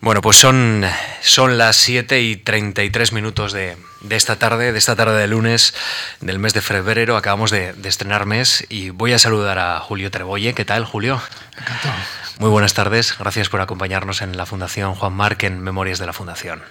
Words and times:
Bueno, 0.00 0.22
pues 0.22 0.36
son, 0.36 0.84
son 1.22 1.58
las 1.58 1.76
7 1.76 2.20
y 2.20 2.36
33 2.36 3.12
minutos 3.12 3.52
de, 3.52 3.76
de, 4.02 4.16
esta 4.16 4.36
tarde, 4.36 4.72
de 4.72 4.78
esta 4.78 4.94
tarde 4.94 5.18
de 5.18 5.26
lunes 5.26 5.74
del 6.20 6.38
mes 6.38 6.54
de 6.54 6.60
febrero. 6.60 7.16
Acabamos 7.16 7.50
de, 7.50 7.72
de, 7.72 7.88
estrenar 7.88 8.24
mes 8.24 8.64
y 8.68 8.90
voy 8.90 9.12
a 9.12 9.18
saludar 9.18 9.58
a 9.58 9.80
Julio 9.80 10.12
Trebolle. 10.12 10.54
¿Qué 10.54 10.64
tal, 10.64 10.84
Julio? 10.84 11.20
Encantado. 11.58 11.94
Muy 12.38 12.50
buenas 12.50 12.72
tardes. 12.72 13.16
Gracias 13.18 13.48
por 13.48 13.60
acompañarnos 13.60 14.22
en 14.22 14.36
la 14.36 14.46
Fundación 14.46 14.94
Juan 14.94 15.12
Marc 15.12 15.42
en 15.42 15.60
Memorias 15.60 15.98
de 15.98 16.06
la 16.06 16.12
Fundación. 16.12 16.62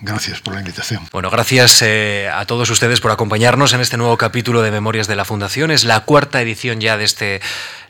Gracias 0.00 0.40
por 0.40 0.54
la 0.54 0.60
invitación. 0.60 1.06
Bueno, 1.12 1.28
gracias 1.28 1.82
eh, 1.82 2.30
a 2.32 2.46
todos 2.46 2.70
ustedes 2.70 3.00
por 3.02 3.10
acompañarnos 3.10 3.74
en 3.74 3.82
este 3.82 3.98
nuevo 3.98 4.16
capítulo 4.16 4.62
de 4.62 4.70
Memorias 4.70 5.08
de 5.08 5.16
la 5.16 5.26
Fundación. 5.26 5.70
Es 5.70 5.84
la 5.84 6.00
cuarta 6.00 6.40
edición 6.40 6.80
ya 6.80 6.96
de 6.96 7.04
este 7.04 7.42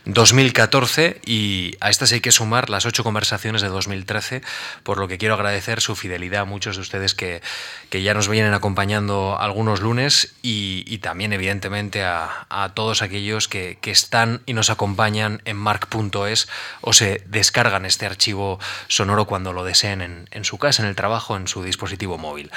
2014 0.05 1.21
y 1.25 1.77
a 1.81 1.91
estas 1.91 2.13
hay 2.13 2.21
que 2.21 2.33
sumar 2.33 2.71
las 2.71 2.87
ocho 2.87 3.05
conversaciones 3.05 3.63
de 3.63 3.69
2013, 3.69 4.43
por 4.83 4.99
lo 4.99 5.07
que 5.07 5.19
quiero 5.19 5.35
agradecer 5.35 5.81
su 5.81 5.95
fidelidad 5.95 6.43
a 6.43 6.45
muchos 6.45 6.77
de 6.77 6.83
ustedes 6.83 7.15
que, 7.15 7.41
que 7.89 8.03
ya 8.03 8.13
nos 8.13 8.29
vienen 8.29 8.55
acompañando 8.55 9.39
algunos 9.39 9.81
lunes 9.81 10.35
y, 10.43 10.99
también 11.03 11.33
evidentemente 11.33 12.05
a, 12.05 12.47
a 12.49 12.71
todos 12.75 13.03
aquellos 13.03 13.49
que, 13.49 13.79
que, 13.81 13.91
están 13.91 14.43
y 14.47 14.55
nos 14.55 14.71
acompañan 14.71 15.43
en 15.45 15.57
mark.es 15.57 16.49
o 16.81 16.93
se 16.93 17.25
descargan 17.27 17.87
este 17.87 18.07
archivo 18.07 18.61
sonoro 18.87 19.27
cuando 19.27 19.53
lo 19.53 19.65
deseen 19.65 20.01
en, 20.01 20.29
en 20.31 20.45
su 20.45 20.59
casa, 20.59 20.83
en 20.83 20.89
el 20.89 20.95
trabajo, 20.95 21.37
en 21.37 21.49
su 21.49 21.65
dispositivo 21.65 22.19
móvil. 22.19 22.53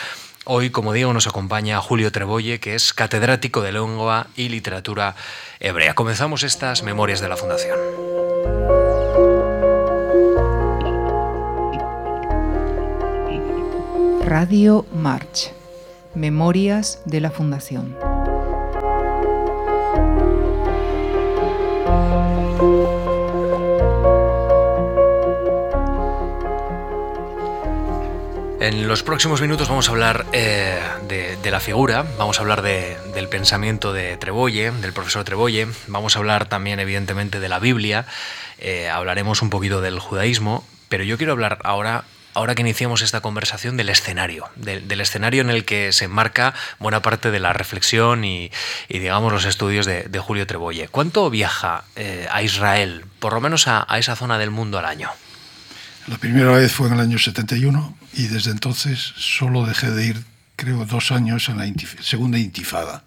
Hoy, 0.48 0.70
como 0.70 0.94
digo, 0.94 1.12
nos 1.12 1.26
acompaña 1.26 1.82
Julio 1.82 2.12
Trebolle, 2.12 2.60
que 2.60 2.76
es 2.76 2.94
catedrático 2.94 3.64
de 3.64 3.72
lengua 3.72 4.28
y 4.36 4.50
literatura 4.50 5.16
hebrea. 5.60 5.96
Comenzamos 5.96 6.44
estas 6.44 6.84
memorias 6.84 7.20
de 7.20 7.30
la 7.30 7.36
Fundación. 7.36 7.80
Radio 14.24 14.86
March. 14.94 15.52
Memorias 16.14 17.02
de 17.06 17.22
la 17.22 17.32
Fundación. 17.32 18.15
En 28.66 28.88
los 28.88 29.04
próximos 29.04 29.42
minutos 29.42 29.70
vamos 29.70 29.88
a 29.88 29.92
hablar 29.92 30.26
eh, 30.34 30.82
de, 31.08 31.52
la 31.52 31.60
figura, 31.60 32.04
vamos 32.18 32.40
a 32.40 32.42
hablar 32.42 32.64
de, 32.64 32.98
del 33.14 33.30
pensamiento 33.30 33.94
de 33.94 34.18
Trebolle, 34.18 34.72
del 34.72 34.92
profesor 34.92 35.24
Trebolle, 35.24 35.68
vamos 35.86 36.16
a 36.16 36.20
hablar 36.20 36.50
también 36.50 36.80
evidentemente 36.80 37.40
de 37.40 37.48
la 37.48 37.60
Biblia, 37.60 38.08
eh, 38.58 38.90
hablaremos 38.90 39.44
un 39.44 39.52
poquito 39.52 39.82
del 39.82 40.00
judaísmo, 40.00 40.66
pero 40.90 41.04
yo 41.04 41.16
quiero 41.18 41.34
hablar 41.34 41.60
ahora, 41.64 42.06
ahora 42.34 42.56
que 42.56 42.64
iniciamos 42.64 43.04
esta 43.04 43.22
conversación, 43.22 43.78
del 43.78 43.90
escenario, 43.90 44.50
del, 44.56 45.00
escenario 45.00 45.42
en 45.42 45.52
el 45.52 45.64
que 45.64 45.92
se 45.94 46.06
enmarca 46.06 46.56
buena 46.80 47.04
parte 47.04 47.30
de 47.30 47.40
la 47.40 47.54
reflexión 47.54 48.26
y, 48.26 48.50
digamos 48.90 49.32
los 49.32 49.46
estudios 49.46 49.86
de, 49.86 50.20
Julio 50.20 50.48
Trebolle. 50.48 50.88
¿Cuánto 50.88 51.30
viaja 51.30 51.84
eh, 51.96 52.28
a 52.32 52.42
Israel, 52.42 53.06
por 53.20 53.34
lo 53.34 53.42
menos 53.42 53.68
a 53.68 53.86
esa 54.00 54.16
zona 54.16 54.40
del 54.40 54.50
mundo 54.50 54.80
al 54.80 54.86
año? 54.86 55.12
La 56.08 56.18
primera 56.18 56.52
vez 56.52 56.72
fue 56.72 56.88
en 56.88 56.94
el 56.94 57.00
año 57.00 57.18
71 57.18 57.98
y 58.14 58.28
desde 58.28 58.52
entonces 58.52 59.00
solo 59.18 59.66
dejé 59.66 59.90
de 59.90 60.06
ir, 60.06 60.24
creo, 60.56 60.86
dos 60.86 61.12
años 61.12 61.50
en 61.50 61.58
la 61.58 61.66
intif 61.66 62.00
segunda 62.02 62.38
intifada. 62.38 63.04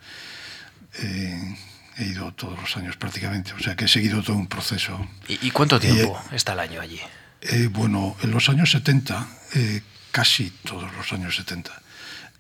Eh, 1.01 1.57
he 1.97 2.05
ido 2.07 2.33
todos 2.33 2.59
los 2.61 2.77
años 2.77 2.97
prácticamente, 2.97 3.53
o 3.53 3.59
sea 3.61 3.77
que 3.77 3.85
he 3.85 3.89
seguido 3.89 4.23
todo 4.23 4.37
un 4.37 4.49
proceso. 4.49 5.07
¿Y, 5.29 5.47
y 5.47 5.51
cuánto 5.51 5.79
tiempo 5.79 6.21
eh, 6.33 6.37
está 6.37 6.55
el 6.55 6.61
año 6.61 6.81
allí? 6.81 7.01
Eh, 7.41 7.69
bueno, 7.73 8.17
en 8.23 8.31
los 8.33 8.49
años 8.49 8.71
70, 8.73 9.27
eh, 9.55 9.83
casi 10.11 10.51
todos 10.65 10.93
los 10.95 11.13
años 11.13 11.37
70. 11.37 11.71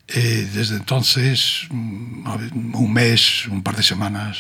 Eh, 0.09 0.48
desde 0.53 0.77
entonces, 0.77 1.67
mm, 1.70 2.75
un 2.75 2.93
mes, 2.93 3.47
un 3.47 3.62
par 3.62 3.77
de 3.77 3.83
semanas, 3.83 4.39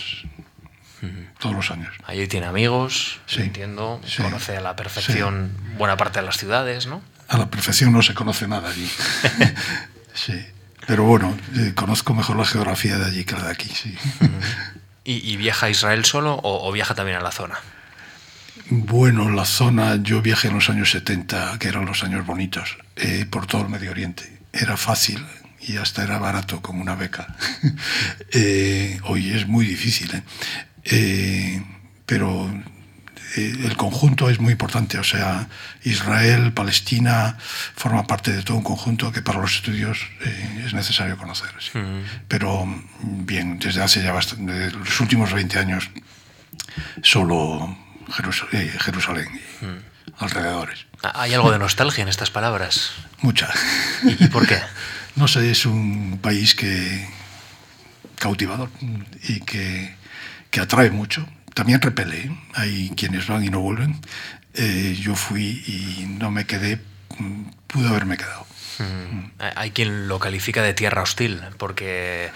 todos 1.38 1.54
los 1.54 1.70
años. 1.70 1.94
Allí 2.04 2.26
tiene 2.26 2.46
amigos, 2.46 3.20
sí, 3.26 3.42
entiendo, 3.42 4.00
sí, 4.06 4.22
conoce 4.22 4.56
a 4.56 4.60
la 4.60 4.76
perfección 4.76 5.52
sí. 5.54 5.74
buena 5.76 5.96
parte 5.96 6.20
de 6.20 6.26
las 6.26 6.36
ciudades, 6.36 6.86
¿no? 6.86 7.02
A 7.28 7.38
la 7.38 7.50
perfección 7.50 7.92
no 7.92 8.02
se 8.02 8.14
conoce 8.14 8.48
nada 8.48 8.70
allí. 8.70 8.90
sí, 10.14 10.44
pero 10.86 11.04
bueno, 11.04 11.36
eh, 11.56 11.72
conozco 11.74 12.14
mejor 12.14 12.36
la 12.36 12.44
geografía 12.44 12.98
de 12.98 13.06
allí 13.06 13.24
que 13.24 13.34
la 13.34 13.44
de 13.44 13.52
aquí, 13.52 13.68
sí. 13.68 13.96
¿Y, 15.04 15.32
¿Y, 15.32 15.36
viaja 15.36 15.66
a 15.66 15.70
Israel 15.70 16.04
solo 16.04 16.34
o, 16.34 16.68
o, 16.68 16.72
viaja 16.72 16.94
también 16.94 17.16
a 17.16 17.20
la 17.20 17.30
zona? 17.30 17.58
Bueno, 18.70 19.30
la 19.30 19.46
zona, 19.46 19.96
yo 19.96 20.20
viajé 20.20 20.48
en 20.48 20.54
los 20.54 20.68
años 20.68 20.90
70, 20.90 21.58
que 21.58 21.68
eran 21.68 21.86
los 21.86 22.04
años 22.04 22.26
bonitos, 22.26 22.76
eh, 22.96 23.24
por 23.30 23.46
todo 23.46 23.62
el 23.62 23.68
Medio 23.70 23.90
Oriente. 23.90 24.40
Era 24.52 24.76
fácil, 24.76 25.24
y 25.60 25.76
hasta 25.76 26.02
era 26.02 26.18
barato 26.18 26.60
como 26.60 26.82
una 26.82 26.94
beca. 26.94 27.34
eh, 28.32 29.00
hoy 29.04 29.30
es 29.30 29.46
muy 29.46 29.66
difícil, 29.66 30.14
¿eh? 30.14 30.22
Eh, 30.90 31.62
pero 32.06 32.50
eh, 33.36 33.54
el 33.64 33.76
conjunto 33.76 34.30
es 34.30 34.40
muy 34.40 34.52
importante, 34.52 34.98
o 34.98 35.04
sea, 35.04 35.48
Israel, 35.84 36.52
Palestina, 36.52 37.36
forma 37.38 38.06
parte 38.06 38.32
de 38.32 38.42
todo 38.42 38.56
un 38.56 38.62
conjunto 38.62 39.12
que 39.12 39.20
para 39.20 39.40
los 39.40 39.56
estudios 39.56 39.98
eh, 40.24 40.64
es 40.66 40.72
necesario 40.72 41.16
conocer. 41.18 41.50
¿sí? 41.58 41.78
Pero 42.26 42.66
bien, 43.02 43.58
desde 43.58 43.82
hace 43.82 44.02
ya 44.02 44.12
bastante, 44.12 44.70
los 44.70 45.00
últimos 45.00 45.32
20 45.32 45.58
años, 45.58 45.90
solo 47.02 47.76
Jerus 48.10 48.46
eh, 48.52 48.74
Jerusalén 48.80 49.28
y 49.34 50.22
alrededores. 50.24 50.86
¿Hay 51.14 51.34
algo 51.34 51.52
de 51.52 51.58
nostalgia 51.58 52.02
en 52.02 52.08
estas 52.08 52.30
palabras? 52.30 52.92
Mucha. 53.20 53.50
¿Y, 54.04 54.24
y 54.24 54.28
por 54.28 54.46
qué? 54.46 54.58
No 55.16 55.26
sé, 55.26 55.50
es 55.50 55.66
un 55.66 56.20
país 56.22 56.54
que 56.54 57.08
cautivador 58.20 58.70
y 59.24 59.40
que 59.40 59.97
que 60.50 60.60
atrae 60.60 60.90
mucho, 60.90 61.26
también 61.54 61.80
repele, 61.80 62.30
hay 62.54 62.92
quienes 62.96 63.26
van 63.26 63.44
y 63.44 63.48
no 63.48 63.60
vuelven. 63.60 64.00
Eh, 64.54 64.96
yo 65.00 65.14
fui 65.14 65.62
y 65.66 66.06
no 66.18 66.30
me 66.30 66.46
quedé, 66.46 66.80
pude 67.66 67.88
haberme 67.88 68.16
quedado. 68.16 68.46
Mm. 68.78 69.30
Hay 69.56 69.72
quien 69.72 70.06
lo 70.06 70.20
califica 70.20 70.62
de 70.62 70.72
tierra 70.72 71.02
hostil, 71.02 71.40
porque 71.58 72.30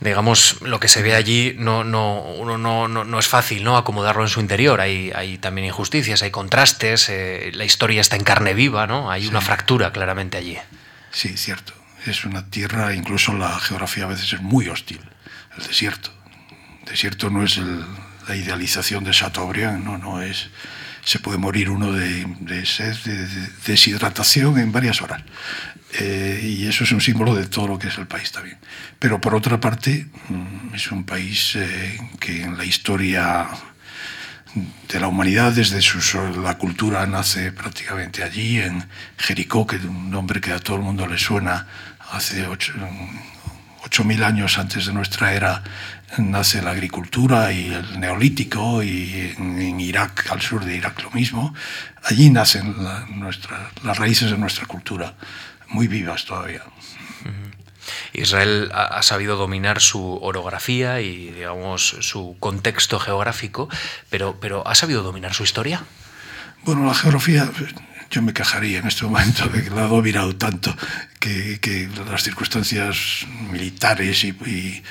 digamos 0.00 0.62
lo 0.62 0.78
que 0.78 0.86
se 0.86 1.02
ve 1.02 1.14
allí 1.16 1.56
no, 1.58 1.82
no, 1.82 2.20
uno 2.20 2.56
no, 2.58 2.86
no, 2.86 3.04
no 3.04 3.18
es 3.18 3.26
fácil 3.26 3.64
¿no? 3.64 3.76
acomodarlo 3.76 4.22
en 4.22 4.28
su 4.28 4.40
interior. 4.40 4.80
Hay, 4.80 5.10
hay 5.14 5.38
también 5.38 5.66
injusticias, 5.66 6.22
hay 6.22 6.30
contrastes, 6.30 7.08
eh, 7.08 7.50
la 7.54 7.64
historia 7.64 8.00
está 8.00 8.16
en 8.16 8.22
carne 8.22 8.54
viva, 8.54 8.86
¿no? 8.86 9.10
hay 9.10 9.22
sí. 9.22 9.28
una 9.28 9.40
fractura 9.40 9.92
claramente 9.92 10.38
allí. 10.38 10.58
Sí, 11.10 11.36
cierto. 11.36 11.72
Es 12.06 12.24
una 12.24 12.48
tierra, 12.50 12.94
incluso 12.94 13.32
la 13.32 13.58
geografía 13.58 14.04
a 14.04 14.08
veces 14.08 14.32
es 14.32 14.42
muy 14.42 14.68
hostil, 14.68 15.00
el 15.56 15.66
desierto 15.66 16.12
desierto 16.84 17.30
no 17.30 17.42
es 17.42 17.60
la 18.28 18.36
idealización 18.36 19.04
de 19.04 19.10
Chateaubriand, 19.10 19.84
no, 19.84 19.98
no 19.98 20.22
es. 20.22 20.50
Se 21.04 21.18
puede 21.18 21.36
morir 21.36 21.68
uno 21.68 21.92
de, 21.92 22.24
de 22.40 22.64
sed, 22.64 22.96
de, 23.04 23.26
de, 23.26 23.48
deshidratación 23.66 24.58
en 24.58 24.72
varias 24.72 25.02
horas. 25.02 25.22
Eh, 26.00 26.40
y 26.42 26.66
eso 26.66 26.82
es 26.82 26.92
un 26.92 27.00
símbolo 27.00 27.34
de 27.34 27.46
todo 27.46 27.68
lo 27.68 27.78
que 27.78 27.88
es 27.88 27.98
el 27.98 28.06
país 28.06 28.32
también. 28.32 28.58
Pero 28.98 29.20
por 29.20 29.34
otra 29.34 29.60
parte, 29.60 30.08
mm, 30.28 30.74
es 30.74 30.90
un 30.90 31.04
país 31.04 31.54
eh, 31.56 31.98
que 32.18 32.42
en 32.42 32.56
la 32.56 32.64
historia 32.64 33.46
de 34.88 35.00
la 35.00 35.08
humanidad, 35.08 35.52
desde 35.52 35.80
su, 35.82 35.98
la 36.42 36.58
cultura 36.58 37.06
nace 37.06 37.52
prácticamente 37.52 38.22
allí, 38.22 38.60
en 38.60 38.84
Jericó, 39.18 39.66
que 39.66 39.76
es 39.76 39.84
un 39.84 40.10
nombre 40.10 40.40
que 40.40 40.52
a 40.52 40.58
todo 40.58 40.76
el 40.76 40.82
mundo 40.82 41.06
le 41.06 41.18
suena, 41.18 41.66
hace 42.12 42.46
ocho, 42.46 42.72
8.000 43.84 44.24
años 44.24 44.58
antes 44.58 44.86
de 44.86 44.92
nuestra 44.92 45.34
era 45.34 45.62
nace 46.18 46.62
la 46.62 46.70
agricultura 46.72 47.52
y 47.52 47.72
el 47.72 48.00
neolítico 48.00 48.82
y 48.82 49.34
en, 49.36 49.60
en, 49.60 49.80
Irak, 49.80 50.26
al 50.30 50.40
sur 50.40 50.64
de 50.64 50.76
Irak 50.76 51.02
lo 51.02 51.10
mismo. 51.10 51.54
Allí 52.02 52.30
nacen 52.30 52.82
la, 52.82 53.06
nuestra, 53.10 53.70
las 53.82 53.98
raíces 53.98 54.30
de 54.30 54.38
nuestra 54.38 54.66
cultura, 54.66 55.14
muy 55.68 55.88
vivas 55.88 56.24
todavía. 56.24 56.62
Israel 58.12 58.70
ha, 58.72 58.84
ha, 58.98 59.02
sabido 59.02 59.36
dominar 59.36 59.80
su 59.80 60.18
orografía 60.22 61.00
y 61.00 61.30
digamos 61.32 61.96
su 62.00 62.36
contexto 62.40 62.98
geográfico, 62.98 63.68
pero, 64.08 64.38
pero 64.40 64.66
¿ha 64.66 64.74
sabido 64.74 65.02
dominar 65.02 65.34
su 65.34 65.42
historia? 65.42 65.84
Bueno, 66.64 66.86
la 66.86 66.94
geografía 66.94 67.50
yo 68.14 68.22
me 68.22 68.32
quejaría 68.32 68.78
en 68.78 68.86
este 68.86 69.04
momento 69.04 69.48
de 69.48 69.64
que 69.64 69.70
la 69.70 69.84
ha 69.84 69.88
dominado 69.88 70.36
tanto 70.36 70.74
que, 71.18 71.58
que 71.60 71.88
las 72.08 72.22
circunstancias 72.22 73.26
militares 73.50 74.22
y, 74.24 74.28
y, 74.28 74.82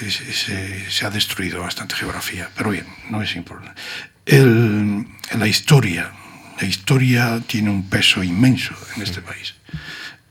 y 0.00 0.10
se, 0.10 0.90
se, 0.90 1.06
ha 1.06 1.10
destruido 1.10 1.60
bastante 1.60 1.94
geografía. 1.94 2.48
Pero 2.56 2.70
bien, 2.70 2.86
no 3.10 3.22
es 3.22 3.34
importante. 3.36 3.80
El, 4.26 5.06
la 5.36 5.46
historia, 5.46 6.12
la 6.60 6.66
historia 6.66 7.40
tiene 7.46 7.70
un 7.70 7.88
peso 7.88 8.22
inmenso 8.22 8.74
en 8.96 9.02
este 9.02 9.22
país. 9.22 9.54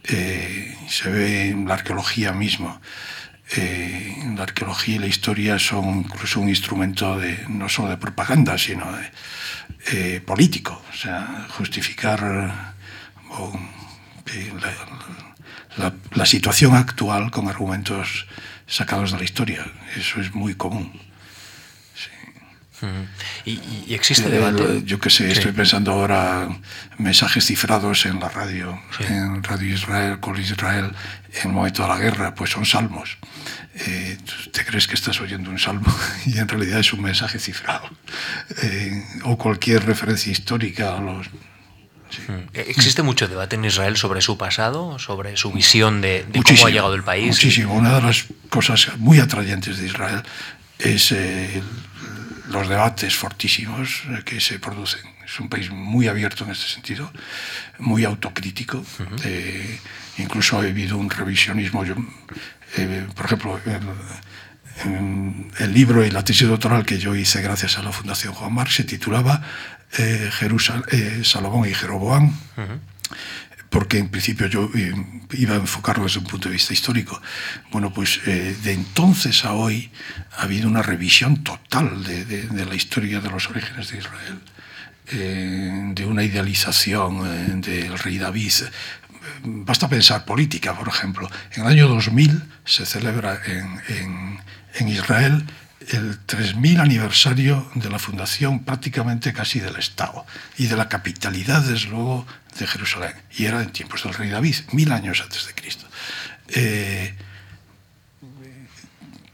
Eh, 0.04 0.76
se 0.88 1.10
ve 1.10 1.50
en 1.50 1.68
la 1.68 1.76
arqueología 1.76 2.32
mismo. 2.32 2.80
Eh, 3.56 4.16
la 4.36 4.44
arqueología 4.44 4.96
y 4.96 5.00
la 5.00 5.08
historia 5.08 5.58
son 5.58 6.06
incluso 6.06 6.40
un 6.40 6.50
instrumento 6.50 7.18
de, 7.18 7.46
no 7.48 7.68
solo 7.68 7.90
de 7.90 7.98
propaganda, 7.98 8.58
sino 8.58 8.86
de, 8.92 9.12
eh, 9.92 10.22
político, 10.22 10.82
o 10.92 10.96
sea, 10.96 11.48
justificar 11.50 12.76
o 13.32 13.60
eh, 14.28 14.54
la, 14.62 15.84
la, 15.84 15.94
la 16.12 16.26
situación 16.26 16.76
actual 16.76 17.32
con 17.32 17.48
argumentos 17.48 18.28
sacados 18.70 19.12
de 19.12 19.18
la 19.18 19.24
historia. 19.24 19.66
Eso 19.98 20.22
es 20.22 20.34
muy 20.34 20.56
común. 20.56 20.94
¿Y, 23.44 23.60
¿Y, 23.88 23.94
existe 23.94 24.30
debate? 24.30 24.84
Yo 24.86 25.00
qué 25.00 25.10
sé, 25.10 25.26
sí. 25.26 25.32
estoy 25.34 25.52
pensando 25.52 25.92
ahora 25.92 26.48
mensajes 26.98 27.46
cifrados 27.46 28.06
en 28.06 28.22
la 28.22 28.30
radio, 28.30 28.80
sí. 28.98 29.04
en 29.04 29.44
Radio 29.44 29.74
Israel, 29.74 30.20
con 30.22 30.40
Israel, 30.40 30.94
en 31.34 31.50
el 31.50 31.54
momento 31.54 31.84
de 31.84 31.90
la 31.90 31.98
guerra, 31.98 32.36
pues 32.36 32.52
son 32.52 32.66
salmos. 32.66 33.18
Eh, 33.76 34.18
te 34.52 34.66
crees 34.66 34.88
que 34.88 34.96
estás 34.96 35.20
oyendo 35.22 35.50
un 35.50 35.60
salmo 35.60 35.94
y 36.26 36.38
en 36.38 36.48
realidad 36.48 36.80
es 36.80 36.94
un 36.94 37.02
mensaje 37.02 37.40
cifrado. 37.40 37.90
Eh, 38.64 39.04
o 39.24 39.38
cualquier 39.38 39.86
referencia 39.86 40.32
histórica 40.32 40.96
a 40.96 41.02
los 41.02 41.28
Sí. 42.10 42.22
¿Existe 42.54 43.02
mucho 43.04 43.28
debate 43.28 43.56
en 43.56 43.66
Israel 43.66 43.96
sobre 43.98 44.22
su 44.22 44.38
pasado, 44.38 44.98
sobre 45.00 45.38
su 45.38 45.52
visión 45.52 46.02
de, 46.02 46.26
de 46.26 46.42
cómo 46.44 46.66
ha 46.66 46.70
llegado 46.70 46.96
el 46.96 47.04
país? 47.04 47.28
Muchísimo. 47.36 47.74
Una 47.74 47.96
de 47.96 48.02
las 48.02 48.26
cosas 48.50 48.98
muy 48.98 49.20
atrayentes 49.20 49.78
de 49.78 49.86
Israel 49.86 50.24
es 50.80 51.12
eh, 51.12 51.62
los 52.50 52.68
debates 52.68 53.16
fortísimos 53.16 54.04
que 54.26 54.40
se 54.40 54.60
producen. 54.60 55.02
Es 55.24 55.40
un 55.40 55.50
país 55.50 55.70
muy 55.70 56.08
abierto 56.08 56.44
en 56.46 56.52
este 56.52 56.68
sentido, 56.68 57.12
muy 57.78 58.04
autocrítico. 58.06 58.78
Uh 58.78 59.04
-huh. 59.04 59.22
eh, 59.26 59.80
incluso 60.18 60.58
ha 60.58 60.62
habido 60.62 60.98
un 60.98 61.10
revisionismo. 61.10 61.86
Yo, 61.86 61.96
eh, 62.78 63.06
por 63.16 63.26
ejemplo, 63.28 63.60
el, 64.86 65.52
el 65.60 65.74
libro 65.74 66.04
y 66.06 66.10
la 66.10 66.24
tesis 66.24 66.48
doctoral 66.48 66.86
que 66.86 66.98
yo 66.98 67.14
hice 67.14 67.42
gracias 67.42 67.78
a 67.78 67.84
la 67.84 67.92
Fundación 67.92 68.34
Juan 68.34 68.54
Marc 68.54 68.72
se 68.72 68.84
titulaba 68.86 69.42
eh, 69.98 70.30
Jerusal 70.32 70.84
eh, 70.92 71.22
Salomón 71.24 71.68
y 71.68 71.74
Jeroboam. 71.74 72.28
Uh 72.58 72.62
-huh 72.62 72.80
porque 73.70 74.00
en 74.00 74.10
principio 74.10 74.48
yo 74.48 74.70
eh, 74.74 74.94
iba 75.34 75.54
a 75.54 75.58
enfocarlo 75.58 76.04
desde 76.04 76.20
un 76.20 76.26
punto 76.26 76.50
de 76.50 76.54
vista 76.54 76.74
histórico. 76.74 77.22
Bueno, 77.72 77.94
pues 77.94 78.20
eh, 78.26 78.56
de 78.64 78.74
entonces 78.74 79.46
a 79.46 79.54
hoy 79.54 79.92
ha 80.38 80.44
habido 80.44 80.68
una 80.68 80.82
revisión 80.82 81.44
total 81.44 82.04
de, 82.04 82.26
de, 82.26 82.42
de 82.48 82.66
la 82.66 82.76
historia 82.76 83.20
de 83.22 83.30
los 83.30 83.48
orígenes 83.50 83.90
de 83.92 83.98
Israel, 84.00 84.40
de 85.96 86.06
una 86.06 86.24
idealización 86.24 87.62
del 87.62 87.98
rey 87.98 88.20
David. 88.20 88.54
Basta 89.44 89.90
pensar 89.90 90.24
política, 90.24 90.76
por 90.76 90.88
ejemplo. 90.88 91.28
En 91.54 91.64
el 91.64 91.68
año 91.68 91.88
2000 91.88 92.44
se 92.64 92.86
celebra 92.86 93.42
en, 93.46 93.82
en, 93.88 94.40
en 94.76 94.88
Israel 94.88 95.46
el 95.90 96.20
3000 96.26 96.80
aniversario 96.80 97.70
de 97.76 97.90
la 97.90 98.00
fundación 98.00 98.64
prácticamente 98.64 99.34
casi 99.34 99.60
del 99.60 99.76
Estado 99.76 100.26
y 100.58 100.68
de 100.68 100.76
la 100.76 100.88
capitalidad, 100.88 101.62
desde 101.62 101.90
luego, 101.90 102.26
de 102.58 102.68
Jerusalén. 102.68 103.14
Y 103.38 103.46
era 103.46 103.62
en 103.62 103.72
tiempos 103.72 104.04
del 104.04 104.14
rey 104.14 104.30
David, 104.30 104.56
mil 104.72 104.92
años 104.92 105.22
antes 105.22 105.48
de 105.48 105.54
Cristo. 105.54 105.88
Eh, 106.50 107.16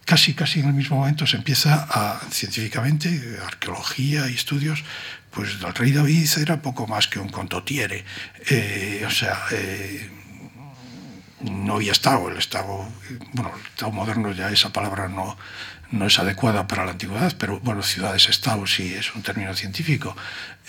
casi, 0.06 0.34
casi 0.34 0.60
en 0.62 0.68
el 0.68 0.74
mismo 0.74 0.98
momento 0.98 1.28
se 1.28 1.38
empieza 1.38 1.88
a, 1.90 2.22
científicamente, 2.30 3.38
arqueología 3.46 4.30
y 4.30 4.36
estudios, 4.36 4.84
pues 5.32 5.58
el 5.62 5.74
rey 5.74 5.92
David 5.92 6.30
era 6.38 6.62
poco 6.62 6.88
más 6.88 7.08
que 7.08 7.20
un 7.20 7.30
contotiere. 7.30 8.06
Eh, 8.50 9.04
o 9.06 9.12
sea, 9.12 9.38
eh, 9.52 10.10
no 11.42 11.76
había 11.76 11.92
Estado, 11.92 12.30
el 12.30 12.38
Estado, 12.38 12.88
bueno, 13.34 13.52
el 13.54 13.66
Estado 13.66 13.92
moderno 13.92 14.32
ya 14.32 14.50
esa 14.50 14.72
palabra 14.72 15.10
no, 15.10 15.38
no 15.92 16.08
es 16.08 16.20
adecuada 16.20 16.68
para 16.68 16.86
la 16.86 16.92
antigüedad, 16.92 17.36
pero 17.38 17.60
bueno, 17.60 17.84
ciudades-estado 17.84 18.66
sí 18.68 18.94
es 18.94 19.14
un 19.16 19.22
término 19.22 19.54
científico, 19.54 20.16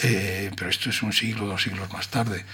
eh, 0.03 0.51
pero 0.57 0.71
esto 0.71 0.91
es 0.91 1.03
un 1.03 1.13
siglo, 1.13 1.47
dos 1.47 1.63
siglos 1.63 1.93
más 1.93 2.09
tarde. 2.09 2.45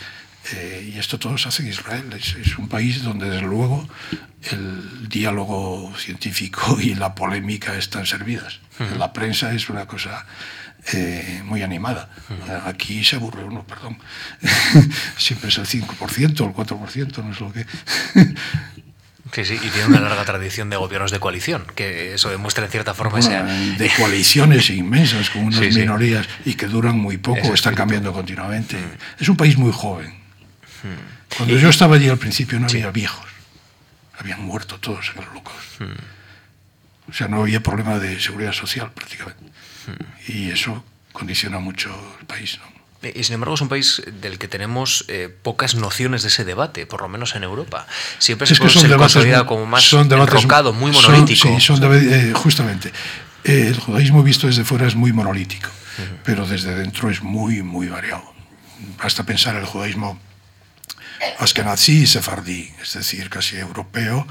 Eh, 0.52 0.92
y 0.94 0.98
esto 0.98 1.18
todo 1.18 1.38
se 1.38 1.48
hace 1.48 1.62
en 1.62 1.68
Israel. 1.68 2.12
Es, 2.18 2.34
es, 2.34 2.58
un 2.58 2.68
país 2.68 3.02
donde, 3.02 3.30
desde 3.30 3.46
luego, 3.46 3.88
el 4.50 5.08
diálogo 5.08 5.92
científico 5.96 6.78
y 6.80 6.94
la 6.94 7.14
polémica 7.14 7.76
están 7.76 8.06
servidas. 8.06 8.60
Uh 8.78 8.84
-huh. 8.84 8.98
La 8.98 9.12
prensa 9.12 9.52
es 9.52 9.68
una 9.68 9.86
cosa 9.86 10.26
eh, 10.92 11.42
muy 11.44 11.62
animada. 11.62 12.08
Uh 12.28 12.32
-huh. 12.32 12.66
Aquí 12.66 13.04
se 13.04 13.16
aburre 13.16 13.44
uno, 13.44 13.64
perdón. 13.64 13.98
Siempre 15.16 15.48
es 15.48 15.58
el 15.58 15.66
5%, 15.66 16.44
el 16.44 16.54
4%, 16.54 17.24
no 17.24 17.32
es 17.32 17.40
lo 17.40 17.52
que. 17.52 17.66
Sí, 19.32 19.46
sí, 19.46 19.54
y 19.54 19.70
tiene 19.70 19.86
una 19.86 20.00
larga 20.00 20.26
tradición 20.26 20.68
de 20.68 20.76
gobiernos 20.76 21.10
de 21.10 21.18
coalición, 21.18 21.64
que 21.74 22.14
eso 22.14 22.28
demuestra 22.28 22.66
en 22.66 22.70
cierta 22.70 22.92
forma 22.92 23.18
bueno, 23.18 23.46
ese... 23.46 23.76
De 23.78 23.90
coaliciones 23.96 24.68
inmensas 24.68 25.30
con 25.30 25.44
unas 25.44 25.58
sí, 25.58 25.80
minorías 25.80 26.28
y 26.44 26.52
que 26.54 26.66
duran 26.66 26.98
muy 26.98 27.16
poco, 27.16 27.54
están 27.54 27.74
cambiando 27.74 28.12
continuamente. 28.12 28.76
Mm. 28.76 29.22
Es 29.22 29.28
un 29.30 29.36
país 29.38 29.56
muy 29.56 29.72
joven. 29.72 30.10
Mm. 30.10 31.34
Cuando 31.36 31.56
y... 31.56 31.60
yo 31.60 31.70
estaba 31.70 31.96
allí 31.96 32.10
al 32.10 32.18
principio 32.18 32.60
no 32.60 32.66
había 32.66 32.90
viejos, 32.90 33.26
habían 34.18 34.42
muerto 34.42 34.78
todos 34.78 35.10
en 35.16 35.22
el 35.22 35.28
holocausto. 35.30 35.84
Mm. 35.84 37.10
O 37.10 37.14
sea, 37.14 37.26
no 37.28 37.40
había 37.40 37.62
problema 37.62 37.98
de 37.98 38.20
seguridad 38.20 38.52
social 38.52 38.92
prácticamente. 38.92 39.42
Y 40.28 40.50
eso 40.50 40.84
condiciona 41.12 41.58
mucho 41.58 41.90
el 42.20 42.26
país, 42.26 42.58
¿no? 42.58 42.81
Y 43.02 43.24
sin 43.24 43.34
embargo 43.34 43.54
es 43.54 43.60
un 43.60 43.68
país 43.68 44.02
del 44.20 44.38
que 44.38 44.48
tenemos 44.48 45.04
eh, 45.08 45.28
pocas 45.42 45.74
nociones 45.74 46.22
de 46.22 46.28
ese 46.28 46.44
debate, 46.44 46.86
por 46.86 47.02
lo 47.02 47.08
menos 47.08 47.34
en 47.34 47.42
Europa. 47.42 47.86
Siempre 48.18 48.46
se, 48.46 48.54
es 48.54 48.60
que 48.60 48.68
se 48.68 48.88
consolida 48.96 49.44
como 49.46 49.66
más 49.66 49.82
son 49.82 50.08
debates, 50.08 50.34
enrocado, 50.36 50.72
muy 50.72 50.92
monolítico. 50.92 51.48
Son, 51.48 51.60
sí, 51.60 51.66
son 51.66 51.80
de, 51.80 52.30
eh, 52.30 52.32
justamente. 52.34 52.92
Eh, 53.44 53.66
el 53.68 53.78
judaísmo 53.78 54.22
visto 54.22 54.46
desde 54.46 54.64
fuera 54.64 54.86
es 54.86 54.94
muy 54.94 55.12
monolítico, 55.12 55.68
uh 55.68 56.02
-huh. 56.02 56.18
pero 56.24 56.46
desde 56.46 56.74
dentro 56.76 57.10
es 57.10 57.22
muy, 57.22 57.62
muy 57.62 57.88
variado. 57.88 58.32
Basta 59.02 59.24
pensar 59.24 59.56
el 59.56 59.64
judaísmo 59.64 60.20
askenazí 61.38 62.02
y 62.02 62.06
sefardí, 62.06 62.70
es 62.80 62.94
decir, 62.94 63.30
casi 63.30 63.56
europeo, 63.56 64.26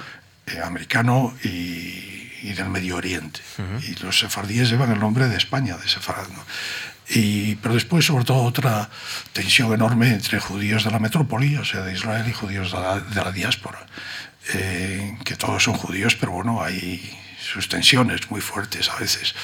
eh, 0.47 0.59
americano 0.63 1.33
y, 1.43 2.29
y, 2.41 2.53
del 2.55 2.69
Medio 2.69 2.95
Oriente. 2.95 3.41
Uh 3.57 3.61
-huh. 3.61 3.89
Y 3.89 4.03
los 4.03 4.19
sefardíes 4.19 4.69
llevan 4.69 4.91
el 4.91 4.99
nombre 4.99 5.27
de 5.27 5.37
España, 5.37 5.77
de 5.77 5.87
Sefarad. 5.87 6.27
¿no? 6.29 6.43
Y, 7.13 7.55
pero 7.55 7.73
después, 7.73 8.05
sobre 8.05 8.23
todo, 8.23 8.43
otra 8.43 8.89
tensión 9.33 9.73
enorme 9.73 10.09
entre 10.09 10.39
judíos 10.39 10.83
de 10.83 10.91
la 10.91 10.99
metrópoli, 10.99 11.57
o 11.57 11.65
sea, 11.65 11.81
de 11.81 11.93
Israel, 11.93 12.25
y 12.27 12.33
judíos 12.33 12.71
de 12.71 12.79
la, 12.79 12.99
de 12.99 13.21
la 13.21 13.31
diáspora, 13.31 13.85
eh, 14.53 15.17
que 15.25 15.35
todos 15.35 15.61
son 15.63 15.73
judíos, 15.73 16.15
pero 16.15 16.31
bueno, 16.31 16.63
hay 16.63 17.17
sus 17.39 17.67
tensiones 17.67 18.29
muy 18.31 18.39
fuertes 18.39 18.89
a 18.89 18.95
veces, 18.97 19.35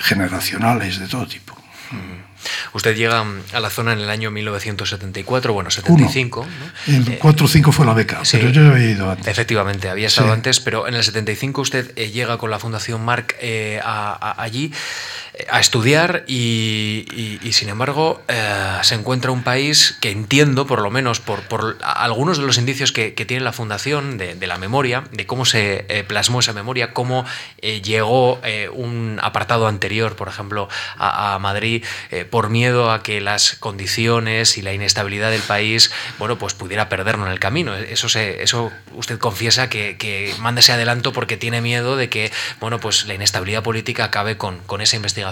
generacionales 0.00 0.98
de 0.98 1.08
todo 1.08 1.26
tipo. 1.26 1.54
Mm. 1.90 2.28
Usted 2.74 2.96
llega 2.96 3.24
a 3.52 3.60
la 3.60 3.70
zona 3.70 3.92
en 3.92 4.00
el 4.00 4.10
año 4.10 4.30
1974, 4.30 5.52
bueno, 5.52 5.70
75. 5.70 6.46
¿no? 6.46 6.94
En 6.94 7.04
4 7.18 7.44
o 7.44 7.48
5 7.48 7.72
fue 7.72 7.86
la 7.86 7.94
beca, 7.94 8.24
sí, 8.24 8.36
pero 8.38 8.50
yo 8.50 8.70
había 8.70 8.90
ido 8.90 9.10
antes. 9.10 9.26
Efectivamente, 9.26 9.88
había 9.88 10.06
estado 10.06 10.28
sí. 10.28 10.34
antes, 10.34 10.60
pero 10.60 10.86
en 10.86 10.94
el 10.94 11.02
75 11.02 11.60
usted 11.60 11.92
eh, 11.96 12.10
llega 12.10 12.38
con 12.38 12.50
la 12.50 12.58
Fundación 12.58 13.04
Marc 13.04 13.36
eh, 13.40 13.80
a, 13.82 14.12
a, 14.12 14.42
allí 14.42 14.66
eh, 14.66 15.27
a 15.50 15.60
estudiar 15.60 16.24
y, 16.26 17.38
sin 17.52 17.68
embargo 17.68 18.22
eh, 18.28 18.78
se 18.82 18.94
encuentra 18.94 19.30
un 19.30 19.42
país 19.42 19.96
que 20.00 20.10
entiendo, 20.10 20.66
por 20.66 20.82
lo 20.82 20.90
menos 20.90 21.20
por, 21.20 21.78
algunos 21.82 22.38
de 22.38 22.44
los 22.44 22.58
indicios 22.58 22.92
que, 22.92 23.10
tiene 23.28 23.44
la 23.44 23.52
Fundación 23.52 24.16
de, 24.16 24.46
la 24.46 24.58
memoria, 24.58 25.04
de 25.12 25.26
cómo 25.26 25.44
se 25.44 25.84
eh, 25.88 26.04
plasmó 26.04 26.40
esa 26.40 26.52
memoria, 26.52 26.92
cómo 26.94 27.24
llegó 27.60 28.40
un 28.72 29.18
apartado 29.22 29.66
anterior, 29.66 30.16
por 30.16 30.28
ejemplo, 30.28 30.68
a, 30.96 31.38
Madrid, 31.40 31.84
por 32.30 32.48
miedo 32.48 32.90
a 32.90 33.02
que 33.02 33.20
las 33.20 33.56
condiciones 33.56 34.56
y 34.56 34.62
la 34.62 34.72
inestabilidad 34.72 35.30
del 35.30 35.42
país, 35.42 35.90
bueno, 36.18 36.38
pues 36.38 36.54
pudiera 36.54 36.88
perdernos 36.88 37.26
en 37.26 37.32
el 37.32 37.40
camino. 37.40 37.74
Eso, 37.74 38.08
se, 38.08 38.42
eso 38.42 38.72
usted 38.94 39.18
confiesa 39.18 39.68
que, 39.68 39.96
que 39.98 40.34
manda 40.38 40.60
ese 40.60 40.72
adelanto 40.72 41.12
porque 41.12 41.36
tiene 41.36 41.60
miedo 41.60 41.96
de 41.96 42.08
que, 42.08 42.32
bueno, 42.60 42.80
pues 42.80 43.06
la 43.06 43.14
inestabilidad 43.14 43.62
política 43.62 44.04
acabe 44.04 44.38
con, 44.38 44.58
con 44.60 44.80
esa 44.80 44.96
investigación. 44.96 45.27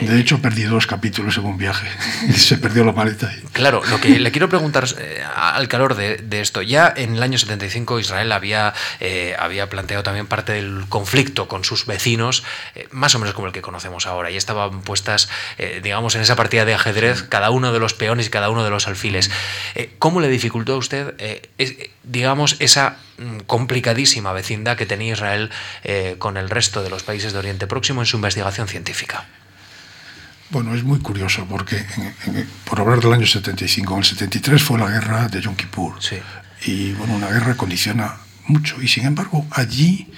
De 0.00 0.20
hecho, 0.20 0.40
perdí 0.40 0.64
dos 0.64 0.86
capítulos 0.86 1.36
en 1.38 1.44
un 1.44 1.58
viaje. 1.58 1.88
se 2.36 2.58
perdió 2.58 2.84
la 2.84 2.92
maleta. 2.92 3.32
Claro, 3.52 3.82
lo 3.90 4.00
que 4.00 4.18
le 4.18 4.30
quiero 4.30 4.48
preguntar 4.48 4.86
eh, 4.98 5.22
al 5.34 5.68
calor 5.68 5.94
de, 5.94 6.16
de, 6.16 6.40
esto, 6.40 6.62
ya 6.62 6.92
en 6.94 7.16
el 7.16 7.22
año 7.22 7.38
75 7.38 8.00
Israel 8.00 8.32
había, 8.32 8.74
eh, 9.00 9.34
había 9.38 9.68
planteado 9.68 10.02
también 10.02 10.26
parte 10.26 10.52
del 10.52 10.84
conflicto 10.88 11.48
con 11.48 11.64
sus 11.64 11.86
vecinos, 11.86 12.44
eh, 12.74 12.88
más 12.90 13.14
o 13.14 13.18
menos 13.18 13.34
como 13.34 13.46
el 13.46 13.52
que 13.52 13.62
conocemos 13.62 14.06
ahora, 14.06 14.30
y 14.30 14.36
estaban 14.36 14.82
puestas, 14.82 15.28
digamos, 15.82 16.14
en 16.14 16.22
esa 16.22 16.36
partida 16.36 16.64
de 16.64 16.74
ajedrez, 16.74 17.22
cada 17.22 17.50
uno 17.50 17.72
de 17.72 17.78
los 17.78 17.94
peones 17.94 18.26
y 18.26 18.30
cada 18.30 18.50
uno 18.50 18.64
de 18.64 18.70
los 18.70 18.86
alfiles. 18.86 19.30
¿Cómo 19.98 20.20
le 20.20 20.28
dificultó 20.28 20.74
a 20.74 20.76
usted, 20.76 21.14
es, 21.58 21.74
digamos, 22.02 22.56
esa 22.60 22.98
mm, 23.18 23.40
complicadísima 23.40 24.32
vecindad 24.32 24.76
que 24.76 24.86
tenía 24.86 25.12
Israel 25.12 25.50
con 26.18 26.36
el 26.36 26.50
resto 26.50 26.82
de 26.82 26.90
los 26.90 27.02
países 27.02 27.32
de 27.32 27.38
Oriente 27.38 27.66
Próximo 27.66 28.02
en 28.02 28.06
su 28.06 28.16
investigación 28.16 28.68
científica? 28.68 29.07
Bueno, 30.50 30.74
es 30.74 30.82
muy 30.82 30.98
curioso 31.00 31.46
porque, 31.48 31.76
en, 31.76 32.36
en, 32.36 32.48
por 32.64 32.80
hablar 32.80 33.00
del 33.00 33.12
año 33.12 33.26
75, 33.26 33.92
en 33.92 33.98
el 33.98 34.04
73 34.04 34.62
fue 34.62 34.78
la 34.78 34.88
guerra 34.88 35.28
de 35.28 35.40
Yom 35.42 35.54
Kippur. 35.54 36.02
Sí. 36.02 36.16
Y 36.64 36.92
bueno, 36.92 37.14
una 37.14 37.28
guerra 37.28 37.54
condiciona 37.56 38.16
mucho. 38.46 38.80
Y 38.82 38.88
sin 38.88 39.04
embargo, 39.06 39.46
allí, 39.50 40.10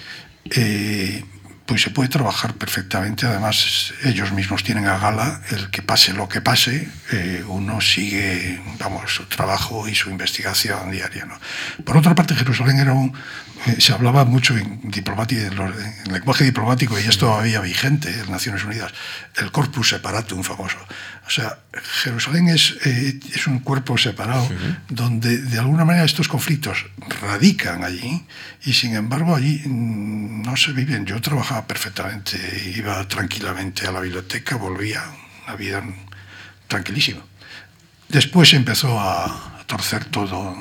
eh, 0.50 1.24
pues 1.70 1.82
se 1.82 1.90
puede 1.90 2.08
trabajar 2.08 2.54
perfectamente. 2.54 3.26
Además, 3.26 3.94
ellos 4.02 4.32
mismos 4.32 4.64
tienen 4.64 4.88
a 4.88 4.98
gala 4.98 5.40
el 5.52 5.70
que 5.70 5.82
pase 5.82 6.12
lo 6.12 6.28
que 6.28 6.40
pase, 6.40 6.88
eh, 7.12 7.44
uno 7.46 7.80
sigue, 7.80 8.60
vamos, 8.80 9.14
su 9.14 9.26
trabajo 9.26 9.86
y 9.86 9.94
su 9.94 10.10
investigación 10.10 10.90
diaria. 10.90 11.26
¿no? 11.26 11.38
Por 11.84 11.96
otra 11.96 12.16
parte, 12.16 12.34
Jerusalén 12.34 12.80
era 12.80 12.92
un, 12.92 13.16
eh, 13.66 13.76
se 13.78 13.92
hablaba 13.92 14.24
mucho 14.24 14.56
en, 14.56 14.80
en, 14.82 16.12
lenguaje 16.12 16.42
diplomático 16.42 16.98
y 16.98 17.04
esto 17.04 17.32
había 17.32 17.60
vigente 17.60 18.10
en 18.18 18.32
Naciones 18.32 18.64
Unidas, 18.64 18.92
el 19.36 19.52
corpus 19.52 19.90
separatum 19.90 20.42
famoso. 20.42 20.78
O 21.30 21.32
sea, 21.32 21.60
Jerusalén 22.02 22.48
es, 22.48 22.74
eh, 22.84 23.20
es 23.32 23.46
un 23.46 23.60
cuerpo 23.60 23.96
separado 23.96 24.48
donde 24.88 25.38
de 25.38 25.60
alguna 25.60 25.84
manera 25.84 26.04
estos 26.04 26.26
conflictos 26.26 26.86
radican 27.22 27.84
allí 27.84 28.26
y 28.64 28.72
sin 28.72 28.96
embargo 28.96 29.36
allí 29.36 29.62
mm, 29.64 30.42
no 30.42 30.56
se 30.56 30.72
viven. 30.72 31.06
Yo 31.06 31.20
trabajaba 31.20 31.68
perfectamente, 31.68 32.36
iba 32.74 33.06
tranquilamente 33.06 33.86
a 33.86 33.92
la 33.92 34.00
biblioteca, 34.00 34.56
volvía, 34.56 35.04
una 35.46 35.54
vida 35.54 35.84
tranquilísima. 36.66 37.20
Después 38.08 38.52
empezó 38.52 38.98
a 38.98 39.62
torcer 39.66 40.06
todo 40.06 40.56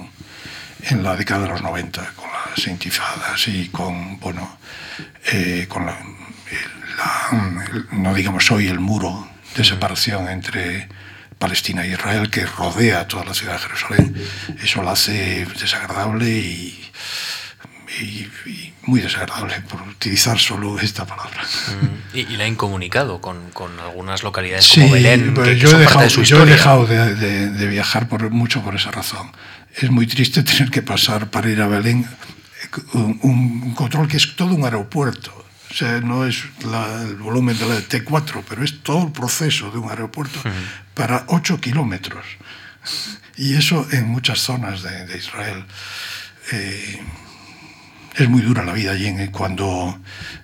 en 0.83 1.01
la 1.01 1.15
década 1.15 1.45
de 1.45 1.49
los 1.49 1.63
90 1.63 2.13
con 2.13 2.29
las 2.29 2.67
intifadas 2.67 3.47
y 3.47 3.69
con, 3.69 4.19
bueno, 4.19 4.59
eh, 5.31 5.65
con 5.67 5.88
la, 5.88 5.97
no 7.91 8.13
digamos 8.13 8.51
hoy 8.51 8.67
el 8.67 8.79
muro 8.79 9.38
de 9.56 9.63
separación 9.63 10.29
entre 10.29 10.88
Palestina 11.38 11.84
e 11.86 11.91
Israel 11.91 12.29
que 12.29 12.46
rodea 12.46 13.08
toda 13.08 13.24
la 13.24 13.34
ciudad 13.34 13.53
de 13.53 13.60
Jerusalén. 13.60 14.15
Eso 14.62 14.84
la 14.84 14.91
hace 14.91 15.46
desagradable 15.60 16.29
y, 16.29 16.75
muy 18.84 19.01
desagradable, 19.01 19.62
por 19.62 19.82
utilizar 19.82 20.39
solo 20.39 20.79
esta 20.79 21.06
palabra. 21.06 21.41
Mm. 21.44 22.18
¿Y, 22.18 22.38
la 22.38 22.46
han 22.46 22.51
incomunicado 22.51 23.22
con, 23.22 23.51
con 23.51 23.79
algunas 23.79 24.24
localidades 24.24 24.68
como 24.74 24.91
Belén? 24.91 25.34
Pues 25.34 25.60
yo, 25.60 25.70
he 25.72 25.79
dejado, 25.79 26.01
de 26.01 26.24
yo, 26.24 26.44
he 26.44 26.46
dejado, 26.46 26.86
de, 26.86 27.68
viajar 27.68 28.08
por, 28.08 28.29
mucho 28.29 28.62
por 28.62 28.75
esa 28.75 28.91
razón. 28.91 29.32
Es 29.75 29.89
muy 29.89 30.08
triste 30.08 30.44
tener 30.50 30.70
que 30.72 30.82
pasar 30.82 31.29
para 31.29 31.50
ir 31.50 31.62
a 31.62 31.68
Belén 31.68 32.06
un, 32.94 33.20
un 33.24 33.74
control 33.75 34.08
que 34.08 34.18
es 34.18 34.36
todo 34.36 34.53
un 34.53 34.63
aeropuerto 34.63 35.39
o 35.69 35.73
sea, 35.73 35.99
no 36.01 36.25
es 36.25 36.43
el 36.61 37.15
volumen 37.15 37.57
de 37.57 37.67
la 37.67 37.75
T4, 37.75 38.43
pero 38.47 38.63
es 38.63 38.81
todo 38.81 39.05
el 39.05 39.11
proceso 39.11 39.69
de 39.71 39.77
un 39.77 39.89
aeropuerto 39.89 40.39
para 40.93 41.25
8 41.27 41.61
kilómetros. 41.61 42.25
Y 43.38 43.55
eso 43.55 43.88
en 43.91 44.07
muchas 44.07 44.39
zonas 44.39 44.81
de, 44.83 45.17
Israel. 45.17 45.63
Eh, 46.51 47.01
es 48.15 48.27
muy 48.27 48.41
dura 48.41 48.63
la 48.63 48.73
vida 48.73 48.91
allí. 48.91 49.29
Cuando 49.31 50.01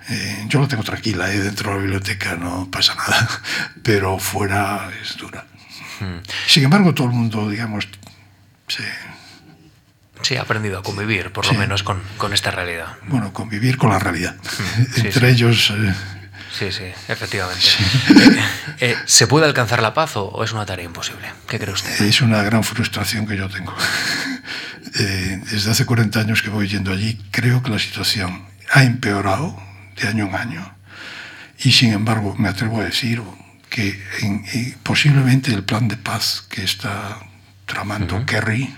eh, 0.10 0.46
yo 0.48 0.60
lo 0.60 0.67
tengo 0.67 0.84
tranquila, 0.84 1.32
eh, 1.34 1.39
dentro 1.39 1.72
de 1.72 1.75
la 1.75 1.82
biblioteca 1.82 2.36
no 2.36 2.70
pasa 2.72 2.96
nada, 2.96 3.41
pero 3.84 4.20
fuera 4.20 4.91
es 5.01 5.17
dura. 5.17 5.46
Sin 6.48 6.63
embargo, 6.63 6.94
todo 6.94 7.08
el 7.08 7.13
mundo, 7.13 7.50
digamos, 7.50 7.88
se 8.67 8.84
Sí, 10.25 10.38
ha 10.38 10.41
aprendido 10.41 10.79
a 10.79 10.82
convivir, 10.82 11.32
por 11.32 11.46
lo 11.46 11.53
menos, 11.53 11.84
con, 11.84 12.01
con, 12.17 12.34
esta 12.34 12.50
realidad. 12.50 12.98
Bueno, 13.05 13.32
convivir 13.32 13.77
con 13.77 13.91
la 13.91 14.00
realidad. 14.00 14.36
Entre 14.96 15.29
ellos... 15.29 15.70
Eh, 15.70 15.94
sí, 16.51 16.72
sí, 16.72 16.86
efectivamente. 17.08 17.65
Eh, 18.82 18.94
¿Se 19.05 19.27
puede 19.27 19.46
alcanzar 19.46 19.82
la 19.82 19.94
paz 19.94 20.17
o, 20.17 20.44
es 20.44 20.51
una 20.51 20.65
tarea 20.65 20.84
imposible? 20.84 21.32
¿Qué 21.48 21.60
cree 21.60 21.74
usted? 21.74 22.01
Es 22.01 22.22
una 22.22 22.41
gran 22.41 22.63
frustración 22.63 23.27
que 23.27 23.38
yo 23.38 23.48
tengo. 23.50 23.74
Eh, 24.98 25.41
desde 25.51 25.72
hace 25.72 25.86
40 25.86 26.22
años 26.22 26.41
que 26.41 26.50
voy 26.50 26.70
yendo 26.70 26.94
allí, 26.94 27.22
creo 27.29 27.62
que 27.62 27.70
la 27.70 27.79
situación 27.79 28.46
ha 28.72 28.84
empeorado 28.84 29.62
de 29.98 30.08
año 30.08 30.27
en 30.27 30.36
año. 30.36 30.75
Y 31.60 31.74
sin 31.74 31.91
embargo, 31.91 32.34
me 32.38 32.48
atrevo 32.48 32.79
a 32.79 32.86
decir 32.86 33.22
que 33.70 34.00
posiblemente 34.84 35.53
el 35.53 35.65
plan 35.65 35.89
de 35.89 35.98
paz 35.98 36.46
que 36.50 36.63
está 36.63 37.20
tramando 37.65 38.25
Kerry 38.25 38.74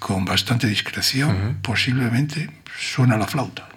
con 0.00 0.24
bastante 0.24 0.66
discreción, 0.66 1.58
posiblemente 1.62 2.50
suena 2.76 3.16
la 3.16 3.28
flauta. 3.28 3.68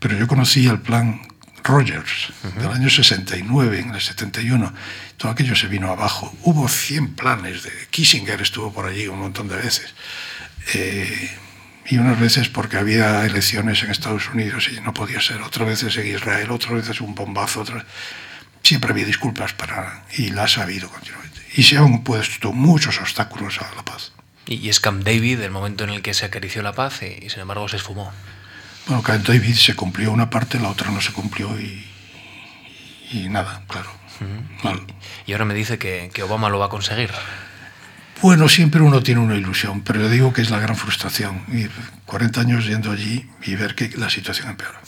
Pero 0.00 0.18
yo 0.18 0.26
conocí 0.26 0.66
el 0.66 0.80
plan 0.80 1.20
Rogers 1.62 2.32
del 2.58 2.70
año 2.70 2.90
69, 2.90 3.78
en 3.78 3.94
el 3.94 4.00
71. 4.00 4.74
Todo 5.16 5.30
aquello 5.30 5.54
se 5.54 5.68
vino 5.68 5.90
abajo. 5.90 6.34
Hubo 6.42 6.68
100 6.68 7.14
planes. 7.14 7.62
De, 7.62 7.70
Kissinger 7.90 8.42
estuvo 8.42 8.72
por 8.72 8.86
allí 8.86 9.06
un 9.06 9.20
montón 9.20 9.48
de 9.48 9.56
veces. 9.56 9.94
Eh, 10.74 11.38
y 11.86 11.98
unas 11.98 12.18
veces 12.18 12.48
porque 12.48 12.78
había 12.78 13.24
elecciones 13.24 13.82
en 13.82 13.90
Estados 13.90 14.28
Unidos 14.30 14.70
y 14.74 14.80
no 14.80 14.94
podía 14.94 15.20
ser, 15.20 15.42
otras 15.42 15.68
veces 15.68 15.96
en 15.98 16.06
Israel, 16.06 16.50
otras 16.50 16.72
veces 16.72 17.00
un 17.02 17.14
bombazo, 17.14 17.60
otras... 17.60 17.84
siempre 18.62 18.90
había 18.90 19.04
disculpas 19.04 19.52
para 19.52 20.04
y 20.16 20.30
las 20.30 20.56
ha 20.56 20.62
habido 20.62 20.88
continuamente. 20.88 21.40
Y 21.56 21.62
se 21.62 21.76
han 21.76 22.02
puesto 22.02 22.52
muchos 22.52 22.98
obstáculos 22.98 23.60
a 23.60 23.74
la 23.76 23.84
paz. 23.84 24.13
Y 24.46 24.68
es 24.68 24.80
Camp 24.80 25.02
David 25.04 25.40
el 25.40 25.50
momento 25.50 25.84
en 25.84 25.90
el 25.90 26.02
que 26.02 26.14
se 26.14 26.26
acarició 26.26 26.62
la 26.62 26.72
paz 26.72 27.00
y, 27.02 27.30
sin 27.30 27.40
embargo 27.40 27.68
se 27.68 27.76
esfumó. 27.76 28.12
Bueno, 28.86 29.02
Camp 29.02 29.26
David 29.26 29.54
se 29.54 29.74
cumplió 29.74 30.12
una 30.12 30.28
parte, 30.28 30.60
la 30.60 30.68
otra 30.68 30.90
no 30.90 31.00
se 31.00 31.12
cumplió 31.12 31.58
y, 31.58 31.86
y 33.12 33.28
nada, 33.28 33.62
claro. 33.68 33.90
mal. 34.62 34.80
Y 35.26 35.32
ahora 35.32 35.46
me 35.46 35.54
dice 35.54 35.78
que, 35.78 36.10
que, 36.12 36.22
Obama 36.22 36.50
lo 36.50 36.58
va 36.58 36.66
a 36.66 36.68
conseguir. 36.68 37.10
Bueno, 38.20 38.48
siempre 38.48 38.80
uno 38.80 39.02
tiene 39.02 39.20
una 39.20 39.34
ilusión, 39.34 39.82
pero 39.82 40.00
le 40.00 40.08
digo 40.08 40.32
que 40.32 40.42
es 40.42 40.50
la 40.50 40.58
gran 40.58 40.76
frustración. 40.76 41.42
Ir 41.52 41.70
40 42.06 42.40
años 42.40 42.66
yendo 42.66 42.92
allí 42.92 43.28
y 43.42 43.54
ver 43.54 43.74
que 43.74 43.90
la 43.96 44.08
situación 44.08 44.48
empeora. 44.48 44.80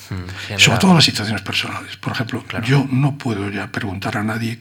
Sobre 0.58 0.78
todo 0.78 0.94
las 0.94 1.04
situaciones 1.04 1.42
personales. 1.42 1.96
Por 1.96 2.12
ejemplo, 2.12 2.44
yo 2.64 2.86
no 2.90 3.18
puedo 3.18 3.50
ya 3.50 3.72
preguntar 3.72 4.16
a 4.16 4.22
nadie 4.22 4.60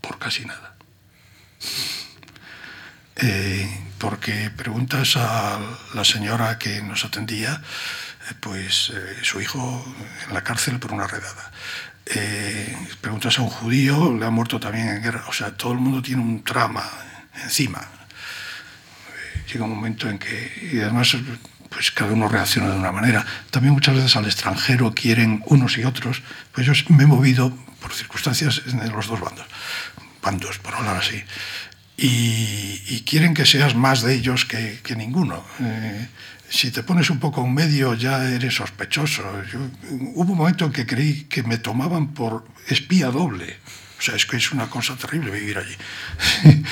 por 0.00 0.18
casi 0.18 0.44
nada. 0.44 0.74
Eh, 3.22 3.82
porque 3.98 4.50
preguntas 4.50 5.16
a 5.16 5.60
la 5.94 6.04
señora 6.04 6.58
que 6.58 6.82
nos 6.82 7.04
atendía, 7.04 7.62
eh, 8.28 8.34
pues 8.40 8.90
eh, 8.92 9.18
su 9.22 9.40
hijo 9.40 9.94
en 10.26 10.34
la 10.34 10.42
cárcel 10.42 10.80
por 10.80 10.92
una 10.92 11.06
redada. 11.06 11.52
Eh, 12.06 12.76
preguntas 13.00 13.38
a 13.38 13.42
un 13.42 13.48
judío, 13.48 14.12
le 14.18 14.26
ha 14.26 14.30
muerto 14.30 14.58
también 14.58 14.88
en 14.88 15.02
guerra. 15.02 15.24
O 15.28 15.32
sea, 15.32 15.56
todo 15.56 15.72
el 15.72 15.78
mundo 15.78 16.02
tiene 16.02 16.20
un 16.20 16.42
trama 16.42 16.82
encima. 17.44 17.80
llega 19.46 19.66
un 19.66 19.70
momento 19.70 20.10
en 20.10 20.18
que, 20.18 20.70
y 20.72 20.80
además, 20.80 21.16
pues 21.68 21.92
cada 21.92 22.12
uno 22.12 22.28
reacciona 22.28 22.70
de 22.70 22.78
una 22.78 22.90
manera. 22.90 23.24
También 23.52 23.72
muchas 23.72 23.94
veces 23.94 24.16
al 24.16 24.24
extranjero 24.24 24.92
quieren 24.94 25.44
unos 25.46 25.78
y 25.78 25.84
otros. 25.84 26.22
Pues 26.50 26.66
yo 26.66 26.72
me 26.88 27.04
he 27.04 27.06
movido 27.06 27.56
por 27.80 27.92
circunstancias 27.92 28.62
en 28.66 28.92
los 28.92 29.06
dos 29.06 29.20
bandos, 29.20 29.46
bandos, 30.20 30.58
por 30.58 30.74
hablar 30.74 30.96
así 30.96 31.22
y, 32.04 33.04
quieren 33.06 33.34
que 33.34 33.46
seas 33.46 33.74
más 33.74 34.02
de 34.02 34.14
ellos 34.14 34.44
que, 34.44 34.96
ninguno. 34.96 35.44
Eh, 35.60 36.08
si 36.48 36.70
te 36.70 36.82
pones 36.82 37.10
un 37.10 37.18
poco 37.18 37.44
en 37.44 37.54
medio 37.54 37.94
ya 37.94 38.24
eres 38.28 38.54
sospechoso. 38.56 39.22
hubo 39.90 40.32
un 40.32 40.38
momento 40.38 40.64
en 40.64 40.72
que 40.72 40.86
creí 40.86 41.24
que 41.24 41.42
me 41.42 41.58
tomaban 41.58 42.14
por 42.14 42.44
espía 42.68 43.08
doble. 43.08 43.56
O 43.98 44.02
sea, 44.02 44.16
es 44.16 44.26
que 44.26 44.36
es 44.36 44.52
una 44.52 44.68
cosa 44.68 44.96
terrible 44.96 45.30
vivir 45.30 45.58
allí. 45.58 45.76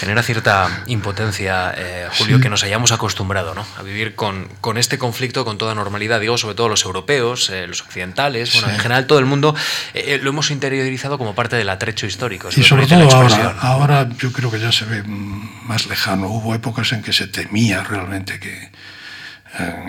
genera 0.00 0.22
cierta 0.22 0.82
impotencia, 0.86 1.74
eh, 1.76 2.08
Julio, 2.16 2.40
que 2.40 2.48
nos 2.48 2.64
hayamos 2.64 2.90
acostumbrado 2.90 3.54
¿no? 3.54 3.66
a 3.76 3.82
vivir 3.82 4.14
con, 4.14 4.48
con, 4.62 4.78
este 4.78 4.96
conflicto 4.96 5.44
con 5.44 5.58
toda 5.58 5.74
normalidad. 5.74 6.18
Digo, 6.20 6.38
sobre 6.38 6.54
todo 6.54 6.70
los 6.70 6.86
europeos, 6.86 7.50
eh, 7.50 7.66
los 7.66 7.82
occidentales, 7.82 8.54
bueno, 8.54 8.70
en 8.70 8.78
general 8.78 9.06
todo 9.06 9.18
el 9.18 9.26
mundo 9.26 9.54
eh, 9.92 10.18
lo 10.22 10.30
hemos 10.30 10.50
interiorizado 10.50 11.18
como 11.18 11.34
parte 11.34 11.56
del 11.56 11.68
atrecho 11.68 12.06
histórico. 12.06 12.48
y 12.56 12.62
sobre 12.62 12.86
todo 12.86 13.14
ahora, 13.14 13.56
ahora 13.60 14.08
yo 14.16 14.32
creo 14.32 14.50
que 14.50 14.58
ya 14.58 14.72
se 14.72 14.86
ve 14.86 15.02
más 15.04 15.86
lejano. 15.86 16.28
Hubo 16.28 16.54
épocas 16.54 16.92
en 16.92 17.02
que 17.02 17.12
se 17.12 17.26
temía 17.26 17.84
realmente 17.84 18.40
que 18.40 18.72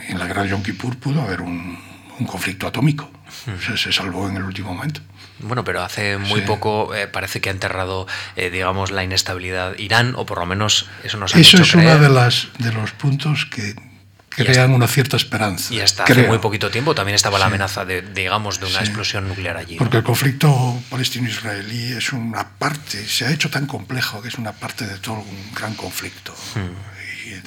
en 0.10 0.20
la 0.20 0.28
Gran 0.28 0.50
Yom 0.50 0.62
Kippur 0.62 0.98
pudo 0.98 1.22
haber 1.22 1.40
un, 1.40 1.80
un 2.20 2.26
conflicto 2.26 2.68
atómico. 2.68 3.10
Hmm. 3.46 3.78
se 3.78 3.94
salvó 3.94 4.28
en 4.28 4.36
el 4.36 4.44
último 4.44 4.74
momento. 4.74 5.00
Bueno, 5.42 5.64
pero 5.64 5.82
hace 5.82 6.18
muy 6.18 6.42
poco 6.42 6.94
eh, 6.96 7.08
parece 7.08 7.42
que 7.42 7.50
ha 7.50 7.52
enterrado, 7.52 8.08
eh, 8.36 8.50
digamos, 8.50 8.92
la 8.92 9.04
inestabilidad 9.04 9.78
Irán, 9.78 10.14
o 10.16 10.26
por 10.26 10.40
lo 10.40 10.46
menos 10.46 10.88
eso 11.04 11.18
nos 11.18 11.36
ha 11.36 11.40
Eso 11.40 11.62
es 11.62 11.76
uno 11.76 11.98
de, 11.98 12.10
las, 12.10 12.48
de 12.60 12.72
los 12.72 12.92
puntos 12.92 13.46
que 13.46 13.76
crean 14.30 14.72
una 14.72 14.88
cierta 14.88 15.18
esperanza. 15.18 15.74
Y 15.74 15.80
hasta 15.80 16.04
hace 16.04 16.28
muy 16.28 16.40
poquito 16.40 16.70
tiempo 16.72 16.96
también 16.96 17.16
estaba 17.16 17.40
la 17.40 17.46
amenaza 17.46 17.86
de, 17.86 18.02
digamos, 18.02 18.60
de 18.60 18.68
una 18.68 18.80
explosión 18.80 19.28
nuclear 19.28 19.58
allí. 19.58 19.78
Porque 19.78 19.98
el 19.98 20.04
conflicto 20.04 20.82
palestino-israelí 20.90 21.94
es 21.94 22.14
una 22.14 22.48
parte, 22.48 23.06
se 23.08 23.26
ha 23.26 23.32
hecho 23.32 23.50
tan 23.50 23.68
complejo 23.68 24.22
que 24.22 24.30
es 24.30 24.36
una 24.36 24.54
parte 24.54 24.86
de 24.86 24.98
todo 24.98 25.16
un 25.16 25.54
gran 25.54 25.74
conflicto. 25.76 26.34
Hmm. 26.56 26.92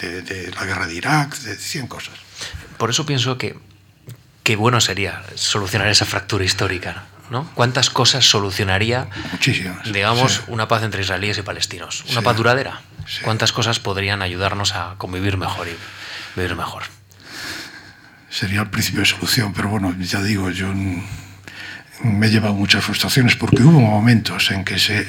De, 0.00 0.22
de, 0.22 0.50
la 0.50 0.64
guerra 0.64 0.86
de 0.86 0.94
Irak, 0.94 1.36
de 1.40 1.56
100 1.56 1.88
cosas. 1.88 2.14
Por 2.78 2.88
eso 2.88 3.04
pienso 3.04 3.36
que 3.36 3.54
qué 4.42 4.56
bueno 4.56 4.80
sería 4.80 5.22
solucionar 5.34 5.88
esa 5.88 6.06
fractura 6.06 6.42
histórica. 6.42 7.04
¿No? 7.30 7.48
¿Cuántas 7.54 7.90
cosas 7.90 8.24
solucionaría, 8.24 9.08
digamos, 9.92 10.42
una 10.48 10.68
paz 10.68 10.82
entre 10.82 11.02
israelíes 11.02 11.38
y 11.38 11.42
palestinos? 11.42 12.04
¿Una 12.10 12.22
paz 12.22 12.36
duradera? 12.36 12.80
¿Cuántas 13.22 13.52
cosas 13.52 13.80
podrían 13.80 14.22
ayudarnos 14.22 14.74
a 14.74 14.94
convivir 14.98 15.36
mejor 15.36 15.68
y 15.68 15.76
vivir 16.36 16.56
mejor? 16.56 16.84
sería 18.34 18.62
el 18.62 18.68
principio 18.68 19.00
de 19.00 19.06
solución, 19.06 19.52
pero 19.52 19.68
bueno, 19.68 19.94
ya 20.00 20.20
digo, 20.20 20.50
yo 20.50 20.72
me 22.02 22.26
he 22.26 22.30
llevado 22.30 22.54
muchas 22.54 22.84
frustraciones 22.84 23.36
porque 23.36 23.62
hubo 23.62 23.80
momentos 23.80 24.50
en 24.50 24.64
que 24.64 24.76
se, 24.76 25.06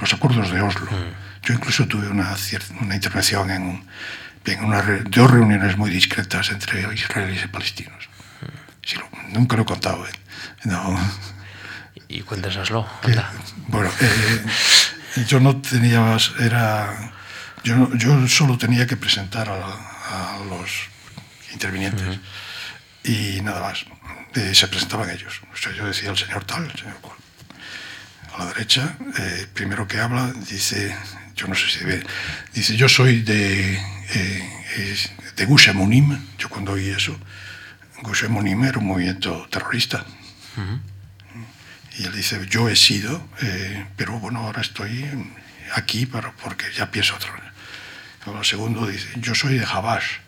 los 0.00 0.12
acuerdos 0.12 0.50
de 0.50 0.60
Oslo, 0.60 0.90
mm. 0.90 1.46
yo 1.46 1.54
incluso 1.54 1.86
tuve 1.86 2.08
una, 2.08 2.34
una 2.80 2.96
intervención 2.96 3.50
en, 3.50 3.84
en 4.44 4.64
una, 4.64 4.82
dos 4.82 5.30
reuniones 5.30 5.76
muy 5.76 5.90
discretas 5.90 6.50
entre 6.50 6.92
israelíes 6.92 7.44
y 7.44 7.48
palestinos. 7.48 8.08
Mm. 8.96 9.32
nunca 9.32 9.56
lo 9.56 9.62
he 9.62 9.66
contado. 9.66 10.06
¿eh? 10.06 10.12
No. 10.64 10.98
Y 12.08 12.22
cuéntanoslo. 12.22 12.86
bueno, 13.68 13.90
eh, 14.00 14.44
yo 15.26 15.40
no 15.40 15.60
tenía 15.60 16.00
más, 16.00 16.32
era, 16.40 17.12
yo, 17.64 17.90
yo 17.94 18.26
solo 18.28 18.56
tenía 18.56 18.86
que 18.86 18.96
presentar 18.96 19.48
a, 19.50 20.38
los 20.48 20.70
intervinientes 21.52 22.18
y 23.04 23.40
nada 23.42 23.60
más. 23.60 23.84
Eh, 24.34 24.54
se 24.54 24.68
presentaban 24.68 25.10
ellos. 25.10 25.40
O 25.52 25.56
sea, 25.56 25.72
yo 25.72 25.86
decía 25.86 26.10
el 26.10 26.16
señor 26.16 26.44
tal, 26.44 26.64
el 26.64 26.78
señor 26.78 26.96
cual. 27.00 27.16
A 28.34 28.38
la 28.38 28.46
derecha, 28.46 28.96
eh, 29.18 29.46
primero 29.52 29.86
que 29.86 29.98
habla, 29.98 30.32
dice, 30.48 30.96
yo 31.34 31.46
no 31.46 31.54
sé 31.54 31.68
si 31.68 31.84
ve, 31.84 32.02
dice, 32.54 32.76
yo 32.76 32.88
soy 32.88 33.20
de, 33.20 33.82
de 35.36 35.44
Gush 35.44 35.70
Yo 36.38 36.48
cuando 36.48 36.72
oí 36.72 36.88
eso, 36.88 37.18
Gush 38.02 38.24
era 38.24 38.78
un 38.78 38.86
movimiento 38.86 39.46
terrorista. 39.50 40.04
Y 41.98 42.04
él 42.04 42.12
dice, 42.12 42.46
yo 42.48 42.68
he 42.68 42.76
sido, 42.76 43.28
eh, 43.42 43.86
pero 43.96 44.18
bueno, 44.18 44.40
ahora 44.40 44.60
estoy 44.60 45.04
aquí 45.74 46.06
para, 46.06 46.32
porque 46.32 46.66
ya 46.72 46.90
pienso 46.90 47.16
otra 47.16 47.32
vez. 47.32 47.42
El 48.26 48.44
segundo 48.44 48.86
dice, 48.86 49.08
yo 49.16 49.34
soy 49.34 49.58
de 49.58 49.64
Habash. 49.64 50.18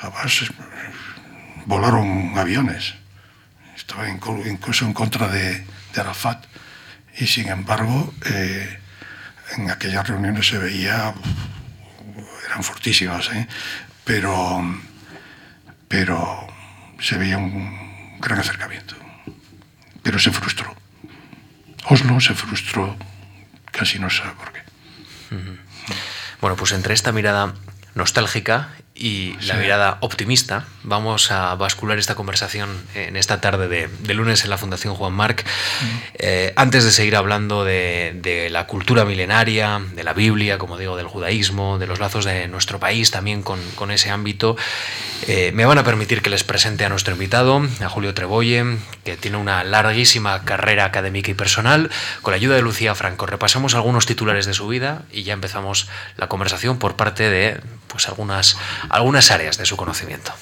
Habash 0.00 0.50
volaron 1.66 2.38
aviones. 2.38 2.94
Estaba 3.76 4.08
incluso 4.08 4.84
en 4.84 4.92
contra 4.92 5.28
de, 5.28 5.64
de 5.94 6.00
Arafat. 6.00 6.44
Y 7.18 7.26
sin 7.26 7.48
embargo, 7.48 8.14
eh, 8.26 8.78
en 9.56 9.70
aquellas 9.70 10.06
reuniones 10.06 10.46
se 10.46 10.58
veía, 10.58 11.14
eran 12.46 12.62
fortísimas, 12.62 13.28
¿eh? 13.32 13.48
pero, 14.04 14.62
pero 15.88 16.47
se 16.98 17.16
veía 17.16 17.38
un 17.38 18.18
gran 18.20 18.38
acercamiento. 18.38 18.94
Pero 20.02 20.18
se 20.18 20.30
frustró. 20.30 20.74
Oslo 21.84 22.20
se 22.20 22.34
frustró, 22.34 22.96
casi 23.70 23.98
no 23.98 24.10
sabe 24.10 24.32
por 24.32 24.52
qué. 24.52 24.62
Bueno, 26.40 26.56
pues 26.56 26.72
entre 26.72 26.94
esta 26.94 27.12
mirada 27.12 27.54
nostálgica 27.94 28.70
y 28.98 29.36
la 29.46 29.54
mirada 29.54 29.98
optimista, 30.00 30.64
vamos 30.82 31.30
a 31.30 31.54
bascular 31.54 31.98
esta 31.98 32.16
conversación 32.16 32.68
en 32.94 33.16
esta 33.16 33.40
tarde 33.40 33.68
de, 33.68 34.14
lunes 34.14 34.42
en 34.42 34.50
la 34.50 34.58
Fundación 34.58 34.94
Juan 34.94 35.12
Marc. 35.12 35.46
Eh, 36.14 36.52
antes 36.56 36.84
de 36.84 36.90
seguir 36.90 37.14
hablando 37.14 37.64
de, 37.64 38.48
la 38.50 38.66
cultura 38.66 39.04
milenaria, 39.04 39.80
de 39.94 40.02
la 40.02 40.14
Biblia, 40.14 40.58
como 40.58 40.76
digo, 40.76 40.96
del 40.96 41.06
judaísmo, 41.06 41.78
de 41.78 41.86
los 41.86 42.00
lazos 42.00 42.24
de 42.24 42.48
nuestro 42.48 42.80
país 42.80 43.10
también 43.10 43.42
con, 43.42 43.90
ese 43.90 44.10
ámbito, 44.10 44.56
eh, 45.28 45.52
me 45.54 45.64
van 45.64 45.78
a 45.78 45.84
permitir 45.84 46.20
que 46.20 46.30
les 46.30 46.42
presente 46.42 46.84
a 46.84 46.88
nuestro 46.88 47.14
invitado, 47.14 47.62
a 47.80 47.88
Julio 47.88 48.14
Trebolle, 48.14 48.78
que 49.04 49.16
tiene 49.16 49.36
una 49.36 49.62
larguísima 49.62 50.44
carrera 50.44 50.84
académica 50.84 51.30
y 51.30 51.34
personal. 51.34 51.90
Con 52.22 52.32
la 52.32 52.36
ayuda 52.36 52.56
de 52.56 52.62
Lucía 52.62 52.94
Franco 52.96 53.26
repasamos 53.26 53.74
algunos 53.74 54.06
titulares 54.06 54.46
de 54.46 54.54
su 54.54 54.66
vida 54.66 55.02
y 55.12 55.22
ya 55.22 55.34
empezamos 55.34 55.88
la 56.16 56.28
conversación 56.28 56.78
por 56.78 56.96
parte 56.96 57.30
de 57.30 57.60
pues, 57.88 58.08
algunas 58.08 58.56
algunas 58.88 59.30
áreas 59.30 59.58
de 59.58 59.66
su 59.66 59.76
conocimiento. 59.76 60.32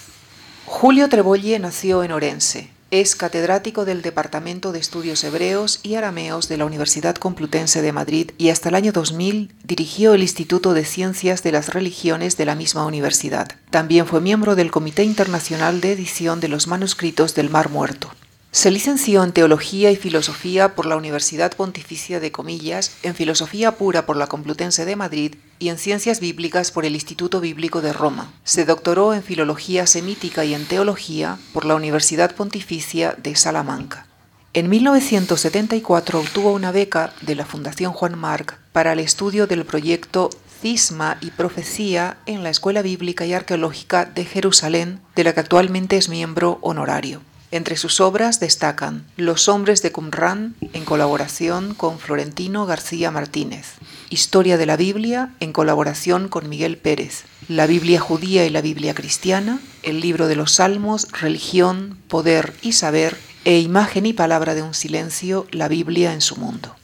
Julio 0.67 1.09
Trebolle 1.09 1.59
nació 1.59 2.03
en 2.03 2.13
Orense. 2.13 2.71
Es 2.93 3.17
catedrático 3.17 3.85
del 3.85 4.01
Departamento 4.01 4.71
de 4.71 4.79
Estudios 4.79 5.25
Hebreos 5.25 5.81
y 5.83 5.97
Arameos 5.97 6.49
de 6.49 6.57
la 6.57 6.65
Universidad 6.65 7.17
Complutense 7.17 7.83
de 7.83 7.93
Madrid 7.93 8.31
y 8.39 8.51
hasta 8.51 8.69
el 8.69 8.77
año 8.77 8.93
2000 8.93 9.53
dirigió 9.65 10.15
el 10.15 10.23
Instituto 10.23 10.73
de 10.73 10.85
Ciencias 10.85 11.43
de 11.43 11.51
las 11.51 11.75
Religiones 11.75 12.37
de 12.37 12.45
la 12.45 12.55
misma 12.55 12.87
universidad. 12.87 13.49
También 13.71 14.07
fue 14.07 14.21
miembro 14.21 14.55
del 14.55 14.71
Comité 14.71 15.03
Internacional 15.03 15.81
de 15.81 15.93
Edición 15.93 16.39
de 16.39 16.49
los 16.49 16.69
Manuscritos 16.69 17.35
del 17.35 17.51
Mar 17.51 17.71
Muerto. 17.71 18.13
Se 18.57 18.71
licenció 18.71 19.23
en 19.23 19.33
Teología 19.33 19.91
y 19.91 19.97
Filosofía 19.97 20.75
por 20.75 20.87
la 20.87 20.97
Universidad 20.97 21.53
Pontificia 21.53 22.21
de 22.21 22.33
Comillas, 22.33 22.91
en 23.03 23.15
Filosofía 23.15 23.73
Pura 23.73 24.07
por 24.07 24.17
la 24.17 24.29
Complutense 24.29 24.87
de 24.87 24.97
Madrid 24.97 25.35
y 25.59 25.69
en 25.69 25.77
Ciencias 25.77 26.21
Bíblicas 26.21 26.71
por 26.71 26.87
el 26.87 26.95
Instituto 26.95 27.41
Bíblico 27.41 27.83
de 27.83 27.93
Roma. 27.93 28.33
Se 28.45 28.65
doctoró 28.65 29.13
en 29.13 29.23
Filología 29.23 29.87
Semítica 29.87 30.47
y 30.47 30.55
en 30.55 30.65
Teología 30.65 31.37
por 31.53 31.67
la 31.67 31.75
Universidad 31.75 32.35
Pontificia 32.35 33.15
de 33.23 33.37
Salamanca. 33.37 34.07
En 34.55 34.71
1974 34.71 36.19
obtuvo 36.19 36.55
una 36.55 36.73
beca 36.73 37.13
de 37.21 37.35
la 37.35 37.45
Fundación 37.45 37.93
Juan 37.93 38.19
Marc 38.19 38.59
para 38.73 38.95
el 38.95 39.01
estudio 39.01 39.47
del 39.47 39.67
proyecto 39.67 40.31
Cisma 40.63 41.19
y 41.21 41.31
Profecía 41.31 42.17
en 42.25 42.43
la 42.43 42.49
Escuela 42.49 42.81
Bíblica 42.81 43.27
y 43.27 43.35
Arqueológica 43.35 44.07
de 44.07 44.25
Jerusalén, 44.25 45.01
de 45.15 45.25
la 45.25 45.35
que 45.35 45.41
actualmente 45.41 45.99
es 45.99 46.09
miembro 46.09 46.59
honorario. 46.63 47.21
Entre 47.53 47.77
sus 47.77 48.01
obras 48.01 48.41
destacan 48.41 49.05
Los 49.17 49.49
hombres 49.49 49.81
de 49.81 49.93
Qumran, 49.93 50.57
en 50.73 50.85
colaboración 50.85 51.75
con 51.75 51.99
Florentino 51.99 52.67
García 52.67 53.11
Martínez, 53.11 53.75
Historia 54.11 54.57
de 54.57 54.67
la 54.67 54.77
Biblia, 54.77 55.31
en 55.39 55.53
colaboración 55.53 56.29
con 56.29 56.49
Miguel 56.49 56.77
Pérez, 56.77 57.25
La 57.49 57.67
Biblia 57.67 58.01
judía 58.01 58.45
y 58.47 58.51
la 58.51 58.63
Biblia 58.63 58.95
cristiana, 58.95 59.61
el 59.85 60.01
libro 60.01 60.27
de 60.27 60.37
los 60.37 60.53
Salmos, 60.53 61.09
Religión, 61.13 61.99
Poder 62.09 62.53
y 62.63 62.73
Saber, 62.73 63.17
e 63.45 63.61
Imagen 63.61 64.07
y 64.07 64.13
Palabra 64.13 64.57
de 64.57 64.63
un 64.63 64.75
Silencio, 64.75 65.47
la 65.53 65.69
Biblia 65.69 66.13
en 66.13 66.21
su 66.21 66.37
mundo. 66.37 66.75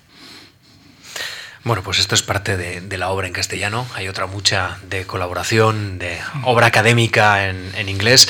Bueno, 1.65 1.85
pues 1.85 2.01
esto 2.01 2.17
es 2.17 2.23
parte 2.23 2.57
de, 2.57 2.99
la 2.99 3.11
obra 3.11 3.29
en 3.29 3.33
castellano. 3.33 3.87
Hay 3.95 4.09
otra 4.09 4.27
mucha 4.27 4.79
de 4.89 5.07
colaboración, 5.07 6.01
de 6.01 6.19
obra 6.43 6.67
académica 6.67 7.49
en, 7.49 7.89
inglés. 7.89 8.29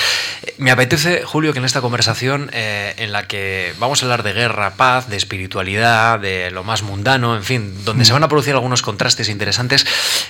Me 0.59 0.71
apetece, 0.71 1.23
Julio, 1.25 1.55
que 1.55 1.59
en 1.59 1.65
esta 1.65 1.81
conversación 1.81 2.51
eh, 2.53 2.95
en 2.99 3.11
la 3.11 3.27
que 3.27 3.73
vamos 3.79 4.03
a 4.03 4.05
hablar 4.05 4.23
de 4.23 4.35
guerra, 4.35 4.75
paz, 4.75 5.09
de 5.09 5.17
espiritualidad, 5.17 6.21
de 6.21 6.51
lo 6.51 6.63
más 6.63 6.83
mundano, 6.83 7.35
en 7.35 7.43
fin, 7.43 7.85
donde 7.85 8.05
se 8.05 8.13
van 8.13 8.23
a 8.23 8.29
producir 8.29 8.53
algunos 8.53 8.83
contrastes 8.83 9.31
interesantes, 9.31 9.87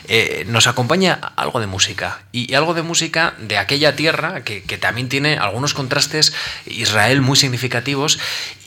eh, 0.07 0.45
nos 0.47 0.69
acompaña 0.69 1.15
algo 1.35 1.59
de 1.59 1.67
música. 1.67 2.21
Y, 2.31 2.55
algo 2.55 2.73
de 2.73 2.83
música 2.83 3.35
de 3.39 3.59
aquella 3.59 3.97
tierra 3.97 4.45
que, 4.45 4.63
que 4.63 4.79
también 4.79 5.09
tiene 5.09 5.39
algunos 5.39 5.75
contrastes 5.75 6.33
Israel 6.67 7.21
muy 7.21 7.37
significativos. 7.37 8.21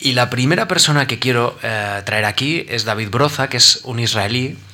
Y 0.06 0.12
la 0.12 0.30
primera 0.30 0.68
persona 0.68 1.08
que 1.08 1.20
quiero 1.20 1.58
eh, 1.64 2.02
traer 2.06 2.26
aquí 2.26 2.66
es 2.70 2.84
David 2.84 3.10
Broza, 3.10 3.48
que 3.48 3.58
es 3.58 3.80
un 3.86 4.00
israelí 4.00 4.25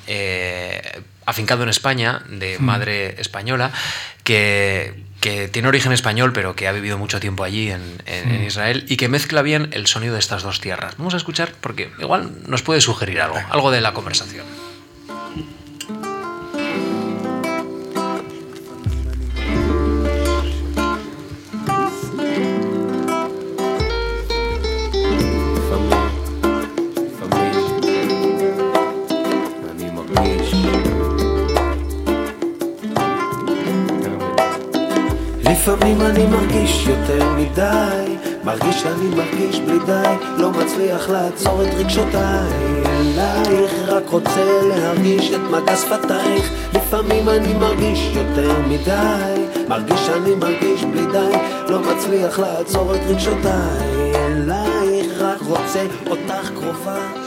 eh, 0.07 1.01
afincado 1.25 1.63
en 1.63 1.69
España, 1.69 2.23
de 2.29 2.59
madre 2.59 3.19
española, 3.19 3.71
que, 4.23 5.09
tiene 5.51 5.67
origen 5.67 5.91
español, 5.91 6.33
pero 6.33 6.55
que 6.55 6.67
ha 6.67 6.71
vivido 6.71 6.97
mucho 6.97 7.19
tiempo 7.19 7.43
allí 7.43 7.69
en, 7.69 7.81
hmm. 7.81 8.43
Israel 8.43 8.85
y 8.87 8.97
que 8.97 9.07
mezcla 9.07 9.43
bien 9.43 9.69
el 9.71 9.85
sonido 9.85 10.13
de 10.13 10.19
estas 10.19 10.41
dos 10.41 10.59
tierras. 10.59 10.97
Vamos 10.97 11.13
a 11.13 11.17
escuchar 11.17 11.53
porque 11.61 11.91
igual 11.99 12.31
nos 12.47 12.63
puede 12.63 12.81
sugerir 12.81 13.21
algo, 13.21 13.39
algo 13.51 13.69
de 13.69 13.81
la 13.81 13.93
conversación. 13.93 14.45
לפעמים 35.61 36.01
אני 36.01 36.25
מרגיש 36.25 36.87
יותר 36.87 37.29
מדי, 37.33 38.15
מרגיש 38.43 38.81
שאני 38.81 39.15
מרגיש 39.15 39.59
בלי 39.59 39.79
די, 39.85 40.15
לא 40.37 40.51
מצליח 40.51 41.09
לעצור 41.09 41.63
את 41.63 41.73
רגשותיי, 41.73 42.83
אלייך 42.85 43.71
רק 43.87 44.09
רוצה 44.09 44.61
להרגיש 44.67 45.31
את 45.31 45.39
מגע 45.51 45.75
שפתייך, 45.75 46.51
לפעמים 46.73 47.29
אני 47.29 47.53
מרגיש 47.53 47.99
יותר 48.15 48.59
מדי, 48.67 49.45
מרגיש 49.67 49.99
שאני 50.05 50.35
מרגיש 50.35 50.83
בלי 50.83 51.05
די, 51.11 51.37
לא 51.69 51.79
מצליח 51.79 52.39
לעצור 52.39 52.95
את 52.95 53.01
רגשותיי, 53.07 54.15
אלייך 54.15 55.21
רק 55.21 55.41
רוצה 55.41 55.85
אותך 56.07 56.51
קרובה 56.55 57.20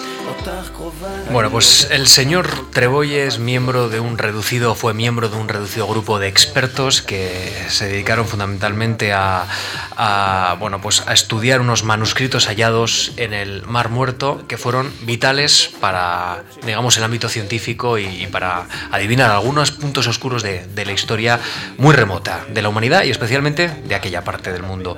Bueno, 1.33 1.51
pues 1.51 1.89
el 1.91 2.07
señor 2.07 2.49
Trebolle 2.71 3.27
es 3.27 3.39
miembro 3.39 3.89
de 3.89 4.01
un 4.01 4.19
reducido, 4.19 4.75
fue 4.75 4.95
miembro 4.95 5.29
de 5.29 5.37
un 5.37 5.49
reducido 5.49 5.87
grupo 5.87 6.19
de 6.19 6.29
expertos 6.29 7.03
que 7.03 7.53
se 7.69 7.87
dedicaron 7.87 8.27
fundamentalmente 8.27 9.13
a, 9.13 10.57
bueno, 10.61 10.81
pues 10.81 11.03
a 11.07 11.13
estudiar 11.13 11.61
unos 11.61 11.85
manuscritos 11.85 12.47
hallados 12.47 13.13
en 13.17 13.33
el 13.33 13.65
Mar 13.67 13.89
Muerto 13.89 14.45
que 14.47 14.59
fueron 14.59 14.93
vitales 15.03 15.71
para, 15.81 16.45
digamos, 16.65 16.97
el 16.97 17.05
ámbito 17.05 17.29
científico 17.29 17.99
y, 17.99 18.27
para 18.27 18.67
adivinar 18.91 19.31
algunos 19.31 19.71
puntos 19.71 20.07
oscuros 20.07 20.43
de, 20.43 20.67
de, 20.67 20.85
la 20.85 20.93
historia 20.93 21.41
muy 21.79 21.95
remota 21.95 22.45
de 22.49 22.63
la 22.63 22.69
humanidad 22.69 23.05
y 23.05 23.11
especialmente 23.11 23.69
de 23.69 23.95
aquella 23.95 24.25
parte 24.25 24.53
del 24.53 24.63
mundo. 24.63 24.97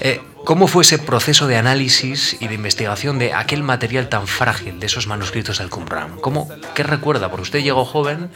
Eh, 0.00 0.20
¿Cómo 0.44 0.66
fue 0.66 0.82
ese 0.82 0.98
proceso 0.98 1.46
de 1.46 1.56
análisis 1.56 2.36
y 2.40 2.48
de 2.48 2.54
investigación 2.54 3.18
de 3.18 3.32
aquel 3.32 3.62
material 3.62 4.08
tan 4.08 4.26
frágil 4.26 4.80
de 4.80 4.86
esos 4.86 5.06
manuscritos 5.06 5.58
del 5.58 5.70
Qumran? 5.70 6.16
¿Cómo, 6.20 6.48
¿Qué 6.74 6.82
recuerda? 6.82 7.30
Porque 7.30 7.42
usted 7.42 7.60
llegó 7.60 7.84
joven 7.84 8.28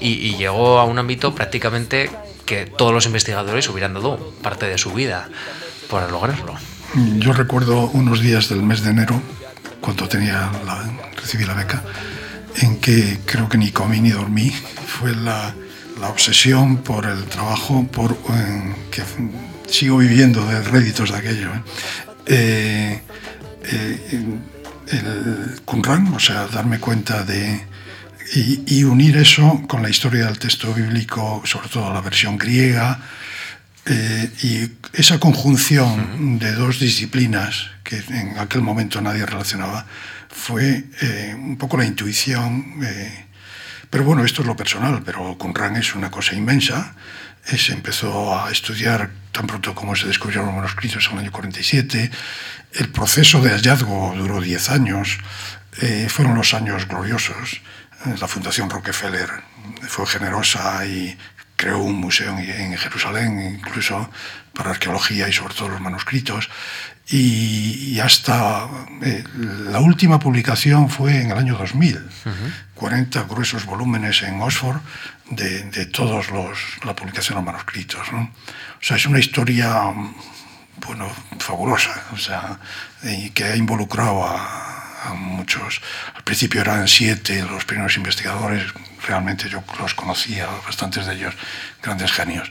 y, 0.00 0.36
llegó 0.36 0.80
a 0.80 0.84
un 0.84 0.98
ámbito 0.98 1.34
prácticamente 1.34 2.10
que 2.46 2.66
todos 2.66 2.92
los 2.92 3.06
investigadores 3.06 3.68
hubieran 3.68 3.94
dado 3.94 4.32
parte 4.42 4.66
de 4.66 4.76
su 4.76 4.92
vida 4.92 5.28
para 5.88 6.08
lograrlo. 6.08 6.56
Yo 7.18 7.32
recuerdo 7.32 7.88
unos 7.92 8.20
días 8.20 8.48
del 8.48 8.62
mes 8.62 8.82
de 8.82 8.90
enero, 8.90 9.22
cuando 9.80 10.08
tenía 10.08 10.50
la, 10.66 10.84
recibí 11.16 11.44
la 11.44 11.54
beca, 11.54 11.84
en 12.56 12.80
que 12.80 13.20
creo 13.24 13.48
que 13.48 13.56
ni 13.56 13.70
comí 13.70 14.00
ni 14.00 14.10
dormí. 14.10 14.50
Fue 14.50 15.14
la, 15.14 15.54
la 16.00 16.08
obsesión 16.08 16.78
por 16.78 17.06
el 17.06 17.24
trabajo, 17.26 17.86
por 17.90 18.12
eh, 18.12 18.74
que 18.90 19.02
sigo 19.72 19.98
viviendo 19.98 20.46
de 20.46 20.62
réditos 20.62 21.10
de 21.10 21.16
aquello. 21.16 21.50
¿eh? 22.26 23.02
Eh, 23.70 24.24
el 24.90 25.60
Qumran, 25.64 26.14
o 26.14 26.20
sea, 26.20 26.46
darme 26.46 26.78
cuenta 26.78 27.24
de... 27.24 27.66
Y, 28.34 28.78
y, 28.78 28.84
unir 28.84 29.16
eso 29.18 29.62
con 29.68 29.82
la 29.82 29.90
historia 29.90 30.24
del 30.24 30.38
texto 30.38 30.72
bíblico, 30.72 31.42
sobre 31.44 31.68
todo 31.68 31.92
la 31.92 32.00
versión 32.00 32.38
griega, 32.38 32.98
eh, 33.84 34.30
y 34.42 34.70
esa 34.92 35.18
conjunción 35.18 36.38
de 36.38 36.52
dos 36.52 36.78
disciplinas 36.78 37.70
que 37.82 37.96
en 37.96 38.38
aquel 38.38 38.62
momento 38.62 39.00
nadie 39.00 39.26
relacionaba 39.26 39.86
fue 40.28 40.84
eh, 41.00 41.34
un 41.36 41.56
poco 41.56 41.76
la 41.76 41.84
intuición. 41.84 42.76
Eh, 42.84 43.26
pero 43.90 44.04
bueno, 44.04 44.24
esto 44.24 44.42
es 44.42 44.46
lo 44.46 44.56
personal, 44.56 45.02
pero 45.04 45.36
Qumran 45.36 45.76
es 45.76 45.94
una 45.94 46.10
cosa 46.10 46.34
inmensa 46.34 46.94
se 47.44 47.72
empezó 47.72 48.38
a 48.38 48.52
estudiar 48.52 49.10
tan 49.32 49.46
pronto 49.46 49.74
como 49.74 49.96
se 49.96 50.06
descubrieron 50.06 50.46
los 50.46 50.54
manuscritos 50.54 51.06
en 51.06 51.12
el 51.14 51.18
año 51.20 51.32
47. 51.32 52.10
El 52.72 52.88
proceso 52.90 53.40
de 53.40 53.50
hallazgo 53.50 54.14
duró 54.16 54.40
10 54.40 54.70
años. 54.70 55.18
Eh, 55.80 56.06
fueron 56.08 56.34
los 56.36 56.54
años 56.54 56.86
gloriosos. 56.86 57.60
La 58.20 58.28
Fundación 58.28 58.68
Rockefeller 58.68 59.30
fue 59.88 60.06
generosa 60.06 60.84
y 60.84 61.16
creó 61.56 61.78
un 61.78 61.94
museo 61.94 62.36
en 62.36 62.76
Jerusalén, 62.76 63.56
incluso 63.58 64.10
para 64.54 64.70
arqueología 64.70 65.28
y 65.28 65.32
sobre 65.32 65.54
todo 65.54 65.68
los 65.68 65.80
manuscritos. 65.80 66.50
Y, 67.14 68.00
hasta 68.00 68.68
eh, 69.02 69.22
la 69.70 69.80
última 69.80 70.18
publicación 70.18 70.88
fue 70.88 71.20
en 71.20 71.30
el 71.30 71.38
año 71.38 71.56
2000, 71.56 71.96
uh 71.96 72.00
-huh. 72.00 72.52
40 72.74 73.22
gruesos 73.24 73.66
volúmenes 73.66 74.22
en 74.22 74.40
Oxford 74.40 74.80
de, 75.30 75.64
de 75.64 75.86
todos 75.86 76.30
los 76.30 76.58
la 76.84 76.96
publicación 76.96 77.38
de 77.38 77.44
manuscritos. 77.44 78.10
¿no? 78.12 78.20
O 78.20 78.84
sea, 78.84 78.96
es 78.96 79.06
una 79.06 79.18
historia 79.18 79.92
bueno, 80.86 81.06
fabulosa, 81.38 82.02
o 82.12 82.16
sea, 82.16 82.58
que 83.34 83.44
ha 83.44 83.56
involucrado 83.56 84.24
a, 84.24 85.10
a 85.10 85.14
muchos. 85.14 85.80
Al 86.14 86.22
principio 86.22 86.60
eran 86.60 86.88
siete 86.88 87.42
los 87.42 87.64
primeros 87.64 87.96
investigadores, 87.96 88.64
realmente 89.06 89.48
yo 89.48 89.62
los 89.78 89.94
conocía, 89.94 90.46
bastantes 90.64 91.06
de 91.06 91.14
ellos, 91.14 91.34
grandes 91.82 92.12
genios. 92.12 92.50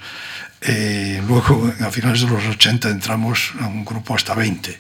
Eh, 0.62 1.22
luego, 1.28 1.74
a 1.82 1.90
finales 1.90 2.22
de 2.22 2.28
los 2.28 2.46
80, 2.46 2.90
entramos 2.90 3.54
a 3.60 3.68
un 3.68 3.84
grupo 3.84 4.16
hasta 4.16 4.36
20. 4.36 4.80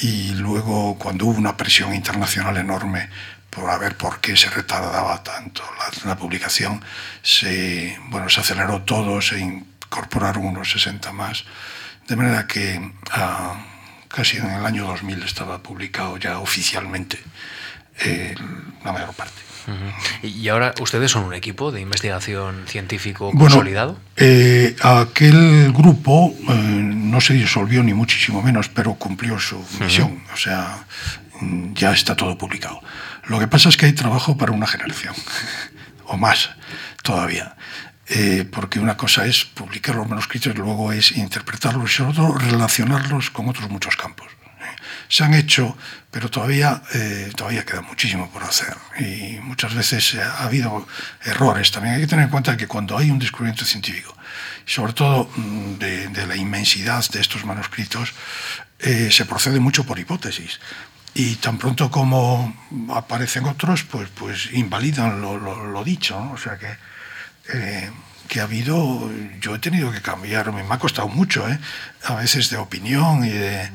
Y 0.00 0.34
luego, 0.34 0.96
cuando 0.98 1.26
hubo 1.26 1.38
una 1.38 1.56
presión 1.56 1.94
internacional 1.94 2.56
enorme 2.56 3.08
por 3.50 3.70
a 3.70 3.78
ver 3.78 3.96
por 3.96 4.20
qué 4.20 4.36
se 4.36 4.50
retardaba 4.50 5.22
tanto 5.22 5.62
la, 6.04 6.16
publicación, 6.16 6.84
se, 7.22 7.98
bueno, 8.08 8.28
se 8.28 8.40
aceleró 8.40 8.82
todo, 8.82 9.20
se 9.20 9.40
incorporaron 9.40 10.46
unos 10.46 10.70
60 10.70 11.12
más. 11.12 11.44
De 12.06 12.16
manera 12.16 12.46
que 12.46 12.78
uh, 12.78 14.08
casi 14.08 14.36
en 14.36 14.50
el 14.50 14.64
año 14.64 14.86
2000 14.86 15.22
estaba 15.22 15.62
publicado 15.62 16.18
ya 16.18 16.38
oficialmente 16.38 17.18
eh, 18.00 18.34
la 18.84 18.92
mayor 18.92 19.14
parte. 19.14 19.40
Uh 19.66 19.70
-huh. 19.70 20.28
¿Y 20.28 20.48
ahora 20.48 20.74
ustedes 20.80 21.10
son 21.10 21.24
un 21.24 21.34
equipo 21.34 21.72
de 21.72 21.80
investigación 21.80 22.64
científico 22.66 23.32
consolidado? 23.32 23.92
Bueno, 23.92 24.06
eh, 24.16 24.76
aquel 24.82 25.72
grupo 25.72 26.34
eh, 26.48 26.52
no 26.52 27.20
se 27.20 27.34
disolvió 27.34 27.82
ni 27.82 27.94
muchísimo 27.94 28.42
menos, 28.42 28.68
pero 28.68 28.94
cumplió 28.94 29.38
su 29.38 29.64
misión. 29.80 30.12
Uh 30.12 30.18
-huh. 30.18 30.34
O 30.34 30.36
sea, 30.36 30.84
ya 31.74 31.92
está 31.92 32.14
todo 32.14 32.36
publicado. 32.38 32.80
Lo 33.26 33.38
que 33.38 33.48
pasa 33.48 33.68
es 33.68 33.76
que 33.76 33.86
hay 33.86 33.92
trabajo 33.92 34.36
para 34.36 34.52
una 34.52 34.66
generación, 34.66 35.14
o 36.04 36.16
más 36.16 36.50
todavía. 37.02 37.56
Eh, 38.08 38.44
porque 38.48 38.78
una 38.78 38.96
cosa 38.96 39.26
es 39.26 39.44
publicar 39.44 39.96
los 39.96 40.08
manuscritos 40.08 40.54
y 40.54 40.56
luego 40.56 40.92
es 40.92 41.10
interpretarlos 41.16 41.90
y 41.90 41.94
sobre 41.94 42.14
todo 42.14 42.34
relacionarlos 42.38 43.30
con 43.30 43.48
otros 43.48 43.68
muchos 43.68 43.96
campos 43.96 44.35
se 45.08 45.24
han 45.24 45.34
hecho, 45.34 45.76
pero 46.10 46.30
todavía, 46.30 46.82
eh, 46.94 47.30
todavía 47.36 47.64
queda 47.64 47.82
muchísimo 47.82 48.30
por 48.30 48.42
hacer. 48.42 48.76
Y 48.98 49.38
muchas 49.40 49.74
veces 49.74 50.14
ha 50.16 50.44
habido 50.44 50.86
errores. 51.24 51.70
También 51.70 51.94
hay 51.94 52.00
que 52.02 52.06
tener 52.06 52.24
en 52.24 52.30
cuenta 52.30 52.56
que 52.56 52.66
cuando 52.66 52.96
hay 52.96 53.10
un 53.10 53.18
descubrimiento 53.18 53.64
científico, 53.64 54.16
sobre 54.64 54.92
todo 54.92 55.30
mm, 55.36 55.74
de, 55.78 56.26
la 56.26 56.36
inmensidad 56.36 57.04
de 57.10 57.20
estos 57.20 57.44
manuscritos, 57.44 58.12
eh, 58.78 59.08
se 59.10 59.24
procede 59.24 59.60
mucho 59.60 59.84
por 59.84 59.98
hipótesis. 59.98 60.60
Y 61.14 61.36
tan 61.36 61.56
pronto 61.56 61.90
como 61.90 62.54
aparecen 62.94 63.46
otros, 63.46 63.84
pues, 63.84 64.08
pues 64.14 64.52
invalidan 64.52 65.22
lo, 65.22 65.84
dicho. 65.84 66.18
O 66.32 66.36
sea 66.36 66.58
que, 66.58 66.76
eh, 67.54 67.90
que 68.28 68.40
ha 68.40 68.44
habido, 68.44 69.10
yo 69.40 69.54
he 69.54 69.58
tenido 69.58 69.90
que 69.92 70.02
cambiar, 70.02 70.52
me 70.52 70.62
ha 70.68 70.78
costado 70.78 71.08
mucho, 71.08 71.48
¿eh? 71.48 71.58
a 72.04 72.14
veces 72.16 72.50
de 72.50 72.58
opinión 72.58 73.24
y 73.24 73.30
de 73.30 73.70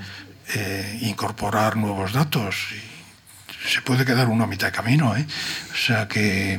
eh, 0.53 0.99
incorporar 1.01 1.77
nuevos 1.77 2.13
datos. 2.13 2.55
Y 2.71 3.69
se 3.69 3.81
puede 3.81 4.05
quedar 4.05 4.27
uno 4.27 4.43
a 4.43 4.47
mitad 4.47 4.67
de 4.67 4.73
camino. 4.73 5.15
¿eh? 5.15 5.25
O 5.73 5.75
sea 5.75 6.07
que 6.07 6.53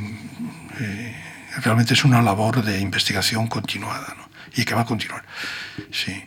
eh, 0.81 1.23
realmente 1.63 1.95
es 1.95 2.05
una 2.05 2.23
labor 2.23 2.63
de 2.63 2.81
investigación 2.81 3.47
continuada 3.49 4.15
¿no? 4.17 4.29
y 4.55 4.65
que 4.65 4.75
va 4.75 4.83
a 4.83 4.87
continuar. 4.87 5.25
Sí. 5.91 6.25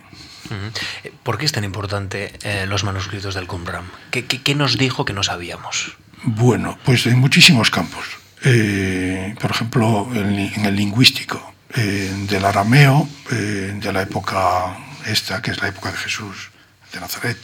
¿Por 1.24 1.40
qué 1.40 1.46
es 1.46 1.52
tan 1.52 1.64
importante 1.64 2.32
los 2.68 2.84
manuscritos 2.84 3.34
del 3.34 3.48
Qumran? 3.48 3.90
¿Qué, 4.12 4.26
¿Qué, 4.26 4.44
qué, 4.44 4.54
nos 4.54 4.78
dijo 4.78 5.04
que 5.04 5.14
no 5.14 5.24
sabíamos? 5.24 5.98
Bueno, 6.22 6.78
pues 6.86 7.08
en 7.08 7.18
muchísimos 7.18 7.72
campos. 7.72 8.06
Por 8.44 9.52
ejemplo, 9.52 10.08
en, 10.14 10.38
en 10.38 10.66
el 10.66 10.76
lingüístico, 10.76 11.56
eh, 11.78 12.26
del 12.30 12.46
arameo, 12.46 13.06
de 13.30 13.92
la 13.92 14.04
época 14.04 14.78
esta, 15.06 15.42
que 15.42 15.52
es 15.52 15.62
la 15.62 15.68
época 15.68 15.92
de 15.92 15.98
Jesús, 15.98 16.52
de 16.96 17.02
Nazaret, 17.02 17.38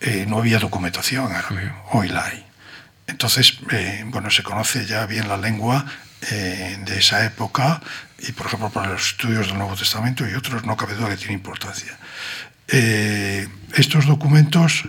eh, 0.00 0.24
no 0.28 0.38
había 0.38 0.58
documentación 0.58 1.32
árabe, 1.32 1.72
hoy 1.92 2.08
la 2.08 2.26
hay. 2.26 2.44
Entonces, 3.06 3.58
eh, 3.70 4.04
bueno, 4.06 4.30
se 4.30 4.42
conoce 4.42 4.84
ya 4.86 5.06
bien 5.06 5.28
la 5.28 5.36
lengua 5.36 5.86
eh, 6.30 6.78
de 6.84 6.98
esa 6.98 7.24
época 7.24 7.80
y, 8.18 8.32
por 8.32 8.46
ejemplo, 8.46 8.70
para 8.70 8.92
los 8.92 9.08
estudios 9.08 9.48
del 9.48 9.58
Nuevo 9.58 9.76
Testamento 9.76 10.26
y 10.28 10.34
otros 10.34 10.64
no 10.64 10.76
cabe 10.76 10.94
duda 10.94 11.10
que 11.10 11.16
tiene 11.16 11.34
importancia. 11.34 11.96
Eh, 12.68 13.46
estos 13.74 14.06
documentos 14.06 14.88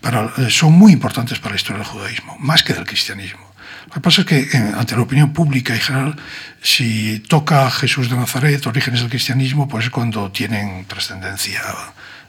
para, 0.00 0.32
eh, 0.36 0.50
son 0.50 0.72
muy 0.72 0.92
importantes 0.92 1.38
para 1.38 1.54
la 1.54 1.56
historia 1.56 1.78
del 1.78 1.86
judaísmo, 1.86 2.36
más 2.40 2.62
que 2.62 2.74
del 2.74 2.84
cristianismo. 2.84 3.54
Lo 3.86 3.92
que 3.92 4.00
pasa 4.00 4.22
es 4.22 4.26
que 4.26 4.48
ante 4.76 4.96
la 4.96 5.02
opinión 5.02 5.32
pública 5.32 5.74
y 5.74 5.78
general, 5.78 6.16
si 6.60 7.20
toca 7.20 7.70
Jesús 7.70 8.10
de 8.10 8.16
Nazaret, 8.16 8.66
orígenes 8.66 9.00
del 9.00 9.08
cristianismo, 9.08 9.68
pues 9.68 9.84
es 9.84 9.90
cuando 9.90 10.32
tienen 10.32 10.84
trascendencia 10.86 11.62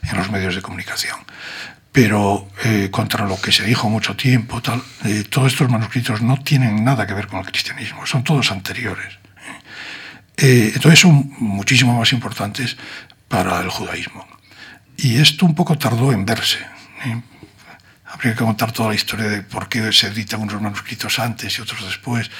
en 0.02 0.16
los 0.16 0.30
medios 0.30 0.54
de 0.54 0.62
comunicación. 0.62 1.18
Pero 1.92 2.48
eh, 2.64 2.88
contra 2.90 3.26
lo 3.26 3.40
que 3.40 3.50
se 3.50 3.64
dijo 3.64 3.88
mucho 3.88 4.14
tiempo, 4.14 4.60
tal, 4.60 4.82
eh, 5.04 5.24
todos 5.28 5.52
estos 5.52 5.70
manuscritos 5.70 6.22
no 6.22 6.38
tienen 6.42 6.84
nada 6.84 7.06
que 7.06 7.14
ver 7.14 7.26
con 7.26 7.40
el 7.40 7.46
cristianismo, 7.46 8.06
son 8.06 8.22
todos 8.22 8.52
anteriores. 8.52 9.18
Eh, 10.40 10.70
entonces 10.72 11.00
son 11.00 11.34
muchísimo 11.40 11.98
más 11.98 12.12
importantes 12.12 12.76
para 13.26 13.60
el 13.60 13.68
judaísmo. 13.70 14.24
Y 14.96 15.16
esto 15.16 15.44
un 15.44 15.54
poco 15.54 15.76
tardó 15.76 16.12
en 16.12 16.24
verse. 16.24 16.58
¿eh? 17.04 17.20
Habría 18.06 18.34
que 18.34 18.44
contar 18.44 18.72
toda 18.72 18.90
la 18.90 18.94
historia 18.94 19.26
de 19.26 19.42
por 19.42 19.68
qué 19.68 19.92
se 19.92 20.06
editan 20.06 20.40
unos 20.40 20.62
manuscritos 20.62 21.18
antes 21.18 21.58
y 21.58 21.60
otros 21.60 21.84
después. 21.84 22.30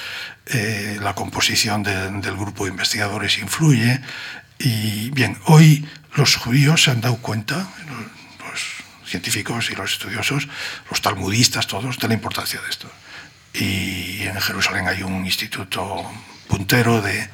Eh, 0.46 0.98
la 1.02 1.14
composición 1.14 1.82
de, 1.82 2.10
del 2.20 2.36
grupo 2.36 2.64
de 2.64 2.70
investigadores 2.70 3.38
influye. 3.38 4.00
Y 4.58 5.10
bien, 5.10 5.38
hoy 5.46 5.88
los 6.14 6.36
judíos 6.36 6.82
se 6.82 6.90
han 6.90 7.00
dado 7.00 7.16
cuenta, 7.18 7.68
los 8.40 8.60
científicos 9.06 9.70
y 9.70 9.76
los 9.76 9.92
estudiosos, 9.92 10.48
los 10.90 11.00
talmudistas 11.00 11.66
todos, 11.66 11.98
de 11.98 12.08
la 12.08 12.14
importancia 12.14 12.60
de 12.60 12.68
esto. 12.68 12.90
y 13.54 14.22
en 14.22 14.40
Jerusalén 14.40 14.86
hay 14.86 15.02
un 15.02 15.24
instituto 15.24 16.04
puntero 16.48 17.00
de, 17.00 17.28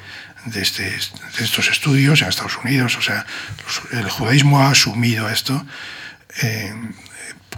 de, 0.45 0.61
este, 0.61 0.95
estos 1.39 1.67
estudios 1.69 2.21
en 2.21 2.29
Estados 2.29 2.57
Unidos. 2.57 2.97
O 2.97 3.01
sea, 3.01 3.25
el 3.91 4.09
judaísmo 4.09 4.61
ha 4.61 4.69
asumido 4.69 5.29
esto 5.29 5.65
eh, 6.41 6.73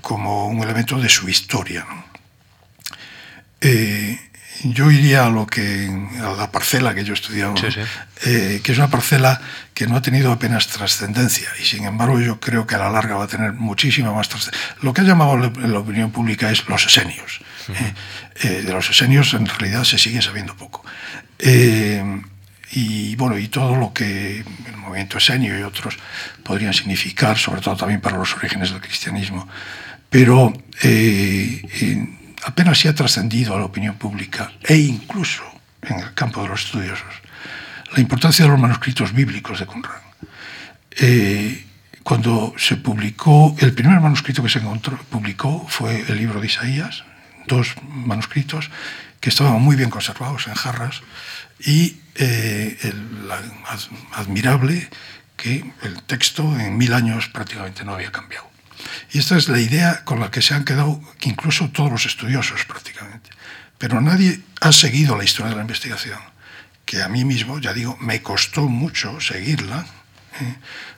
como 0.02 0.48
un 0.48 0.62
elemento 0.64 1.00
de 1.00 1.10
su 1.10 1.30
historia. 1.30 1.86
Eh, 3.62 4.27
yo 4.64 4.90
iría 4.92 5.26
a 5.26 5.30
lo 5.30 5.46
que 5.48 5.90
a 6.22 6.32
la 6.34 6.52
parcela 6.52 6.94
que 6.96 7.04
yo 7.04 7.14
he 7.14 7.16
estudiado, 7.16 7.56
Sí, 7.58 7.68
sí. 7.72 7.80
eh, 8.26 8.62
que 8.64 8.72
es 8.72 8.78
una 8.78 8.90
parcela 8.90 9.40
que 9.74 9.86
no 9.88 9.96
ha 9.98 10.02
tenido 10.02 10.32
apenas 10.32 10.68
trascendencia 10.68 11.50
y 11.62 11.66
sin 11.66 11.86
embargo 11.86 12.20
yo 12.20 12.40
creo 12.40 12.66
que 12.66 12.76
a 12.76 12.80
la 12.80 12.90
larga 12.90 13.16
va 13.16 13.26
a 13.26 13.28
tener 13.28 13.54
muchísima 13.54 14.12
más 14.14 14.30
trascendencia. 14.30 14.76
Lo 14.82 14.94
que 14.94 15.02
ha 15.02 15.04
llamado 15.04 15.38
la, 15.38 15.50
la 15.68 15.80
opinión 15.80 16.12
pública 16.12 16.50
es 16.52 16.68
los 16.68 16.86
esenios. 16.86 17.40
eh. 17.70 17.94
Eh, 18.44 18.62
de 18.64 18.72
los 18.74 18.90
esenios 18.90 19.34
en 19.34 19.46
realidad 19.48 19.84
se 19.84 19.98
sigue 19.98 20.22
sabiendo 20.22 20.56
poco. 20.56 20.84
Y 22.72 23.16
bueno, 23.16 23.38
y 23.38 23.48
todo 23.48 23.76
lo 23.78 23.94
que 23.94 24.40
el 24.68 24.78
movimiento 24.78 25.18
esenio 25.18 25.58
y 25.58 25.64
otros 25.64 25.98
podrían 26.44 26.74
significar, 26.74 27.38
sobre 27.38 27.62
todo 27.62 27.78
también 27.78 28.02
para 28.02 28.18
los 28.18 28.36
orígenes 28.36 28.72
del 28.72 28.82
cristianismo. 28.82 29.48
Pero 30.10 30.52
eh, 30.84 31.62
apenas 32.48 32.80
se 32.80 32.88
ha 32.88 32.96
trascendido 32.96 33.56
a 33.56 33.60
la 33.60 33.66
opinión 33.66 33.96
pública 33.96 34.52
e 34.64 34.78
incluso 34.78 35.44
en 35.82 36.00
el 36.00 36.14
campo 36.14 36.42
de 36.42 36.48
los 36.48 36.64
estudiosos 36.64 37.14
la 37.94 38.02
importancia 38.02 38.46
de 38.46 38.52
los 38.52 38.60
manuscritos 38.60 39.14
bíblicos 39.14 39.60
de 39.60 39.66
Qumran. 39.66 40.02
Eh, 40.92 41.66
cuando 42.04 42.54
se 42.58 42.78
publicó, 42.78 43.56
el 43.60 43.74
primer 43.74 44.00
manuscrito 44.00 44.44
que 44.44 44.50
se 44.50 44.60
encontró, 44.60 44.98
publicó 45.10 45.66
fue 45.68 46.04
el 46.08 46.18
libro 46.18 46.40
de 46.40 46.48
Isaías, 46.48 47.04
dos 47.48 47.76
manuscritos 47.90 48.70
que 49.20 49.30
estaban 49.30 49.62
muy 49.62 49.76
bien 49.76 49.90
conservados 49.90 50.48
en 50.48 50.56
jarras 50.56 51.02
y 51.60 51.98
eh, 52.16 52.78
el, 52.82 53.30
admirable 54.14 54.90
que 55.36 55.72
el 55.84 56.02
texto 56.04 56.44
en 56.60 56.78
mil 56.78 56.94
años 56.94 57.30
prácticamente 57.30 57.84
no 57.84 57.94
había 57.94 58.12
cambiado. 58.12 58.50
Y 59.12 59.20
esta 59.20 59.38
es 59.38 59.50
la 59.50 59.60
idea 59.60 60.04
con 60.04 60.20
la 60.20 60.32
que 60.32 60.42
se 60.42 60.54
han 60.54 60.66
quedado 60.66 61.02
incluso 61.22 61.70
todos 61.70 61.92
los 61.92 62.06
estudiosos 62.06 62.66
prácticamente. 62.66 63.30
Pero 63.78 64.02
nadie 64.02 64.42
ha 64.62 64.72
seguido 64.72 65.18
la 65.18 65.24
historia 65.24 65.52
de 65.52 65.56
la 65.56 65.62
investigación, 65.62 66.20
que 66.86 67.04
a 67.04 67.10
mí 67.10 67.26
mismo, 67.26 67.60
ya 67.60 67.74
digo, 67.74 67.98
me 68.00 68.22
costó 68.22 68.68
mucho 68.68 69.20
seguirla, 69.22 69.86
¿eh? 70.42 70.56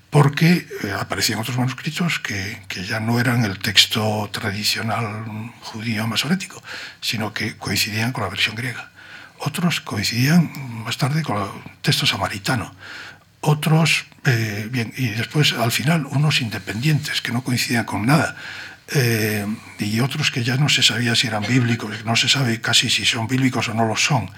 porque 0.09 0.67
eh, 0.83 0.91
aparecían 0.97 1.39
otros 1.39 1.57
manuscritos 1.57 2.19
que, 2.19 2.63
que 2.67 2.85
ya 2.85 2.99
no 2.99 3.19
eran 3.19 3.43
el 3.43 3.59
texto 3.59 4.29
tradicional 4.31 5.51
judío 5.61 6.07
masorético, 6.07 6.63
sino 7.01 7.33
que 7.33 7.57
coincidían 7.57 8.11
con 8.11 8.23
la 8.23 8.29
versión 8.29 8.55
griega. 8.55 8.91
Otros 9.39 9.81
coincidían 9.81 10.51
más 10.83 10.97
tarde 10.97 11.23
con 11.23 11.37
el 11.37 11.49
texto 11.81 12.05
samaritano. 12.05 12.73
Otros, 13.41 14.05
eh, 14.25 14.67
bien, 14.69 14.93
y 14.97 15.07
después 15.07 15.53
al 15.53 15.71
final 15.71 16.05
unos 16.07 16.41
independientes 16.41 17.21
que 17.21 17.31
no 17.31 17.43
coincidían 17.43 17.85
con 17.85 18.05
nada. 18.05 18.35
Eh, 18.93 19.45
y 19.77 19.99
otros 19.99 20.31
que 20.31 20.43
ya 20.43 20.57
no 20.57 20.67
se 20.67 20.81
sabía 20.81 21.15
si 21.15 21.27
eran 21.27 21.43
bíblicos, 21.43 22.03
no 22.05 22.15
se 22.15 22.27
sabe 22.27 22.59
casi 22.59 22.89
si 22.89 23.05
son 23.05 23.27
bíblicos 23.27 23.69
o 23.69 23.73
no 23.73 23.85
lo 23.85 23.95
son. 23.95 24.29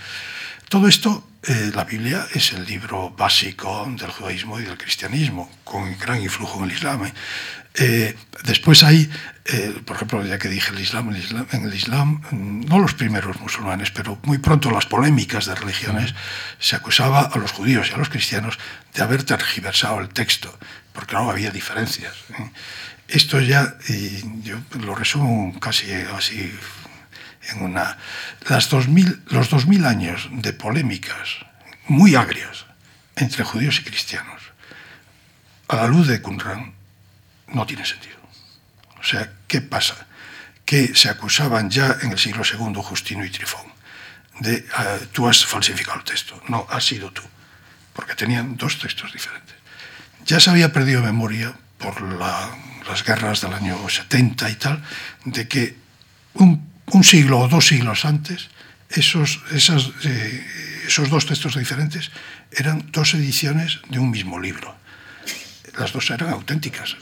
Todo 0.68 0.88
esto, 0.88 1.28
eh, 1.44 1.72
la 1.74 1.84
Biblia 1.84 2.28
es 2.34 2.54
el 2.54 2.66
libro 2.66 3.10
básico 3.12 3.92
del 3.98 4.12
judaísmo 4.12 4.60
y 4.60 4.64
del 4.64 4.78
cristianismo, 4.78 5.50
con 5.64 5.98
gran 5.98 6.22
influjo 6.22 6.60
en 6.60 6.70
el 6.70 6.76
Islam. 6.76 7.12
¿Eh? 7.76 8.16
Después 8.44 8.84
hay, 8.84 9.10
eh, 9.46 9.82
por 9.86 9.96
ejemplo, 9.96 10.26
ya 10.26 10.40
que 10.40 10.50
dije 10.50 10.72
el 10.72 10.80
Islam, 10.80 11.10
el 11.10 11.18
Islam, 11.18 11.48
en 11.52 11.64
el 11.64 11.74
Islam, 11.74 12.22
no 12.32 12.80
los 12.80 12.94
primeros 12.94 13.40
musulmanes, 13.40 13.92
pero 13.92 14.20
muy 14.24 14.40
pronto 14.40 14.72
las 14.72 14.86
polémicas 14.86 15.46
de 15.46 15.56
religiones, 15.56 16.14
se 16.60 16.76
acusaba 16.76 17.22
a 17.22 17.38
los 17.38 17.52
judíos 17.52 17.90
y 17.90 17.94
a 17.94 17.98
los 17.98 18.10
cristianos 18.10 18.58
de 18.94 19.04
haber 19.04 19.24
tergiversado 19.24 20.00
el 20.00 20.10
texto, 20.10 20.58
porque 20.94 21.16
no 21.16 21.30
había 21.30 21.52
diferencias. 21.52 22.14
¿eh? 22.38 22.52
Esto 23.08 23.40
ya, 23.42 23.76
y 23.90 24.42
yo 24.42 24.58
lo 24.80 24.96
resumo 24.96 25.60
casi 25.60 25.92
así 25.92 26.54
en 27.50 27.64
una... 27.64 27.98
Las 28.48 28.70
2000, 28.70 29.24
los 29.28 29.50
2000 29.50 29.86
años 29.86 30.30
de 30.32 30.54
polémicas 30.54 31.46
muy 31.88 32.16
agrias 32.16 32.66
entre 33.16 33.44
judíos 33.44 33.80
y 33.80 33.84
cristianos, 33.84 34.42
a 35.68 35.76
la 35.76 35.88
luz 35.88 36.08
de 36.08 36.22
Qumran, 36.22 36.74
no 37.52 37.66
tiene 37.66 37.86
sentido. 37.86 38.18
O 39.00 39.04
sea, 39.04 39.32
¿qué 39.48 39.62
pasa? 39.62 40.08
Que 40.66 40.96
se 40.96 41.10
acusaban 41.10 41.70
ya 41.70 41.98
en 42.02 42.12
el 42.12 42.20
siglo 42.20 42.44
II 42.44 42.74
Justino 42.82 43.26
y 43.26 43.30
Trifón 43.30 43.72
de 44.40 44.66
ah, 44.74 44.98
tú 45.12 45.28
has 45.28 45.46
falsificado 45.46 45.98
el 46.00 46.04
texto. 46.04 46.42
No, 46.48 46.66
has 46.70 46.86
sido 46.86 47.12
tú. 47.12 47.22
Porque 47.94 48.16
tenían 48.16 48.58
dos 48.58 48.80
textos 48.80 49.14
diferentes. 49.14 49.56
Ya 50.26 50.40
se 50.40 50.50
había 50.50 50.72
perdido 50.74 51.02
memoria 51.02 51.54
por 51.78 52.02
la- 52.02 52.50
las 52.88 53.04
guerras 53.04 53.42
del 53.42 53.54
año 53.54 53.78
70 53.88 54.50
y 54.50 54.56
tal, 54.56 54.84
de 55.26 55.48
que 55.48 55.76
un, 56.34 56.70
siglo 57.04 57.40
o 57.40 57.48
dos 57.48 57.68
siglos 57.68 58.06
antes, 58.06 58.50
esos, 58.90 59.40
eh, 60.04 60.84
esos 60.88 61.10
dos 61.10 61.26
textos 61.26 61.56
diferentes 61.56 62.12
eran 62.52 62.92
dos 62.92 63.14
ediciones 63.14 63.80
de 63.90 64.00
un 64.00 64.10
mismo 64.10 64.40
libro. 64.40 64.76
Las 65.78 65.94
dos 65.94 66.10
eran 66.10 66.30
auténticas. 66.32 66.98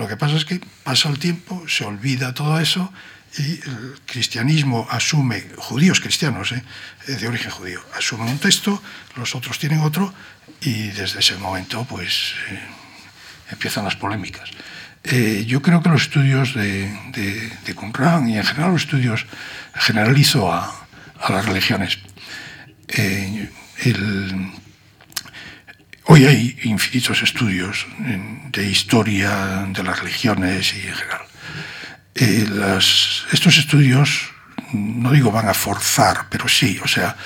Lo 0.00 0.08
que 0.08 0.16
pasa 0.16 0.36
es 0.36 0.46
que 0.46 0.62
pasa 0.82 1.10
el 1.10 1.18
tiempo, 1.18 1.62
se 1.68 1.84
olvida 1.84 2.32
todo 2.32 2.58
eso 2.58 2.90
y 3.36 3.60
el 3.60 4.00
cristianismo 4.06 4.88
asume, 4.90 5.44
judíos 5.58 6.00
cristianos, 6.00 6.52
¿eh? 6.52 6.64
De 7.06 7.28
origen 7.28 7.50
judío, 7.50 7.84
asumen 7.94 8.28
un 8.28 8.38
texto, 8.38 8.82
los 9.16 9.34
otros 9.34 9.58
tienen 9.58 9.80
otro 9.80 10.14
y 10.62 10.88
desde 10.88 11.20
ese 11.20 11.36
momento 11.36 11.84
pues 11.84 12.32
eh, 12.48 12.58
empiezan 13.50 13.84
las 13.84 13.94
polémicas. 13.96 14.48
Eh, 15.04 15.44
yo 15.46 15.60
creo 15.60 15.82
que 15.82 15.90
los 15.90 16.00
estudios 16.00 16.54
de, 16.54 16.88
de, 17.12 17.52
y 17.66 18.36
en 18.38 18.44
general 18.44 18.72
los 18.72 18.84
estudios 18.84 19.26
generalizo 19.74 20.50
a, 20.50 20.88
a 21.20 21.30
las 21.30 21.44
religiones. 21.44 21.98
El, 22.88 23.50
hoy 26.10 26.26
hay 26.26 26.58
infinitos 26.64 27.22
estudios 27.22 27.86
de 28.50 28.66
historia 28.66 29.64
de 29.72 29.82
las 29.84 30.00
religiones 30.00 30.74
y 30.74 30.88
en 30.88 30.94
general. 30.94 31.22
Eh, 32.16 32.78
estos 33.32 33.58
estudios, 33.58 34.32
no 34.72 35.12
digo 35.12 35.30
van 35.30 35.48
a 35.48 35.54
forzar, 35.54 36.26
pero 36.28 36.48
sí, 36.48 36.80
o 36.82 36.88
sea, 36.88 37.16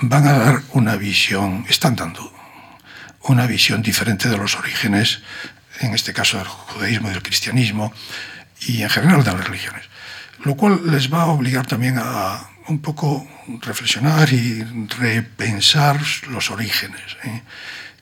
van 0.00 0.26
a 0.26 0.32
dar 0.32 0.62
una 0.72 0.96
visión, 0.96 1.66
están 1.68 1.96
dando 1.96 2.32
una 3.24 3.46
visión 3.46 3.82
diferente 3.82 4.30
de 4.30 4.38
los 4.38 4.56
orígenes, 4.56 5.20
en 5.80 5.92
este 5.92 6.14
caso 6.14 6.38
del 6.38 6.48
judaísmo 6.48 7.08
y 7.08 7.12
del 7.12 7.22
cristianismo, 7.22 7.92
y 8.62 8.80
en 8.80 8.88
general 8.88 9.22
de 9.22 9.32
las 9.32 9.44
religiones. 9.44 9.84
Lo 10.44 10.56
cual 10.56 10.80
les 10.90 11.12
va 11.12 11.24
a 11.24 11.26
obligar 11.26 11.66
también 11.66 11.98
a 11.98 12.40
un 12.68 12.78
poco 12.78 13.28
reflexionar 13.60 14.32
y 14.32 14.64
repensar 14.98 16.00
los 16.28 16.50
orígenes, 16.50 17.18
¿eh? 17.24 17.42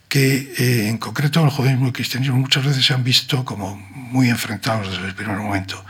Que 0.08 0.54
eh, 0.56 0.88
en 0.88 0.98
concreto 0.98 1.44
el 1.44 1.50
judaísmo 1.50 1.84
y 1.84 1.88
el 1.88 1.92
cristianismo 1.92 2.36
muchas 2.36 2.64
veces 2.64 2.84
se 2.84 2.94
han 2.94 3.04
visto 3.04 3.44
como 3.44 3.76
muy 3.76 4.30
enfrentados 4.30 4.90
desde 4.90 5.06
el 5.06 5.14
primer 5.14 5.36
momento, 5.36 5.84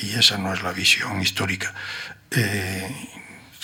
y 0.00 0.10
esa 0.12 0.38
no 0.38 0.52
es 0.52 0.62
la 0.62 0.72
visión 0.72 1.20
histórica. 1.20 1.74
Eh, 2.30 2.88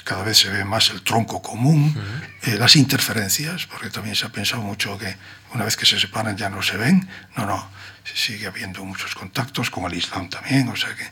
cada 0.04 0.24
vez 0.24 0.38
se 0.38 0.50
ve 0.50 0.64
más 0.64 0.90
el 0.90 1.02
tronco 1.02 1.40
común, 1.42 1.94
eh, 2.42 2.56
las 2.58 2.76
interferencias, 2.76 3.66
porque 3.66 3.90
también 3.90 4.16
se 4.16 4.26
ha 4.26 4.30
pensado 4.30 4.62
mucho 4.62 4.98
que 4.98 5.16
una 5.54 5.64
vez 5.64 5.76
que 5.76 5.86
se 5.86 5.98
separan 5.98 6.36
ya 6.36 6.50
no 6.50 6.62
se 6.62 6.76
ven. 6.76 7.08
No, 7.36 7.46
no, 7.46 7.70
se 8.04 8.16
sigue 8.16 8.46
habiendo 8.46 8.84
muchos 8.84 9.14
contactos 9.14 9.70
con 9.70 9.84
el 9.84 9.94
Islam 9.94 10.28
también. 10.28 10.68
O 10.68 10.76
sea 10.76 10.94
que 10.94 11.04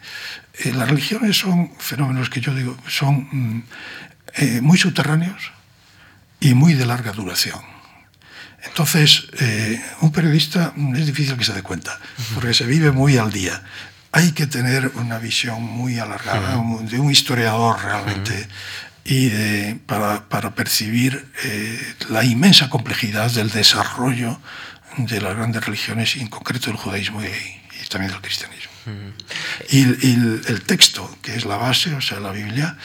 eh, 0.68 0.72
las 0.72 0.88
religiones 0.88 1.36
son 1.38 1.72
fenómenos 1.78 2.30
que 2.30 2.40
yo 2.40 2.54
digo 2.54 2.76
son 2.88 3.28
mm, 3.30 3.64
eh, 4.36 4.60
muy 4.60 4.78
subterráneos 4.78 5.52
y 6.40 6.54
muy 6.54 6.74
de 6.74 6.86
larga 6.86 7.12
duración. 7.12 7.60
Entonces, 8.64 9.26
eh, 9.40 9.80
un 10.00 10.12
periodista 10.12 10.72
es 10.96 11.06
difícil 11.06 11.36
que 11.36 11.44
se 11.44 11.52
dé 11.54 11.62
cuenta, 11.62 11.98
porque 12.34 12.52
se 12.54 12.66
vive 12.66 12.90
muy 12.92 13.16
al 13.16 13.32
día. 13.32 13.62
Hay 14.12 14.32
que 14.32 14.46
tener 14.46 14.90
una 14.96 15.18
visión 15.18 15.62
muy 15.62 15.98
alargada, 15.98 16.56
de 16.82 16.98
un 16.98 17.10
historiador 17.10 17.80
realmente, 17.82 18.48
y 19.04 19.28
de- 19.28 19.80
para, 19.86 20.28
para 20.28 20.54
percibir 20.54 21.26
eh, 21.44 21.94
la 22.10 22.22
inmensa 22.24 22.68
complejidad 22.68 23.30
del 23.30 23.50
desarrollo 23.50 24.38
de 24.98 25.20
las 25.20 25.36
grandes 25.36 25.64
religiones, 25.64 26.16
y 26.16 26.20
en 26.20 26.28
concreto 26.28 26.66
del 26.66 26.76
judaísmo 26.76 27.22
y, 27.22 27.26
y 27.26 27.86
también 27.88 28.12
del 28.12 28.20
cristianismo. 28.20 28.70
Y, 29.70 29.82
el- 29.82 29.98
y 30.02 30.12
el, 30.14 30.42
el 30.48 30.62
texto, 30.62 31.16
que 31.22 31.34
es 31.36 31.44
la 31.44 31.56
base, 31.56 31.94
o 31.94 32.00
sea, 32.00 32.18
la 32.20 32.32
Biblia, 32.32 32.76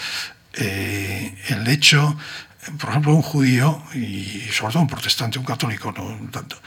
eh, 0.53 1.35
el 1.49 1.67
hecho, 1.67 2.17
por 2.79 2.89
ejemplo, 2.89 3.13
un 3.13 3.21
judío, 3.21 3.83
y 3.93 4.41
sobre 4.51 4.73
todo 4.73 4.81
un 4.83 4.87
protestante, 4.89 5.39
un 5.39 5.45
católico, 5.45 5.91
no 5.91 6.29
tanto, 6.31 6.59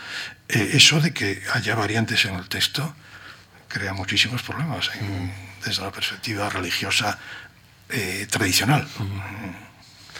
eh, 0.48 0.70
eso 0.74 1.00
de 1.00 1.12
que 1.12 1.42
haya 1.54 1.74
variantes 1.74 2.24
en 2.24 2.34
el 2.34 2.48
texto 2.48 2.94
crea 3.68 3.92
muchísimos 3.92 4.42
problemas 4.42 4.90
en- 5.00 5.32
desde 5.64 5.82
la 5.82 5.90
perspectiva 5.90 6.48
religiosa 6.48 7.18
eh, 7.90 8.26
tradicional. 8.30 8.86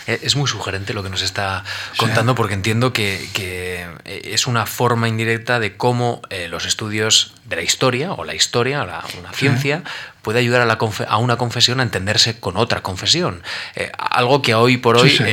Eh, 0.07 0.21
es 0.23 0.37
muy 0.37 0.49
sugerente 0.49 0.95
lo 0.95 1.03
que 1.03 1.11
nos 1.11 1.21
está 1.21 1.65
contando 1.99 2.35
porque 2.35 2.55
entiendo 2.55 2.95
que, 2.95 3.29
que, 3.35 3.87
eh, 4.07 4.23
es 4.33 4.47
una 4.47 4.65
forma 4.65 5.07
indirecta 5.07 5.61
de 5.61 5.77
cómo 5.77 6.23
eh, 6.31 6.49
los 6.49 6.65
estudios 6.65 7.35
de 7.45 7.57
la 7.57 7.63
historia 7.63 8.13
o 8.13 8.25
la 8.25 8.35
historia, 8.35 8.85
la, 8.87 9.05
una 9.19 9.33
ciencia, 9.35 9.83
sí. 9.85 9.93
puede 10.23 10.39
ayudar 10.39 10.63
a, 10.63 10.65
la 10.65 10.79
a, 11.09 11.17
una 11.19 11.37
confesión 11.37 11.81
a 11.81 11.83
entenderse 11.83 12.41
con 12.41 12.57
otra 12.57 12.83
confesión. 12.83 13.43
Eh, 13.77 13.93
algo 13.99 14.41
que 14.41 14.55
hoy 14.55 14.79
por 14.79 14.97
hoy... 14.97 15.11
Sí. 15.11 15.25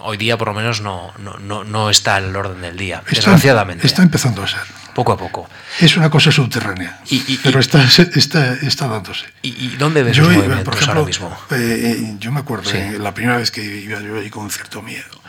Hoy 0.00 0.16
día, 0.16 0.36
por 0.38 0.48
lo 0.48 0.54
menos, 0.54 0.80
no, 0.80 1.12
no, 1.18 1.64
no 1.64 1.90
está 1.90 2.18
en 2.18 2.24
el 2.24 2.36
orden 2.36 2.60
del 2.60 2.76
día, 2.76 2.98
está, 2.98 3.14
desgraciadamente. 3.14 3.86
Está 3.86 4.02
empezando 4.02 4.42
a 4.42 4.48
ser. 4.48 4.60
Poco 4.94 5.12
a 5.12 5.16
poco. 5.16 5.48
Es 5.80 5.96
una 5.96 6.10
cosa 6.10 6.32
subterránea, 6.32 7.00
y, 7.08 7.22
y, 7.32 7.38
pero 7.38 7.60
está, 7.60 7.84
está, 7.84 8.54
está 8.54 8.88
dándose. 8.88 9.26
¿Y, 9.42 9.50
y 9.66 9.76
dónde 9.76 10.02
ves 10.02 10.18
los 10.18 10.26
movimientos 10.28 10.64
por 10.64 10.74
ejemplo, 10.74 10.94
ahora 10.94 11.06
mismo? 11.06 11.38
Eh, 11.50 12.16
yo 12.18 12.32
me 12.32 12.40
acuerdo, 12.40 12.68
sí. 12.68 12.78
la 12.98 13.14
primera 13.14 13.36
vez 13.36 13.50
que 13.50 13.62
iba 13.62 14.00
yo 14.00 14.18
allí 14.18 14.30
con 14.30 14.50
cierto 14.50 14.82
miedo, 14.82 15.22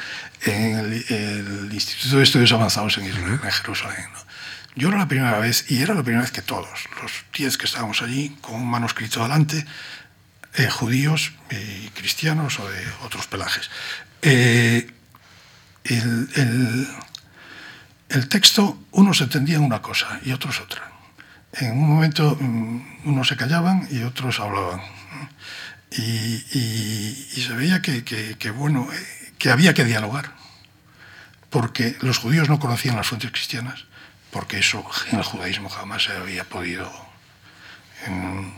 en 0.44 0.80
el, 0.80 1.06
el 1.10 1.70
Instituto 1.74 2.18
de 2.18 2.24
Estudios 2.24 2.52
Avanzados 2.52 2.98
en, 2.98 3.06
Israel, 3.06 3.40
-huh. 3.40 3.46
en 3.46 3.52
Jerusalén. 3.52 4.08
¿no? 4.14 4.20
Yo 4.76 4.88
era 4.88 4.98
la 4.98 5.08
primera 5.08 5.38
vez, 5.40 5.66
y 5.70 5.82
era 5.82 5.94
la 5.94 6.04
primera 6.04 6.22
vez 6.24 6.32
que 6.32 6.42
todos, 6.42 6.86
los 7.02 7.12
diez 7.38 7.58
que 7.58 7.66
estábamos 7.66 8.02
allí, 8.02 8.36
con 8.42 8.56
un 8.56 8.70
manuscrito 8.70 9.22
delante, 9.22 9.66
eh, 10.56 10.70
judíos 10.70 11.34
y 11.52 11.90
cristianos 11.90 12.60
o 12.60 12.68
de 12.68 12.84
otros 13.04 13.28
pelajes. 13.28 13.70
Eh, 14.22 14.88
el, 15.86 16.88
el, 18.10 18.30
texto, 18.30 18.78
unos 18.92 19.22
entendían 19.22 19.62
una 19.62 19.82
cosa 19.82 20.20
y 20.24 20.32
otros 20.32 20.60
otra. 20.60 20.92
En 21.54 21.72
un 21.72 21.90
momento 21.90 22.38
mm, 22.40 22.82
unos 23.06 23.28
se 23.28 23.38
callaban 23.38 23.88
y 23.90 24.04
otros 24.04 24.40
hablaban. 24.40 24.82
Y, 25.92 27.42
se 27.42 27.54
veía 27.54 27.82
que, 27.82 28.04
que, 28.04 28.36
que, 28.38 28.52
bueno, 28.52 28.88
eh, 28.94 29.34
que 29.40 29.50
había 29.50 29.74
que 29.74 29.86
dialogar, 29.86 30.34
porque 31.50 31.98
los 32.02 32.20
judíos 32.20 32.50
no 32.50 32.60
conocían 32.60 32.96
las 32.96 33.08
fuentes 33.08 33.32
cristianas, 33.32 33.86
porque 34.32 34.60
eso 34.60 34.86
en 35.12 35.18
el 35.18 35.24
judaísmo 35.24 35.70
jamás 35.70 36.04
se 36.04 36.12
había 36.12 36.44
podido. 36.44 36.92
En, 38.06 38.54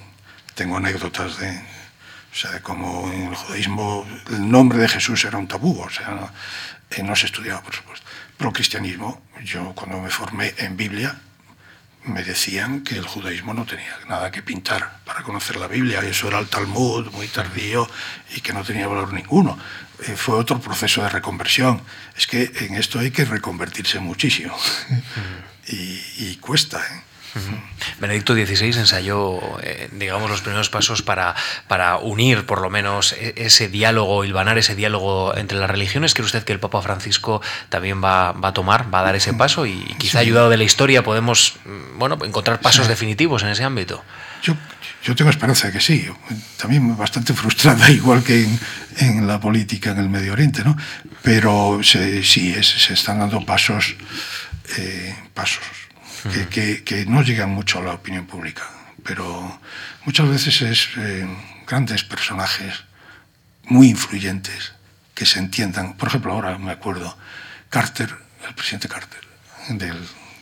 tengo 0.56 0.78
anécdotas 0.78 1.38
de, 1.38 1.62
o 2.32 2.36
sea, 2.36 2.52
de 2.52 2.62
cómo 2.62 3.12
en 3.12 3.28
el 3.28 3.36
judaísmo 3.36 4.08
el 4.30 4.50
nombre 4.50 4.80
de 4.80 4.88
Jesús 4.88 5.26
era 5.26 5.38
un 5.38 5.48
tabú, 5.48 5.82
o 5.82 5.90
sea, 5.90 6.10
no, 6.10 6.32
eh, 6.90 7.04
no 7.04 7.16
se 7.16 7.26
estudiaba, 7.26 7.62
por 7.62 7.76
supuesto. 7.76 8.06
Pero 8.38 8.50
el 8.50 8.56
cristianismo, 8.56 9.22
yo 9.44 9.74
cuando 9.76 10.00
me 10.00 10.10
formé 10.10 10.54
en 10.58 10.78
Biblia, 10.78 11.20
me 12.06 12.24
decían 12.24 12.84
que 12.84 12.96
el 12.96 13.06
judaísmo 13.06 13.54
no 13.54 13.66
tenía 13.66 13.96
nada 14.08 14.32
que 14.32 14.42
pintar 14.42 15.00
para 15.06 15.22
conocer 15.24 15.58
la 15.58 15.68
Biblia, 15.68 16.02
y 16.04 16.08
eso 16.08 16.30
era 16.30 16.40
el 16.40 16.48
Talmud 16.48 17.12
muy 17.12 17.28
tardío 17.28 17.88
y 18.36 18.42
que 18.42 18.54
no 18.54 18.64
tenía 18.64 18.88
valor 18.88 19.14
ninguno. 19.14 19.58
Eh, 20.08 20.16
fue 20.16 20.36
otro 20.36 20.60
proceso 20.60 21.04
de 21.04 21.10
reconversión. 21.10 21.82
Es 22.18 22.26
que 22.26 22.52
en 22.62 22.76
esto 22.76 22.98
hay 22.98 23.12
que 23.12 23.26
reconvertirse 23.26 24.00
muchísimo 24.00 24.58
y, 25.68 26.02
y 26.18 26.38
cuesta. 26.42 26.80
¿eh? 26.80 27.11
Benedicto 28.00 28.34
XVI 28.34 28.80
ensayó, 28.80 29.40
eh, 29.62 29.90
digamos, 29.94 30.30
los 30.30 30.42
primeros 30.42 30.70
pasos 30.70 31.02
para, 31.02 31.36
para 31.68 31.98
unir, 31.98 32.46
por 32.46 32.62
lo 32.62 32.70
menos, 32.70 33.16
ese 33.36 33.70
diálogo, 33.70 34.24
hilvanar 34.26 34.58
ese 34.58 34.76
diálogo 34.76 35.36
entre 35.38 35.58
las 35.58 35.70
religiones. 35.70 36.14
¿Cree 36.14 36.26
usted 36.26 36.44
que 36.44 36.54
el 36.54 36.60
Papa 36.60 36.82
Francisco 36.82 37.42
también 37.70 38.04
va, 38.04 38.34
va 38.34 38.50
a 38.50 38.54
tomar, 38.54 38.94
va 38.94 39.00
a 39.00 39.04
dar 39.04 39.16
ese 39.16 39.34
paso? 39.34 39.66
Y 39.66 39.80
quizá 39.98 40.20
sí. 40.20 40.26
ayudado 40.26 40.50
de 40.50 40.58
la 40.58 40.64
historia 40.64 41.04
podemos, 41.04 41.56
bueno, 41.96 42.18
encontrar 42.24 42.60
pasos 42.60 42.86
sí. 42.86 42.90
definitivos 42.90 43.44
en 43.44 43.50
ese 43.50 43.64
ámbito. 43.64 44.04
Yo, 44.44 44.56
yo 45.04 45.16
tengo 45.16 45.30
esperanza 45.30 45.68
de 45.68 45.74
que 45.74 45.82
sí. 45.82 46.08
También 46.58 46.98
bastante 46.98 47.34
frustrada, 47.34 47.90
igual 47.92 48.24
que 48.24 48.44
en, 48.44 48.60
en 48.98 49.28
la 49.28 49.40
política 49.40 49.92
en 49.92 50.00
el 50.00 50.10
Medio 50.10 50.34
Oriente, 50.34 50.64
¿no? 50.64 50.76
Pero 51.22 51.80
se, 51.84 52.24
sí, 52.24 52.54
es, 52.54 52.68
se 52.68 52.94
están 52.94 53.20
dando 53.20 53.46
pasos, 53.46 53.96
eh, 54.78 55.16
pasos 55.34 55.62
que, 56.24 56.48
que, 56.48 56.84
que, 56.84 57.06
no 57.06 57.22
llegan 57.24 57.50
mucho 57.50 57.80
a 57.80 57.84
la 57.84 57.94
opinión 57.94 58.26
pública, 58.26 58.64
pero 59.04 59.60
muchas 60.06 60.30
veces 60.30 60.62
es 60.62 60.90
eh, 60.98 61.28
grandes 61.68 62.04
personajes 62.04 62.84
muy 63.64 63.90
influyentes 63.90 64.74
que 65.16 65.26
se 65.26 65.40
entiendan. 65.40 65.94
Por 65.94 66.10
ejemplo, 66.10 66.34
ahora 66.34 66.58
me 66.58 66.72
acuerdo, 66.72 67.18
Carter, 67.70 68.14
el 68.48 68.54
presidente 68.54 68.88
Carter, 68.88 69.22
del 69.70 69.98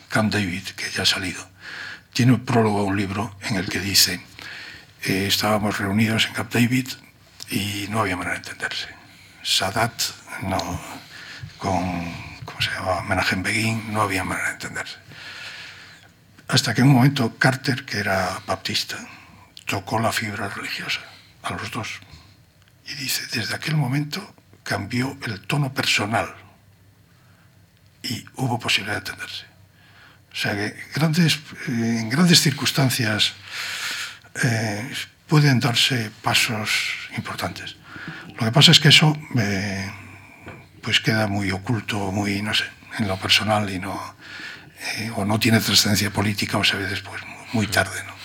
Camp 0.10 0.34
David, 0.34 0.64
que 0.76 0.90
ya 0.92 1.04
ha 1.04 1.06
salido, 1.06 1.48
tiene 2.14 2.34
un 2.34 2.46
prólogo 2.46 2.80
a 2.80 2.84
un 2.84 2.98
libro 2.98 3.38
en 3.44 3.56
el 3.56 3.70
que 3.70 3.80
dice, 3.80 4.22
eh, 5.04 5.28
estábamos 5.28 5.78
reunidos 5.78 6.26
en 6.28 6.34
Camp 6.34 6.54
David 6.54 6.90
y 7.50 7.88
no 7.90 8.02
había 8.02 8.18
manera 8.18 8.40
de 8.40 8.50
entenderse. 8.50 8.88
Sadat, 9.44 9.94
no, 10.44 10.82
con, 11.58 12.14
¿cómo 12.44 12.62
se 12.62 12.72
llama? 12.72 13.02
Menachem 13.04 13.42
Begin, 13.42 13.94
no 13.94 14.02
había 14.02 14.24
manera 14.24 14.48
de 14.48 14.54
entenderse 14.54 15.09
hasta 16.50 16.74
que 16.74 16.82
en 16.82 16.88
un 16.88 16.96
momento 16.96 17.38
Carter, 17.38 17.86
que 17.86 18.00
era 18.00 18.42
baptista, 18.48 18.98
tocó 19.66 20.00
la 20.00 20.12
fibra 20.12 20.50
religiosa 20.50 21.00
a 21.44 21.54
los 21.54 21.70
dos. 21.70 21.88
Y 22.88 22.96
dice, 22.96 23.22
desde 23.38 23.56
aquel 23.56 23.76
momento 23.76 24.34
cambió 24.64 25.16
el 25.26 25.42
tono 25.42 25.72
personal 25.72 26.34
y 28.02 28.26
hubo 28.36 28.58
posibilidad 28.58 28.96
de 28.96 29.12
entenderse. 29.12 29.46
O 30.32 30.36
sea 30.36 30.56
que 30.56 30.76
grandes, 30.96 31.40
en 31.68 32.10
grandes 32.10 32.42
circunstancias 32.42 33.34
eh, 34.44 34.92
pueden 35.28 35.60
darse 35.60 36.12
pasos 36.24 37.10
importantes. 37.16 37.76
Lo 38.40 38.46
que 38.46 38.52
pasa 38.52 38.72
es 38.72 38.80
que 38.80 38.90
eso 38.90 39.16
eh, 39.38 39.92
pues 40.82 41.00
queda 41.00 41.28
muy 41.28 41.52
oculto, 41.52 42.12
muy, 42.12 42.42
no 42.42 42.56
sé, 42.56 42.66
en 42.98 43.08
lo 43.08 43.18
personal 43.18 43.70
y 43.70 43.78
no, 43.78 44.16
eh, 44.98 45.12
o 45.16 45.26
no 45.26 45.40
tiene 45.40 45.60
trascendencia 45.60 46.12
política 46.12 46.58
o 46.58 46.64
se 46.64 46.78
ve 46.78 46.88
después, 46.88 47.22
muy 47.54 47.68
tarde. 47.68 48.04
¿no? 48.06 48.20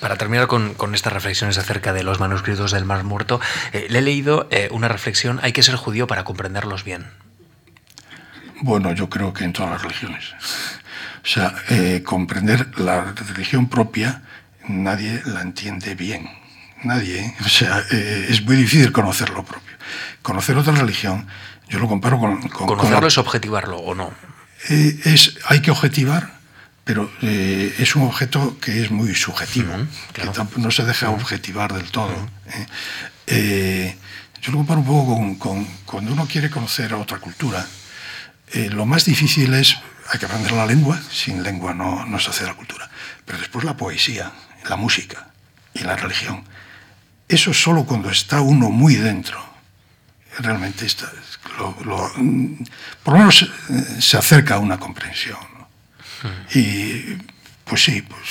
Para 0.00 0.16
terminar 0.16 0.46
con, 0.46 0.74
con, 0.74 0.94
estas 0.94 1.12
reflexiones 1.12 1.58
acerca 1.58 1.92
de 1.92 2.02
los 2.02 2.20
manuscritos 2.20 2.72
del 2.72 2.84
Mar 2.84 3.04
Muerto, 3.04 3.40
eh, 3.72 3.86
le 3.88 4.00
he 4.00 4.02
leído 4.02 4.48
eh, 4.50 4.68
una 4.72 4.88
reflexión, 4.88 5.40
hay 5.42 5.52
que 5.52 5.62
ser 5.62 5.76
judío 5.76 6.06
para 6.06 6.24
comprenderlos 6.24 6.84
bien. 6.84 7.06
Bueno, 8.60 8.92
yo 8.92 9.08
creo 9.08 9.32
que 9.32 9.44
en 9.44 9.52
todas 9.52 9.72
las 9.72 9.82
religiones. 9.82 10.32
O 11.22 11.26
sea, 11.26 11.54
eh, 11.70 12.02
comprender 12.04 12.78
la 12.78 13.12
religión 13.34 13.68
propia, 13.68 14.22
nadie 14.66 15.22
la 15.24 15.42
entiende 15.42 15.94
bien. 15.94 16.28
Nadie. 16.82 17.34
O 17.44 17.48
sea, 17.48 17.78
es 17.90 18.42
muy 18.42 18.56
difícil 18.56 18.92
conocer 18.92 19.30
lo 19.30 19.42
propio. 19.42 19.72
Conocer 20.20 20.56
otra 20.56 20.74
religión, 20.74 21.26
yo 21.68 21.78
lo 21.78 21.88
comparo 21.88 22.18
con... 22.18 22.42
con 22.48 22.66
¿Conocerlo 22.66 22.96
con 22.96 23.02
la... 23.02 23.08
es 23.08 23.18
objetivarlo 23.18 23.78
o 23.78 23.94
no? 23.94 24.12
Eh, 24.68 25.00
es, 25.04 25.36
hay 25.46 25.60
que 25.60 25.70
objetivar, 25.70 26.38
pero 26.84 27.10
eh, 27.22 27.74
es 27.78 27.96
un 27.96 28.02
objeto 28.02 28.58
que 28.60 28.82
es 28.82 28.90
muy 28.90 29.14
subjetivo, 29.14 29.72
uh 29.74 29.78
-huh, 29.78 29.88
claro. 30.12 30.32
que 30.32 30.60
no 30.60 30.70
se 30.70 30.84
deja 30.84 31.10
objetivar 31.10 31.72
del 31.72 31.90
todo. 31.90 32.14
Uh 32.14 32.60
-huh. 33.28 33.94
yo 34.42 34.52
lo 34.52 34.58
comparo 34.58 34.80
un 34.80 34.86
poco 34.86 35.14
con, 35.14 35.34
con, 35.36 35.64
cuando 35.86 36.12
uno 36.12 36.26
quiere 36.26 36.50
conocer 36.50 36.92
a 36.92 36.98
otra 36.98 37.18
cultura. 37.18 37.66
Eh, 38.52 38.70
lo 38.70 38.86
más 38.86 39.04
difícil 39.04 39.52
es, 39.54 39.76
hay 40.10 40.18
que 40.18 40.26
aprender 40.26 40.52
la 40.52 40.66
lengua, 40.66 41.00
sin 41.10 41.42
lengua 41.42 41.74
no, 41.74 42.04
no 42.06 42.18
se 42.18 42.30
hace 42.30 42.44
la 42.44 42.54
cultura, 42.54 42.88
pero 43.24 43.38
después 43.38 43.64
la 43.64 43.76
poesía, 43.76 44.32
la 44.68 44.76
música 44.76 45.28
y 45.72 45.80
la 45.80 45.96
religión. 45.96 46.44
Eso 47.28 47.54
solo 47.54 47.84
cuando 47.84 48.10
está 48.10 48.42
uno 48.42 48.70
muy 48.70 48.96
dentro, 48.96 49.42
realmente 50.38 50.86
está, 50.86 51.10
lo, 51.58 51.76
lo, 51.84 52.12
por 53.02 53.14
lo 53.14 53.18
menos 53.18 53.42
eh, 53.42 54.00
se 54.00 54.16
acerca 54.16 54.56
a 54.56 54.58
una 54.58 54.78
comprensión. 54.78 55.38
¿no? 55.58 55.68
Mm. 56.28 56.58
Y 56.58 57.18
pues 57.64 57.84
sí, 57.84 58.02
pues 58.02 58.22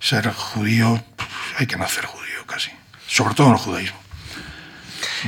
ser 0.00 0.32
judío, 0.32 1.02
pues, 1.16 1.28
hay 1.58 1.66
que 1.66 1.76
nacer 1.76 2.04
judío 2.06 2.44
casi, 2.46 2.70
sobre 3.06 3.34
todo 3.34 3.48
en 3.48 3.52
el 3.54 3.58
judaísmo. 3.58 4.04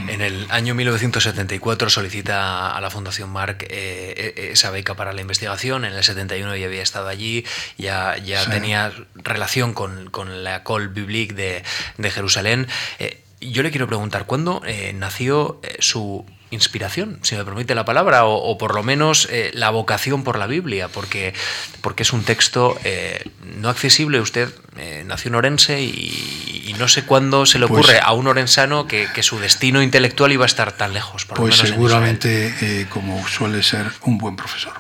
En 0.08 0.20
el 0.20 0.46
año 0.50 0.74
1974 0.74 1.88
solicita 1.88 2.76
a 2.76 2.80
la 2.82 2.90
Fundación 2.90 3.30
Marc 3.30 3.64
eh, 3.70 4.50
esa 4.52 4.70
beca 4.70 4.94
para 4.94 5.14
la 5.14 5.22
investigación. 5.22 5.86
En 5.86 5.94
el 5.94 6.04
71 6.04 6.54
ya 6.54 6.66
había 6.66 6.82
estado 6.82 7.08
allí, 7.08 7.46
ya, 7.78 8.18
ya 8.18 8.44
sí. 8.44 8.50
tenía 8.50 8.92
relación 9.14 9.72
con, 9.72 10.10
con 10.10 10.44
la 10.44 10.56
École 10.56 10.88
Biblique 10.88 11.34
de, 11.34 11.64
de 11.96 12.10
Jerusalén. 12.10 12.68
Eh, 12.98 13.22
yo 13.40 13.62
le 13.62 13.70
quiero 13.70 13.86
preguntar, 13.86 14.26
¿cuándo 14.26 14.62
eh, 14.66 14.92
nació 14.94 15.60
eh, 15.62 15.76
su 15.80 16.24
inspiración, 16.50 17.18
si 17.22 17.34
me 17.34 17.44
permite 17.44 17.74
la 17.74 17.84
palabra, 17.84 18.24
o, 18.24 18.36
o 18.36 18.58
por 18.58 18.74
lo 18.74 18.82
menos 18.82 19.28
eh, 19.30 19.50
la 19.54 19.70
vocación 19.70 20.22
por 20.22 20.38
la 20.38 20.46
Biblia, 20.46 20.88
porque, 20.88 21.34
porque 21.80 22.04
es 22.04 22.12
un 22.12 22.22
texto 22.22 22.78
eh, 22.84 23.28
no 23.58 23.68
accesible. 23.68 24.20
Usted 24.20 24.52
eh, 24.76 25.02
nació 25.06 25.30
en 25.30 25.34
Orense 25.36 25.82
y, 25.82 26.64
y, 26.66 26.74
no 26.78 26.88
sé 26.88 27.04
cuándo 27.04 27.46
se 27.46 27.58
le 27.58 27.64
ocurre 27.64 27.94
pues, 27.94 28.02
a 28.02 28.12
un 28.12 28.26
orensano 28.26 28.86
que, 28.86 29.08
que, 29.14 29.22
su 29.22 29.38
destino 29.38 29.82
intelectual 29.82 30.30
iba 30.32 30.44
a 30.44 30.46
estar 30.46 30.72
tan 30.72 30.92
lejos. 30.92 31.24
Por 31.24 31.38
pues 31.38 31.56
lo 31.56 31.62
menos 31.62 31.74
seguramente, 31.74 32.86
como 32.90 33.26
suele 33.26 33.62
ser, 33.62 33.90
un 34.02 34.18
buen 34.18 34.36
profesor. 34.36 34.74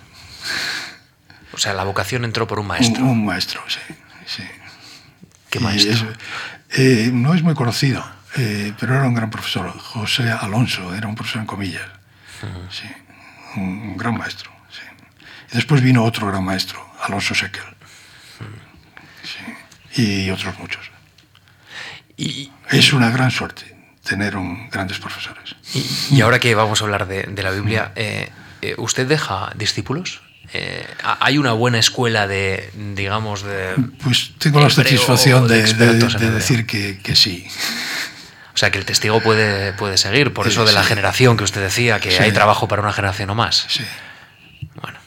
O 1.52 1.58
sea, 1.58 1.72
la 1.72 1.84
vocación 1.84 2.24
entró 2.24 2.46
por 2.46 2.60
un 2.60 2.66
maestro. 2.66 3.02
Un, 3.02 3.10
un 3.10 3.24
maestro, 3.24 3.62
sí. 3.66 3.80
sí. 4.26 4.42
¿Qué 5.48 5.58
maestro? 5.58 6.12
Es, 6.68 7.12
no 7.12 7.34
es 7.34 7.42
muy 7.42 7.54
conocido 7.54 8.04
eh, 8.36 8.72
pero 8.78 8.94
era 8.94 9.04
un 9.06 9.14
gran 9.14 9.30
profesor. 9.30 9.70
José 9.78 10.30
Alonso 10.30 10.94
era 10.94 11.06
un 11.08 11.14
profesor 11.14 11.40
en 11.42 11.46
comillas. 11.46 11.86
Sí, 12.70 12.86
un, 13.56 13.62
un 13.62 13.96
gran 13.96 14.16
maestro. 14.16 14.50
Sí. 14.70 14.82
Y 15.52 15.56
después 15.56 15.80
vino 15.82 16.04
otro 16.04 16.26
gran 16.26 16.44
maestro, 16.44 16.78
Alonso 17.02 17.34
Sequel. 17.34 17.62
Sí. 19.94 20.02
Y 20.02 20.30
otros 20.30 20.58
muchos. 20.58 20.90
Y, 22.16 22.50
Es 22.70 22.92
una 22.92 23.10
gran 23.10 23.30
suerte 23.30 23.74
tener 24.02 24.36
un, 24.36 24.68
grandes 24.70 24.98
profesores. 24.98 25.56
y- 25.74 26.16
y 26.16 26.20
ahora 26.20 26.38
que 26.38 26.54
vamos 26.54 26.80
a 26.80 26.84
hablar 26.84 27.06
de, 27.08 27.24
de 27.24 27.42
la 27.42 27.50
Biblia, 27.50 27.92
eh, 27.96 28.30
eh, 28.62 28.74
¿usted 28.78 29.06
deja 29.06 29.50
discípulos? 29.56 30.22
Eh, 30.52 30.86
¿ha- 31.02 31.18
¿Hay 31.20 31.38
una 31.38 31.52
buena 31.52 31.78
escuela 31.78 32.26
de, 32.28 32.70
digamos, 32.94 33.42
de... 33.42 33.74
Pues 34.02 34.32
tengo 34.38 34.60
la 34.60 34.70
satisfacción 34.70 35.48
de, 35.48 35.62
de- 35.74 35.94
de 35.98 36.30
decir 36.30 36.66
que, 36.66 36.98
que 37.02 37.16
sí. 37.16 37.46
O 38.56 38.58
sea, 38.58 38.70
que 38.70 38.78
el 38.78 38.86
testigo 38.86 39.20
puede, 39.20 39.74
puede 39.74 39.98
seguir, 39.98 40.32
por 40.32 40.48
eso 40.48 40.64
de 40.64 40.72
la 40.72 40.82
generación 40.82 41.36
que 41.36 41.44
usted 41.44 41.60
decía, 41.60 42.00
que 42.00 42.10
Sí. 42.10 42.22
hay 42.22 42.32
trabajo 42.32 42.66
para 42.68 42.80
una 42.80 42.90
generación 42.94 43.28
o 43.28 43.34
más. 43.34 43.66
Sí. 43.68 43.84
Bueno. 44.80 44.98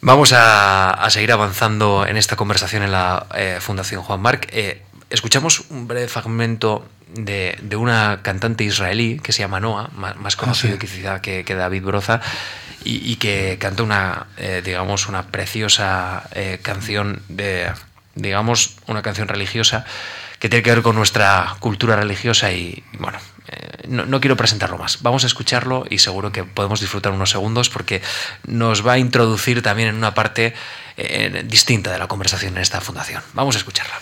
Vamos 0.00 0.32
a, 0.32 0.90
a 0.92 1.10
seguir 1.10 1.30
avanzando 1.30 2.06
en 2.06 2.16
esta 2.16 2.36
conversación 2.36 2.82
en 2.82 2.92
la 2.92 3.26
eh, 3.34 3.58
Fundación 3.60 4.02
Juan 4.02 4.20
Marc. 4.20 4.48
Eh, 4.50 4.82
escuchamos 5.10 5.64
un 5.68 5.86
breve 5.86 6.08
fragmento 6.08 6.88
de, 7.14 7.58
de 7.60 7.76
una 7.76 8.20
cantante 8.22 8.64
israelí 8.64 9.20
que 9.22 9.32
se 9.32 9.40
llama 9.40 9.60
Noah, 9.60 9.90
ma- 9.94 10.14
más, 10.14 10.36
conocido 10.36 10.78
sí. 10.80 10.86
quizá 10.86 11.20
que, 11.20 11.44
que 11.44 11.54
David 11.54 11.82
Broza, 11.82 12.22
y, 12.82 13.12
y 13.12 13.16
que 13.16 13.58
canta 13.60 13.82
una, 13.82 14.28
eh, 14.38 14.62
digamos, 14.64 15.06
una 15.06 15.24
preciosa 15.26 16.22
eh, 16.32 16.60
canción 16.62 17.22
de, 17.28 17.70
digamos, 18.14 18.76
una 18.86 19.02
canción 19.02 19.28
religiosa 19.28 19.84
que 20.40 20.48
tiene 20.48 20.62
que 20.62 20.70
ver 20.70 20.82
con 20.82 20.96
nuestra 20.96 21.54
cultura 21.60 21.94
religiosa 21.96 22.50
y, 22.50 22.82
bueno, 22.98 23.18
eh, 23.48 23.84
no, 23.88 24.06
no 24.06 24.20
quiero 24.20 24.36
presentarlo 24.36 24.78
más. 24.78 25.02
Vamos 25.02 25.22
a 25.22 25.26
escucharlo 25.26 25.84
y 25.88 25.98
seguro 25.98 26.32
que 26.32 26.44
podemos 26.44 26.80
disfrutar 26.80 27.12
unos 27.12 27.30
segundos 27.30 27.68
porque 27.68 28.02
nos 28.46 28.84
va 28.84 28.94
a 28.94 28.98
introducir 28.98 29.62
también 29.62 29.90
en 29.90 29.96
una 29.96 30.14
parte 30.14 30.54
eh, 30.96 31.44
distinta 31.46 31.92
de 31.92 31.98
la 31.98 32.08
conversación 32.08 32.56
en 32.56 32.62
esta 32.62 32.80
fundación. 32.80 33.22
Vamos 33.34 33.54
a 33.54 33.58
escucharla. 33.58 34.00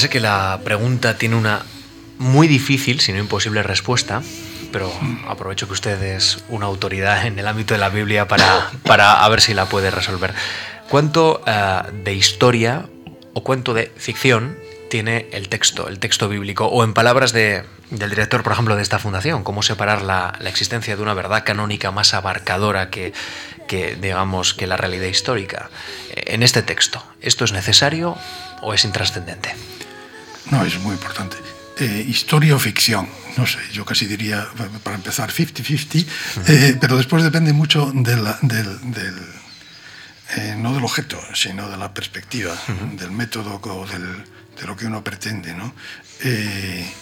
Sé 0.00 0.08
que 0.08 0.18
la 0.20 0.60
pregunta 0.64 1.18
tiene 1.18 1.36
una 1.36 1.60
muy 2.16 2.48
difícil, 2.48 3.00
si 3.00 3.12
no 3.12 3.18
imposible 3.18 3.62
respuesta, 3.62 4.22
pero 4.72 4.90
aprovecho 5.28 5.66
que 5.66 5.74
usted 5.74 6.02
es 6.02 6.42
una 6.48 6.64
autoridad 6.64 7.26
en 7.26 7.38
el 7.38 7.46
ámbito 7.46 7.74
de 7.74 7.80
la 7.80 7.90
Biblia 7.90 8.26
para, 8.26 8.70
para 8.84 9.28
ver 9.28 9.42
si 9.42 9.52
la 9.52 9.66
puede 9.66 9.90
resolver. 9.90 10.32
¿Cuánto 10.88 11.42
eh, 11.46 11.82
de 12.02 12.14
historia 12.14 12.86
o 13.34 13.42
cuánto 13.44 13.74
de 13.74 13.92
ficción 13.98 14.56
tiene 14.88 15.28
el 15.32 15.50
texto, 15.50 15.86
el 15.86 15.98
texto 15.98 16.30
bíblico? 16.30 16.64
O 16.64 16.82
en 16.82 16.94
palabras 16.94 17.32
de- 17.32 17.64
del 17.90 18.08
director, 18.08 18.42
por 18.42 18.54
ejemplo, 18.54 18.76
de 18.76 18.82
esta 18.82 18.98
fundación, 18.98 19.44
¿cómo 19.44 19.62
separar 19.62 20.00
la, 20.00 20.32
existencia 20.46 20.96
de 20.96 21.02
una 21.02 21.12
verdad 21.12 21.44
canónica 21.44 21.90
más 21.90 22.14
abarcadora 22.14 22.88
que, 22.88 23.12
que, 23.68 23.96
digamos, 24.00 24.54
que 24.54 24.66
la 24.66 24.78
realidad 24.78 25.08
histórica? 25.08 25.68
En 26.14 26.42
este 26.42 26.62
texto, 26.62 27.04
¿esto 27.20 27.44
es 27.44 27.52
necesario 27.52 28.16
o 28.62 28.72
es 28.72 28.86
intrascendente? 28.86 29.54
No, 30.50 30.64
es 30.64 30.78
muy 30.80 30.92
importante. 30.94 31.36
Eh, 31.78 32.04
historia 32.08 32.54
o 32.54 32.58
ficción, 32.58 33.08
no 33.36 33.46
sé, 33.46 33.58
yo 33.72 33.84
casi 33.84 34.06
diría, 34.06 34.46
para 34.82 34.96
empezar, 34.96 35.30
50-50, 35.32 36.06
eh, 36.46 36.76
pero 36.80 36.96
después 36.96 37.22
depende 37.22 37.52
mucho 37.52 37.90
de 37.94 38.16
la- 38.16 38.38
del, 38.42 38.92
del, 38.92 39.16
eh, 40.36 40.54
no 40.58 40.74
del 40.74 40.84
objeto, 40.84 41.18
sino 41.34 41.68
de 41.70 41.76
la 41.76 41.92
perspectiva, 41.94 42.54
del 42.98 43.10
método 43.10 43.60
o 43.62 43.86
del- 43.86 44.24
de 44.60 44.66
lo 44.66 44.76
que 44.76 44.86
uno 44.86 45.02
pretende. 45.02 45.54
¿no? 45.54 45.74
Eh, 46.22 46.92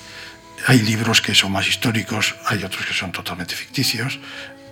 hay 0.67 0.81
libros 0.83 1.21
que 1.21 1.35
son 1.35 1.51
más 1.53 1.67
históricos, 1.67 2.37
hay 2.47 2.63
otros 2.63 2.87
que 2.87 2.95
son 2.95 3.11
totalmente 3.11 3.55
ficticios, 3.57 4.19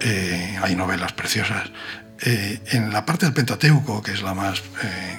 eh, 0.01 0.57
hay 0.63 0.77
novelas 0.77 1.13
preciosas. 1.15 1.71
En 2.19 2.93
la 2.95 3.05
parte 3.05 3.27
del 3.27 3.35
Pentateuco, 3.35 4.03
que 4.03 4.13
es 4.13 4.23
la 4.23 4.33
más 4.33 4.63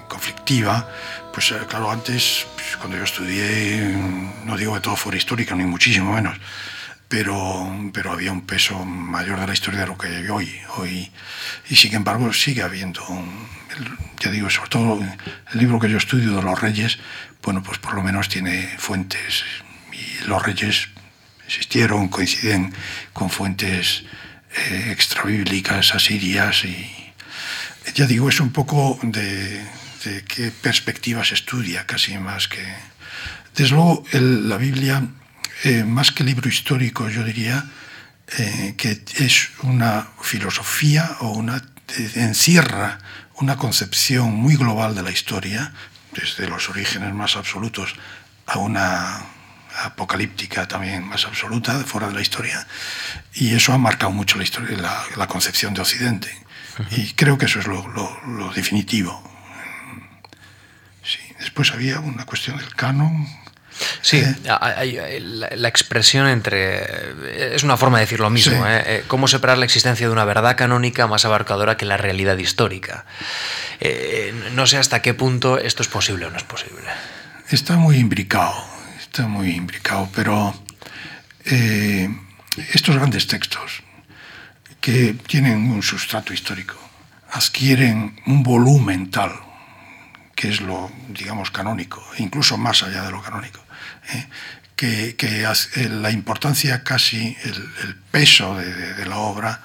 conflictiva, 0.07 0.89
pues 1.37 1.51
eh, 1.51 1.67
claro, 1.69 1.91
antes, 1.91 2.47
pues, 2.55 2.77
cuando 2.77 2.97
yo 2.97 3.03
estudié, 3.03 3.95
no 4.45 4.57
digo 4.57 4.73
que 4.73 4.79
todo 4.79 4.95
fuera 4.95 5.19
histórico, 5.19 5.53
ni 5.53 5.65
muchísimo 5.65 6.13
menos, 6.13 6.35
pero, 7.07 7.91
pero 7.93 8.11
había 8.11 8.31
un 8.31 8.41
peso 8.41 8.83
mayor 8.83 9.39
de 9.39 9.45
la 9.45 9.53
historia 9.53 9.81
de 9.81 9.85
lo 9.85 9.95
que 9.99 10.07
hay 10.07 10.27
hoy. 10.29 10.59
hoy 10.77 11.11
y 11.69 11.75
sin 11.75 11.93
embargo 11.93 12.33
sigue 12.33 12.63
habiendo, 12.63 13.03
ya 14.19 14.31
digo, 14.31 14.49
sobre 14.49 14.69
todo 14.69 14.99
el 14.99 15.59
libro 15.59 15.79
que 15.79 15.91
yo 15.91 15.97
estudio 15.97 16.35
de 16.37 16.41
los 16.41 16.59
reyes, 16.59 16.97
bueno, 17.43 17.61
pues 17.61 17.77
por 17.77 17.93
lo 17.93 18.01
menos 18.01 18.29
tiene 18.29 18.73
fuentes. 18.79 19.43
Y 19.93 20.25
los 20.25 20.41
reyes 20.41 20.89
existieron, 21.45 22.07
coinciden 22.07 22.73
con 23.13 23.29
fuentes 23.29 24.05
eh, 24.55 24.89
extrabíblicas, 24.89 25.93
asirias 25.93 26.65
y 26.65 27.13
ya 27.93 28.07
digo, 28.07 28.27
es 28.27 28.39
un 28.39 28.51
poco 28.51 28.97
de, 29.03 29.63
de 30.03 30.23
qué 30.23 30.51
perspectiva 30.51 31.23
se 31.25 31.35
estudia, 31.35 31.85
casi 31.85 32.17
más 32.17 32.47
que... 32.47 32.63
Desde 33.55 33.75
luego, 33.75 34.03
el- 34.11 34.47
la 34.49 34.57
Biblia, 34.57 35.03
eh, 35.63 35.83
más 35.83 36.11
que 36.11 36.23
libro 36.23 36.47
histórico, 36.49 37.09
yo 37.09 37.23
diría 37.23 37.65
eh, 38.37 38.75
que 38.77 39.01
es 39.17 39.49
una 39.63 40.07
filosofía 40.21 41.17
o 41.21 41.29
una 41.31 41.57
eh, 41.97 42.11
encierra 42.15 42.99
una 43.35 43.55
concepción 43.55 44.33
muy 44.35 44.55
global 44.55 44.95
de 44.95 45.03
la 45.03 45.11
historia, 45.11 45.71
desde 46.11 46.47
los 46.47 46.69
orígenes 46.69 47.13
más 47.13 47.35
absolutos 47.35 47.93
a 48.47 48.57
una 48.57 49.21
apocalíptica 49.83 50.67
también 50.67 51.03
más 51.07 51.25
absoluta, 51.25 51.79
fuera 51.85 52.07
de 52.07 52.13
la 52.15 52.21
historia, 52.21 52.65
y 53.35 53.53
eso 53.53 53.73
ha 53.73 53.77
marcado 53.77 54.11
mucho 54.11 54.37
la, 54.37 54.43
historia, 54.43 54.75
la, 54.77 55.03
la 55.15 55.27
concepción 55.27 55.73
de 55.75 55.81
Occidente. 55.81 56.29
Y 56.91 57.13
creo 57.13 57.37
que 57.37 57.45
eso 57.45 57.59
es 57.59 57.67
lo, 57.67 57.87
lo- 57.87 58.19
lo 58.27 58.51
definitivo. 58.53 59.21
Después 61.39 61.71
había 61.71 61.99
una 61.99 62.25
cuestión 62.25 62.57
del 62.57 62.73
canon. 62.75 63.27
Sí, 64.01 64.17
Eh, 64.17 64.35
hay- 64.59 64.97
hay- 64.97 65.19
la, 65.19 65.49
la 65.55 65.67
expresión 65.67 66.27
entre... 66.27 67.55
Es 67.55 67.61
una 67.63 67.77
forma 67.77 67.99
de 67.99 68.05
decir 68.05 68.19
lo 68.19 68.29
mismo, 68.31 68.53
Sí. 68.53 68.59
¿eh? 68.67 68.83
Eh, 68.87 69.03
¿Cómo 69.07 69.27
separar 69.27 69.59
la 69.59 69.65
existencia 69.65 70.07
de 70.07 70.13
una 70.13 70.25
verdad 70.25 70.57
canónica 70.57 71.05
más 71.05 71.25
abarcadora 71.25 71.77
que 71.77 71.85
la 71.85 71.95
realidad 71.97 72.37
histórica? 72.37 73.05
Eh, 73.79 74.33
no 74.53 74.65
sé 74.65 74.77
hasta 74.77 75.03
qué 75.03 75.13
punto 75.13 75.59
esto 75.59 75.83
es 75.83 75.87
posible 75.89 76.25
o 76.25 76.31
no 76.31 76.37
es 76.37 76.43
posible. 76.43 76.81
Está 77.51 77.75
muy 77.77 77.97
imbricado, 77.97 78.55
está 78.99 79.27
muy 79.27 79.51
imbricado, 79.51 80.09
pero 80.15 80.59
eh, 81.45 82.09
estos 82.73 82.95
grandes 82.95 83.27
textos 83.27 83.83
que 84.81 85.13
tienen 85.27 85.69
un 85.69 85.83
sustrato 85.83 86.33
histórico 86.33 86.75
adquieren 87.31 88.19
un 88.25 88.41
volumen 88.41 89.11
tal 89.11 89.31
que 90.37 90.49
es 90.49 90.61
lo, 90.61 90.91
digamos, 91.09 91.49
canónico, 91.51 91.99
incluso 92.19 92.57
más 92.57 92.83
allá 92.83 93.01
de 93.03 93.11
lo 93.11 93.21
canónico, 93.23 93.59
¿eh? 94.13 94.27
que, 94.75 95.15
que 95.17 95.41
eh, 95.43 95.89
la 95.89 96.11
importancia 96.11 96.83
casi, 96.83 97.35
el, 97.43 97.69
el 97.83 97.95
peso 98.11 98.55
de, 98.55 98.71
de- 98.71 98.93
de 98.93 99.05
la 99.07 99.17
obra 99.17 99.61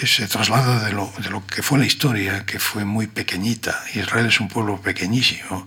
eh, 0.00 0.06
se 0.06 0.28
traslada 0.28 0.84
de 0.84 0.92
lo, 0.92 1.12
de 1.18 1.28
lo 1.30 1.44
que 1.44 1.60
fue 1.62 1.80
la 1.80 1.86
historia, 1.86 2.46
que 2.46 2.60
fue 2.60 2.84
muy 2.84 3.08
pequeñita. 3.08 3.82
Israel 3.94 4.26
es 4.26 4.38
un 4.38 4.46
pueblo 4.48 4.80
pequeñísimo, 4.80 5.66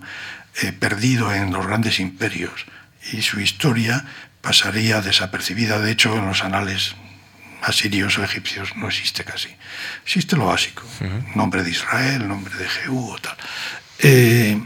eh, 0.62 0.72
perdido 0.72 1.34
en 1.34 1.52
los 1.52 1.66
grandes 1.66 2.00
imperios 2.00 2.64
y 3.12 3.20
su 3.20 3.40
historia 3.40 4.04
pasaría 4.40 5.02
desapercibida. 5.02 5.78
De 5.80 5.90
hecho, 5.92 6.16
en 6.16 6.26
los 6.26 6.42
anales 6.42 6.94
asirios 7.62 8.16
o 8.16 8.24
egipcios 8.24 8.74
no 8.76 8.88
existe 8.88 9.22
casi. 9.24 9.50
Existe 10.04 10.34
lo 10.36 10.46
básico, 10.46 10.82
nombre 11.36 11.62
de 11.62 11.68
Israel, 11.70 12.26
nombre 12.26 12.54
de 12.56 12.66
Jehú 12.66 13.10
o 13.12 13.18
tal. 13.18 13.36
Eh, 14.02 14.60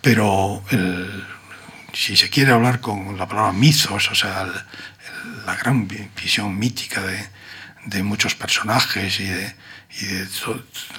pero 0.00 0.62
el- 0.70 1.24
si 1.92 2.16
se 2.16 2.28
quiere 2.28 2.52
hablar 2.52 2.80
con 2.80 3.16
la 3.16 3.26
palabra 3.28 3.52
mitos, 3.52 4.10
o 4.10 4.14
sea, 4.14 4.42
el- 4.42 5.44
la 5.46 5.54
gran 5.56 5.86
vi- 5.88 6.08
visión 6.20 6.58
mítica 6.58 7.00
de, 7.02 7.28
de 7.86 8.02
muchos 8.02 8.34
personajes 8.34 9.20
y 9.20 9.24
de, 9.26 9.54
y 10.00 10.04
de 10.06 10.26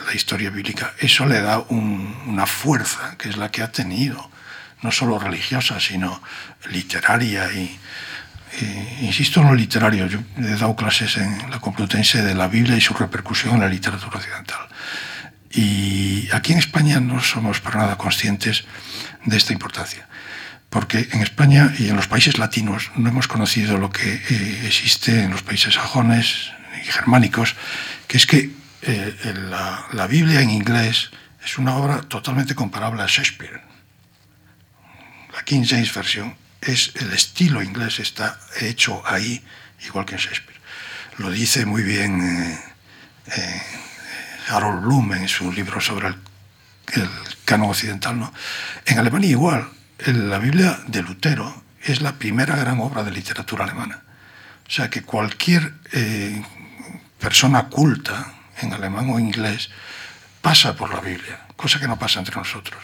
la 0.05 0.13
historia 0.13 0.49
bíblica, 0.49 0.93
eso 0.99 1.25
le 1.25 1.41
da 1.41 1.59
un- 1.69 2.15
una 2.27 2.45
fuerza 2.45 3.15
que 3.17 3.29
es 3.29 3.37
la 3.37 3.51
que 3.51 3.61
ha 3.61 3.71
tenido, 3.71 4.31
no 4.81 4.91
solo 4.91 5.19
religiosa, 5.19 5.79
sino 5.79 6.21
literaria 6.71 7.51
y, 7.51 7.77
insisto 9.01 9.41
en 9.41 9.47
lo 9.47 9.55
literario. 9.55 10.07
Yo 10.07 10.19
he 10.37 10.41
dado 10.55 10.75
clases 10.75 11.17
en 11.17 11.49
la 11.51 11.59
Complutense 11.59 12.21
de 12.21 12.33
la 12.33 12.47
Biblia 12.47 12.77
y 12.77 12.81
su 12.81 12.93
repercusión 12.93 13.55
en 13.55 13.61
la 13.61 13.67
literatura 13.67 14.17
occidental. 14.17 14.59
Y 15.51 16.29
aquí 16.31 16.53
en 16.53 16.59
España 16.59 16.99
no 16.99 17.21
somos 17.21 17.61
para 17.61 17.79
nada 17.79 17.97
conscientes 17.97 18.65
de 19.25 19.37
esta 19.37 19.53
importancia. 19.53 20.07
Porque 20.69 21.07
en 21.11 21.21
España 21.21 21.73
y 21.77 21.87
en 21.89 21.95
los 21.95 22.07
países 22.07 22.37
latinos 22.37 22.91
no 22.95 23.09
hemos 23.09 23.27
conocido 23.27 23.77
lo 23.77 23.91
que 23.91 24.13
eh, 24.13 24.63
existe 24.65 25.23
en 25.23 25.31
los 25.31 25.43
países 25.43 25.75
sajones 25.75 26.51
y 26.81 26.91
germánicos, 26.91 27.55
que 28.07 28.17
es 28.17 28.25
que 28.25 28.51
eh, 28.81 29.15
la, 29.49 29.85
la 29.93 30.07
Biblia 30.07 30.41
en 30.41 30.49
inglés 30.49 31.11
es 31.43 31.57
una 31.57 31.75
obra 31.75 32.01
totalmente 32.01 32.55
comparable 32.55 33.01
a 33.03 33.07
Shakespeare. 33.07 33.61
La 35.33 35.43
King 35.43 35.63
James 35.65 35.93
Version 35.93 36.35
es 36.61 36.91
el 36.95 37.11
estilo 37.13 37.61
inglés, 37.61 37.99
está 37.99 38.39
hecho 38.59 39.03
ahí 39.05 39.43
igual 39.85 40.05
que 40.05 40.15
en 40.15 40.21
Shakespeare. 40.21 40.59
Lo 41.17 41.29
dice 41.29 41.65
muy 41.65 41.83
bien 41.83 42.21
eh, 42.21 42.59
eh, 43.37 43.61
Harold 44.47 44.81
Bloom 44.81 45.13
en 45.13 45.27
su 45.27 45.51
libro 45.51 45.81
sobre 45.81 46.09
el, 46.09 46.17
canon 47.45 47.69
occidental. 47.69 48.19
¿no? 48.19 48.33
En 48.85 48.99
Alemania 48.99 49.29
igual, 49.29 49.69
la 50.05 50.39
Biblia 50.39 50.79
de 50.87 51.01
Lutero 51.01 51.63
es 51.83 52.01
la 52.01 52.13
primera 52.13 52.55
gran 52.55 52.79
obra 52.79 53.03
de 53.03 53.11
literatura 53.11 53.63
alemana. 53.63 54.01
O 54.67 54.71
sea 54.71 54.89
que 54.89 55.03
cualquier 55.03 55.73
eh, 55.91 56.43
persona 57.19 57.69
culta 57.69 58.33
en 58.61 58.73
alemán 58.73 59.09
o 59.09 59.19
inglés 59.19 59.69
pasa 60.41 60.75
por 60.75 60.93
la 60.93 61.01
Biblia, 61.01 61.39
cosa 61.55 61.79
que 61.79 61.87
no 61.87 61.99
pasa 61.99 62.19
entre 62.19 62.35
nosotros, 62.35 62.81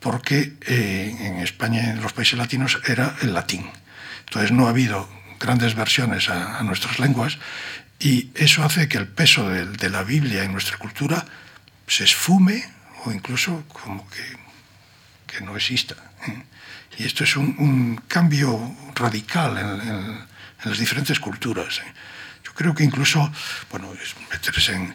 porque 0.00 0.56
eh, 0.66 1.16
en 1.18 1.38
España 1.38 1.90
en 1.90 2.02
los 2.02 2.12
países 2.12 2.38
latinos 2.38 2.80
era 2.86 3.14
el 3.22 3.32
latín. 3.32 3.70
Entonces 4.26 4.52
no 4.52 4.66
ha 4.66 4.70
habido 4.70 5.08
grandes 5.40 5.74
versiones 5.74 6.28
a 6.28 6.62
nuestras 6.62 6.98
lenguas 6.98 7.38
y 8.06 8.30
eso 8.34 8.62
hace 8.62 8.86
que 8.88 8.98
el 8.98 9.08
peso 9.08 9.48
de, 9.48 9.64
de 9.66 9.88
la 9.90 10.02
Biblia 10.02 10.44
en 10.44 10.52
nuestra 10.52 10.76
cultura 10.76 11.24
se 11.86 12.04
esfume 12.04 12.62
o 13.04 13.12
incluso 13.12 13.64
como 13.68 14.08
que, 14.10 14.24
que 15.26 15.40
no 15.44 15.56
exista. 15.56 15.94
¿eh? 16.28 16.42
Y 16.98 17.04
esto 17.04 17.24
es 17.24 17.36
un, 17.36 17.56
un 17.58 17.96
cambio 18.06 18.74
radical 18.94 19.56
en, 19.58 19.88
en- 19.88 20.34
en 20.64 20.70
las 20.70 20.78
diferentes 20.78 21.18
culturas. 21.20 21.80
¿eh? 21.80 21.92
Yo 22.44 22.52
creo 22.54 22.74
que 22.74 22.84
incluso, 22.84 23.30
bueno, 23.70 23.92
meterse 24.30 24.74
en 24.74 24.94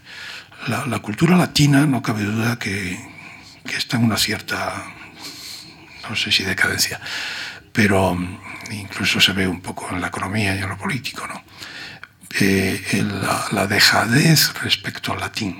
la, 0.67 0.85
la 0.85 0.99
cultura 0.99 1.35
latina, 1.37 1.85
no 1.85 2.01
cabe 2.01 2.23
duda 2.23 2.57
que, 2.57 2.97
que 3.65 3.75
está 3.75 3.97
en 3.97 4.03
una 4.05 4.17
cierta, 4.17 4.83
no 6.09 6.15
sé 6.15 6.31
si 6.31 6.43
decadencia, 6.43 6.99
pero 7.73 8.15
mm, 8.15 8.39
incluso 8.71 9.19
se 9.19 9.33
ve 9.33 9.47
un 9.47 9.61
poco 9.61 9.89
en 9.91 10.01
la 10.01 10.07
economía 10.07 10.55
y 10.55 10.59
en 10.59 10.69
lo 10.69 10.77
político, 10.77 11.27
¿no? 11.27 11.43
Eh, 12.39 13.03
la, 13.21 13.47
la 13.51 13.67
dejadez 13.67 14.53
respecto 14.61 15.13
al 15.13 15.19
latín. 15.19 15.57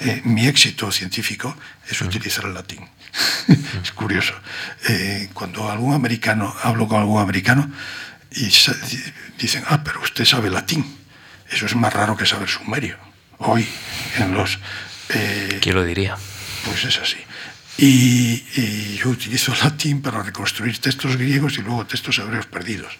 Eh, 0.00 0.22
mi 0.24 0.46
éxito 0.46 0.90
científico 0.92 1.56
es 1.88 2.00
utilizar 2.00 2.44
el 2.44 2.54
latín. 2.54 2.86
es 3.82 3.90
curioso. 3.92 4.34
Eh, 4.88 5.28
cuando 5.34 5.70
algún 5.70 5.94
americano, 5.94 6.54
hablo 6.62 6.86
con 6.86 7.00
algún 7.00 7.20
americano 7.20 7.70
y 8.30 8.44
dicen, 9.38 9.64
ah, 9.66 9.82
pero 9.82 10.00
usted 10.00 10.24
sabe 10.24 10.50
latín. 10.50 10.84
Eso 11.50 11.66
es 11.66 11.74
más 11.74 11.92
raro 11.92 12.16
que 12.16 12.26
saber 12.26 12.48
sumerio. 12.48 12.96
Hoy, 13.38 13.66
en 14.18 14.34
los... 14.34 14.58
eh, 15.08 15.58
¿Quién 15.60 15.74
lo 15.74 15.84
diría? 15.84 16.16
pues 16.64 16.84
es 16.84 16.98
así. 16.98 17.16
Y, 17.78 18.44
y 18.56 18.96
yo 19.02 19.08
utilizo 19.08 19.52
el 19.52 19.60
latín 19.60 20.02
para 20.02 20.22
reconstruir 20.22 20.78
textos 20.78 21.16
griegos 21.16 21.56
y 21.58 21.62
luego 21.62 21.86
textos 21.86 22.18
hebreos 22.18 22.46
perdidos. 22.46 22.92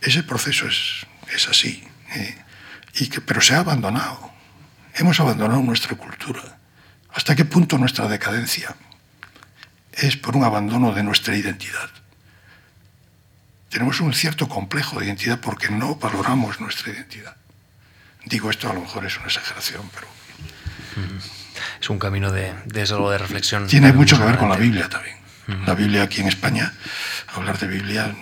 Ese 0.00 0.22
proceso 0.22 0.66
es, 0.68 1.06
es 1.34 1.48
así. 1.48 1.82
eh, 2.14 2.36
y 2.94 3.08
que, 3.08 3.20
pero 3.20 3.40
se 3.40 3.54
ha 3.54 3.60
abandonado. 3.60 4.30
Hemos 4.94 5.20
abandonado 5.20 5.60
nuestra 5.62 5.96
cultura. 5.96 6.58
¿Hasta 7.12 7.36
qué 7.36 7.44
punto 7.44 7.78
nuestra 7.78 8.08
decadencia 8.08 8.74
es 9.92 10.16
por 10.16 10.36
un 10.36 10.44
abandono 10.44 10.92
de 10.92 11.02
nuestra 11.02 11.36
identidad? 11.36 11.90
Tenemos 13.68 14.00
un 14.00 14.12
cierto 14.12 14.48
complejo 14.48 14.98
de 14.98 15.06
identidad 15.06 15.38
porque 15.40 15.70
no 15.70 15.94
valoramos 15.96 16.60
nuestra 16.60 16.92
identidad. 16.92 17.36
Digo 18.24 18.50
esto 18.50 18.68
a 18.68 18.74
lo 18.74 18.80
mejor 18.80 19.06
es 19.06 19.16
una 19.16 19.26
exageración, 19.26 19.88
pero 19.94 20.06
Es 21.80 21.88
un 21.88 21.98
camino 21.98 22.30
de, 22.32 22.52
luego 22.90 23.10
de 23.10 23.18
reflexión. 23.18 23.66
Tiene 23.66 23.92
mucho 23.92 24.18
que 24.18 24.24
ver 24.24 24.36
con 24.36 24.48
la. 24.48 24.56
Biblia 24.56 24.88
también. 24.88 25.16
La 25.66 25.74
Biblia 25.74 26.02
aquí 26.02 26.20
en 26.20 26.28
España, 26.28 26.72
hablar 27.34 27.58
de 27.58 27.66
Biblia, 27.66 28.14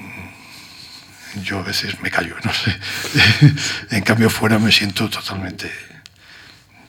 yo 1.43 1.59
a 1.59 1.63
veces 1.63 2.01
me 2.01 2.11
callo, 2.11 2.37
no 2.45 2.53
sé. 2.53 2.77
en 3.97 4.03
cambio 4.03 4.31
fuera 4.31 4.59
me 4.59 4.73
siento 4.73 5.09
totalmente 5.09 5.71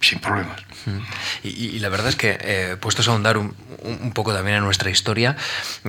sin 0.01 0.19
problemas. 0.19 0.61
Y, 1.43 1.49
y- 1.75 1.79
la 1.79 1.89
verdad 1.89 2.07
es 2.07 2.15
que, 2.15 2.37
eh, 2.41 2.77
puestos 2.79 3.07
a 3.07 3.11
ahondar 3.11 3.37
un, 3.37 3.53
un- 3.83 4.11
poco 4.13 4.33
también 4.33 4.57
en 4.57 4.63
nuestra 4.63 4.89
historia, 4.89 5.35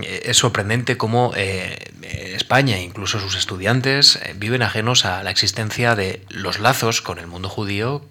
eh, 0.02 0.22
es 0.26 0.36
sorprendente 0.36 0.96
cómo 0.96 1.32
eh, 1.36 1.78
España 2.34 2.76
e 2.76 2.82
incluso 2.82 3.20
sus 3.20 3.36
estudiantes 3.36 4.18
viven 4.34 4.62
ajenos 4.62 5.04
a 5.04 5.22
la 5.22 5.30
existencia 5.30 5.94
de 5.94 6.24
los 6.28 6.58
lazos 6.58 7.02
con 7.02 7.18
el 7.18 7.28
mundo 7.28 7.48
judío 7.48 8.04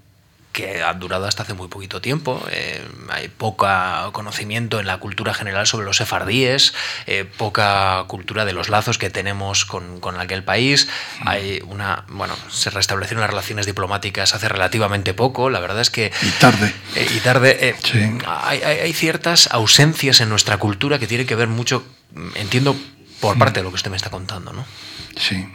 que 0.62 0.84
han 0.84 1.00
durado 1.00 1.26
hasta 1.28 1.44
hace 1.44 1.54
muy 1.54 1.68
poquito 1.68 2.02
tiempo. 2.02 2.44
Eh, 2.52 2.82
hay 3.10 3.28
poca 3.30 4.10
conocimiento 4.12 4.80
en 4.80 4.88
la 4.88 4.98
cultura 4.98 5.34
general 5.34 5.68
sobre 5.68 5.86
los 5.86 5.98
sefardíes, 5.98 6.74
eh, 7.08 7.26
poca 7.38 8.04
cultura 8.08 8.46
de 8.46 8.54
los 8.54 8.70
lazos 8.70 8.98
que 8.98 9.10
tenemos 9.10 9.66
con, 9.66 10.00
con 10.00 10.20
aquel 10.20 10.44
país. 10.44 10.88
Hay 11.26 11.62
una, 11.68 12.06
bueno, 12.10 12.36
se 12.50 12.70
restablecieron 12.70 13.22
las 13.22 13.30
relaciones 13.30 13.66
diplomáticas 13.66 14.34
hace 14.36 14.50
relativamente 14.50 15.14
poco. 15.14 15.50
La 15.50 15.60
verdad 15.60 15.82
es 15.82 15.90
que 15.90 16.12
Y 16.22 16.30
tarde. 16.40 16.74
eh, 16.96 17.08
y 17.16 17.20
tarde. 17.20 17.76
Sí. 17.84 18.00
hay, 18.26 18.62
hay- 18.62 18.80
hay 18.80 18.94
ciertas 18.94 19.48
ausencias 19.52 20.20
en 20.22 20.30
nuestra 20.30 20.58
cultura 20.58 21.00
que 21.00 21.08
tienen 21.08 21.26
que 21.28 21.36
ver 21.36 21.48
mucho, 21.48 21.86
mm, 22.14 22.30
entiendo, 22.36 22.76
por 23.20 23.38
parte 23.38 23.60
de 23.60 23.64
lo 23.64 23.70
que 23.70 23.76
usted 23.76 23.92
me 23.92 23.98
está 23.98 24.10
contando, 24.10 24.54
¿no? 24.54 24.66
Sí. 25.18 25.48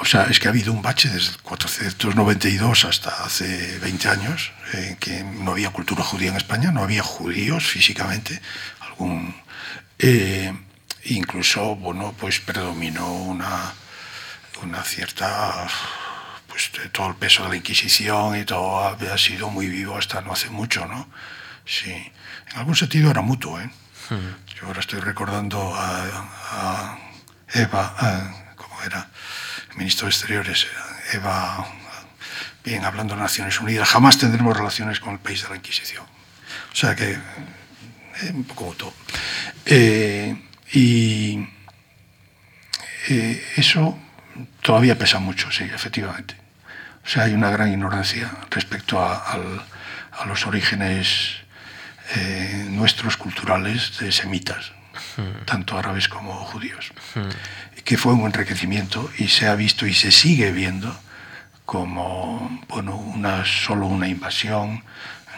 O 0.00 0.04
sea, 0.06 0.24
es 0.24 0.38
que 0.40 0.48
ha 0.48 0.50
habido 0.50 0.72
un 0.72 0.80
bache 0.82 1.08
desde 1.10 1.36
492 1.42 2.84
hasta 2.86 3.10
hace 3.24 3.78
20 3.80 4.08
años, 4.08 4.50
eh, 4.72 4.96
que 4.98 5.22
no 5.22 5.52
había 5.52 5.70
cultura 5.70 6.02
judía 6.02 6.30
en 6.30 6.36
España, 6.36 6.70
no 6.72 6.82
había 6.82 7.02
judíos 7.02 7.66
físicamente, 7.66 8.40
algún... 8.80 9.34
eh, 9.98 10.52
incluso, 11.04 11.76
bueno, 11.76 12.14
pues 12.18 12.40
predominó 12.40 13.12
una, 13.12 13.72
una 14.62 14.82
cierta... 14.82 15.66
Pues 16.48 16.72
todo 16.92 17.08
el 17.10 17.14
peso 17.14 17.44
de 17.44 17.50
la 17.50 17.56
Inquisición 17.56 18.36
y 18.36 18.44
todo 18.44 18.82
había 18.84 19.16
sido 19.16 19.50
muy 19.50 19.68
vivo 19.68 19.96
hasta 19.96 20.20
no 20.20 20.32
hace 20.32 20.50
mucho, 20.50 20.84
¿no? 20.86 21.08
Sí. 21.64 21.92
En 21.92 22.56
algún 22.58 22.74
sentido 22.74 23.08
era 23.10 23.20
mutuo, 23.20 23.60
¿eh? 23.60 23.70
Yo 24.58 24.66
ahora 24.66 24.80
estoy 24.80 24.98
recordando 24.98 25.72
a, 25.76 26.02
a 26.50 26.98
Eva, 27.54 27.94
a- 27.96 28.54
¿cómo 28.56 28.82
era? 28.82 29.08
El 29.70 29.76
ministro 29.76 30.06
de 30.06 30.10
Exteriores, 30.10 30.66
Eva, 31.12 31.66
bien, 32.64 32.84
hablando 32.84 33.14
de 33.14 33.20
Naciones 33.22 33.60
Unidas, 33.60 33.88
jamás 33.88 34.18
tendremos 34.18 34.56
relaciones 34.56 35.00
con 35.00 35.12
el 35.14 35.18
país 35.18 35.42
de 35.42 35.48
la 35.50 35.56
Inquisición. 35.56 36.04
O 36.72 36.76
sea 36.76 36.94
que, 36.94 37.12
eh, 37.12 37.18
un 38.34 38.44
poco 38.44 38.64
mutuo. 38.66 38.94
Eh, 39.66 40.36
y 40.72 41.46
eh, 43.08 43.44
eso 43.56 43.98
todavía 44.62 44.98
pesa 44.98 45.18
mucho, 45.18 45.50
sí, 45.50 45.64
efectivamente. 45.64 46.36
O 47.04 47.08
sea, 47.08 47.24
hay 47.24 47.32
una 47.34 47.50
gran 47.50 47.70
ignorancia 47.72 48.30
respecto 48.50 49.00
a, 49.00 49.32
al- 49.32 49.64
a 50.20 50.26
los 50.26 50.46
orígenes 50.46 51.36
eh, 52.16 52.66
nuestros 52.68 53.16
culturales 53.16 53.98
de 53.98 54.12
semitas, 54.12 54.72
tanto 55.46 55.78
árabes 55.78 56.08
como 56.08 56.32
judíos, 56.44 56.90
que 57.84 57.96
fue 57.96 58.12
un 58.12 58.26
enriquecimiento 58.26 59.10
y 59.18 59.28
se 59.28 59.46
ha 59.46 59.54
visto 59.54 59.86
y 59.86 59.94
se 59.94 60.10
sigue 60.10 60.52
viendo 60.52 60.98
como 61.64 62.64
bueno, 62.68 62.96
una, 62.96 63.44
solo 63.44 63.86
una 63.86 64.08
invasión 64.08 64.82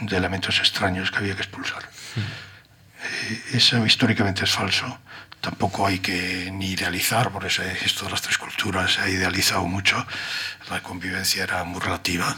de 0.01 0.16
elementos 0.16 0.59
extraños 0.61 1.11
que 1.11 1.18
había 1.18 1.34
que 1.34 1.43
expulsar. 1.43 1.82
eh, 3.05 3.43
eso 3.53 3.84
históricamente 3.84 4.45
es 4.45 4.51
falso. 4.51 4.99
Tampoco 5.40 5.86
hay 5.86 5.99
que 5.99 6.51
ni 6.53 6.70
idealizar, 6.70 7.30
por 7.30 7.45
eso 7.45 7.62
esto 7.62 8.05
de 8.05 8.12
las 8.12 8.22
tres 8.22 8.38
culturas 8.38 8.93
se 8.95 9.01
ha 9.01 9.09
idealizado 9.09 9.64
mucho. 9.66 10.07
La 10.70 10.82
convivencia 10.82 11.43
era 11.43 11.64
muy 11.64 11.80
relativa. 11.80 12.36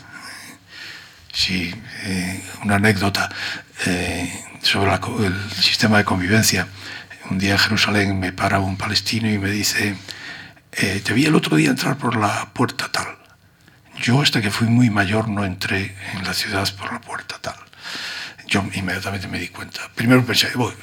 Sí, 1.32 1.74
eh, 2.04 2.42
una 2.62 2.76
anécdota 2.76 3.28
eh, 3.86 4.44
sobre 4.62 4.92
el 5.26 5.50
sistema 5.52 5.98
de 5.98 6.04
convivencia. 6.04 6.66
Un 7.30 7.38
día 7.38 7.52
en 7.52 7.58
Jerusalén 7.58 8.18
me 8.18 8.32
para 8.32 8.60
un 8.60 8.76
palestino 8.76 9.30
y 9.30 9.38
me 9.38 9.50
dice, 9.50 9.96
eh, 10.72 11.00
te 11.04 11.12
vi 11.12 11.26
el 11.26 11.34
otro 11.34 11.56
día 11.56 11.70
entrar 11.70 11.96
por 11.96 12.16
la 12.16 12.52
puerta 12.52 12.90
tal. 12.90 13.18
Yo 14.02 14.20
hasta 14.20 14.42
que 14.42 14.50
fui 14.50 14.66
muy 14.66 14.90
mayor 14.90 15.28
no 15.28 15.44
entré 15.44 15.96
en 16.12 16.24
la 16.24 16.34
ciudad 16.34 16.68
por 16.76 16.92
la 16.92 17.00
puerta 17.00 17.38
tal. 17.40 17.56
Yo 18.46 18.64
inmediatamente 18.74 19.28
me 19.28 19.38
di 19.38 19.48
cuenta. 19.48 19.80
Primero 19.94 20.24
pensé, 20.24 20.50
"Voy, 20.54 20.74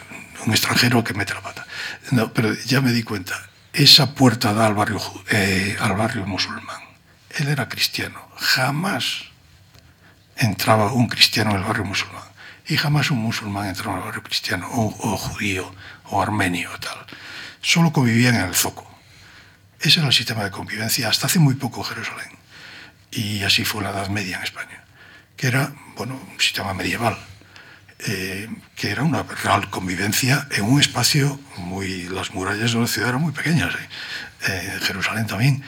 un 0.46 0.52
extranjero 0.52 1.04
que 1.04 1.14
mete 1.14 1.34
la 1.34 1.42
pata. 1.42 1.66
No, 2.12 2.34
pero 2.34 2.54
ya 2.66 2.82
me 2.82 2.92
di 2.92 3.04
cuenta. 3.04 3.50
Esa 3.74 4.16
puerta 4.16 4.54
da 4.54 4.66
al 4.66 4.74
barrio, 4.74 5.00
eh, 5.30 5.78
al 5.80 5.94
barrio 5.94 6.26
musulmán. 6.26 6.82
Él 7.30 7.48
era 7.48 7.70
cristiano. 7.70 8.30
Jamás 8.38 9.26
entraba 10.36 10.92
un 10.94 11.08
cristiano 11.08 11.52
en 11.52 11.58
el 11.58 11.64
barrio 11.64 11.86
musulmán. 11.86 12.24
Y 12.68 12.78
jamás 12.78 13.12
un 13.12 13.20
musulmán 13.20 13.68
entraba 13.68 13.94
en 13.94 14.00
el 14.00 14.06
barrio 14.06 14.24
cristiano, 14.24 14.68
o, 14.72 14.88
o 14.88 15.18
judío, 15.18 15.74
o 16.12 16.22
armenio, 16.22 16.70
o 16.72 16.80
tal. 16.80 17.06
Solo 17.62 17.92
convivían 17.92 18.36
en 18.36 18.42
el 18.42 18.56
zoco. 18.56 18.88
Ese 19.80 20.00
era 20.00 20.08
el 20.08 20.14
sistema 20.14 20.44
de 20.44 20.52
convivencia 20.52 21.10
hasta 21.10 21.26
hace 21.26 21.40
muy 21.40 21.56
poco 21.56 21.84
Jerusalén. 21.84 22.30
Y 23.12 23.44
así 23.44 23.66
fue 23.66 23.84
la 23.84 23.90
Edad 23.90 24.10
Media 24.10 24.38
en 24.38 24.44
España, 24.44 24.84
que 25.36 25.48
era, 25.48 25.74
bueno, 25.98 26.16
un 26.32 26.40
sistema 26.40 26.74
medieval, 26.74 27.18
eh, 28.00 28.48
que 28.76 28.92
era 28.92 29.04
una 29.04 29.24
real 29.24 29.70
convivencia 29.70 30.48
en 30.52 30.64
un 30.64 30.80
espacio 30.80 31.40
muy... 31.58 32.04
Las 32.10 32.32
murallas 32.34 32.74
de 32.74 32.80
la 32.80 32.88
ciudad 32.88 33.10
eran 33.10 33.22
muy 33.22 33.34
pequeñas, 33.34 33.74
¿eh? 33.76 33.90
Eh, 34.48 34.80
Jerusalén 34.84 35.28
también. 35.28 35.64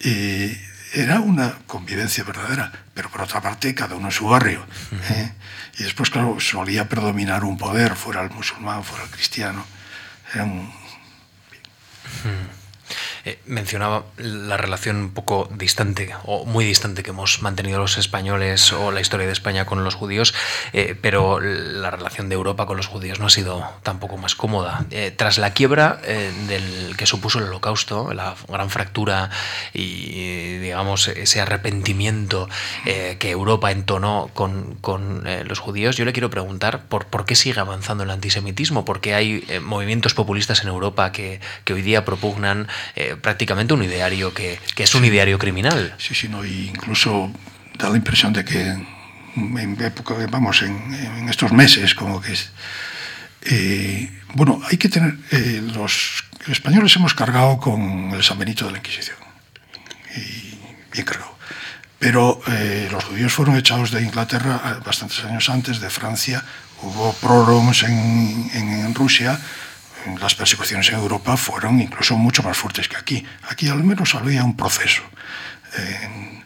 Y 0.00 0.56
era 0.92 1.20
una 1.20 1.58
convivencia 1.66 2.22
verdadera, 2.24 2.70
pero 2.94 3.10
por 3.10 3.22
otra 3.22 3.40
parte 3.40 3.74
cada 3.74 3.94
uno 3.96 4.08
en 4.08 4.12
su 4.12 4.26
barrio. 4.26 4.64
¿eh? 5.10 5.32
Y 5.78 5.84
después, 5.84 6.10
claro, 6.10 6.38
solía 6.38 6.88
predominar 6.88 7.44
un 7.44 7.56
poder, 7.56 7.96
fuera 7.96 8.22
el 8.22 8.30
musulmán, 8.30 8.84
fuera 8.84 9.04
el 9.04 9.10
cristiano. 9.10 9.64
Era 10.34 10.44
un, 10.44 10.68
Eh, 13.24 13.38
mencionaba 13.46 14.04
la 14.16 14.56
relación 14.56 14.96
un 14.96 15.10
poco 15.10 15.48
distante 15.54 16.10
o 16.24 16.44
muy 16.44 16.64
distante 16.64 17.04
que 17.04 17.10
hemos 17.10 17.40
mantenido 17.40 17.78
los 17.78 17.96
españoles 17.96 18.72
o 18.72 18.90
la 18.90 19.00
historia 19.00 19.26
de 19.26 19.32
España 19.32 19.64
con 19.64 19.84
los 19.84 19.94
judíos, 19.94 20.34
eh, 20.72 20.96
pero 21.00 21.38
la 21.40 21.92
relación 21.92 22.28
de 22.28 22.34
Europa 22.34 22.66
con 22.66 22.76
los 22.76 22.88
judíos 22.88 23.20
no 23.20 23.26
ha 23.26 23.30
sido 23.30 23.64
tampoco 23.84 24.16
más 24.16 24.34
cómoda. 24.34 24.86
Eh, 24.90 25.12
tras 25.16 25.38
la 25.38 25.52
quiebra 25.52 26.00
del 26.48 26.96
que 26.96 27.06
supuso 27.06 27.38
el 27.38 27.44
holocausto, 27.44 28.12
la 28.12 28.34
gran 28.48 28.70
fractura 28.70 29.30
y, 29.72 30.58
digamos, 30.58 31.08
ese 31.08 31.40
arrepentimiento 31.40 32.48
que 32.84 33.30
Europa 33.30 33.70
entonó 33.70 34.30
con, 34.34 34.74
con 34.80 35.24
los 35.46 35.58
judíos, 35.58 35.96
yo 35.96 36.04
le 36.04 36.12
quiero 36.12 36.30
preguntar 36.30 36.84
por, 36.86 37.06
por 37.06 37.24
qué 37.24 37.34
sigue 37.34 37.60
avanzando 37.60 38.04
el 38.04 38.10
antisemitismo, 38.10 38.84
porque 38.84 39.14
hay 39.14 39.44
movimientos 39.62 40.14
populistas 40.14 40.62
en 40.62 40.68
Europa 40.68 41.12
que, 41.12 41.40
que 41.64 41.74
hoy 41.74 41.82
día 41.82 42.04
propugnan 42.04 42.68
prácticamente 43.16 43.74
un 43.74 43.82
ideario 43.82 44.32
que, 44.34 44.58
que 44.74 44.84
es 44.84 44.94
un 44.94 45.04
ideario 45.04 45.38
criminal. 45.38 45.94
Sí, 45.98 46.14
sí, 46.14 46.28
no, 46.28 46.44
y 46.44 46.68
incluso 46.68 47.32
da 47.78 47.88
la 47.90 47.96
impresión 47.96 48.32
de 48.32 48.44
que 48.44 48.76
en 49.36 49.80
época, 49.80 50.14
vamos, 50.30 50.62
en, 50.62 51.28
estos 51.28 51.52
meses, 51.52 51.94
como 51.94 52.20
que 52.20 52.32
es. 52.32 52.50
eh, 53.42 54.10
bueno, 54.34 54.60
hay 54.70 54.76
que 54.76 54.88
tener. 54.88 55.16
eh, 55.30 55.62
los 55.74 56.24
españoles 56.48 56.94
hemos 56.96 57.14
cargado 57.14 57.58
con 57.58 58.10
el 58.12 58.22
San 58.22 58.38
Benito 58.38 58.66
de 58.66 58.72
la 58.72 58.78
Inquisición. 58.78 59.16
Y 60.16 60.58
bien 60.92 61.06
cargado. 61.06 61.38
Pero 61.98 62.40
eh, 62.48 62.88
los 62.90 63.04
judíos 63.04 63.32
fueron 63.32 63.56
echados 63.56 63.90
de 63.90 64.02
Inglaterra 64.02 64.80
bastantes 64.84 65.24
años 65.24 65.48
antes, 65.48 65.80
de 65.80 65.88
Francia. 65.88 66.44
Hubo 66.82 67.12
progroms 67.14 67.84
en, 67.84 68.50
en, 68.54 68.68
en 68.86 68.94
Rusia 68.94 69.38
las 70.20 70.34
persecuciones 70.34 70.88
en 70.88 70.96
Europa 70.96 71.36
fueron 71.36 71.80
incluso 71.80 72.16
mucho 72.16 72.42
más 72.42 72.56
fuertes 72.56 72.88
que 72.88 72.96
aquí. 72.96 73.24
Aquí 73.48 73.68
al 73.68 73.84
menos 73.84 74.14
había 74.14 74.44
un 74.44 74.56
proceso. 74.56 75.02
Eh, 75.76 76.42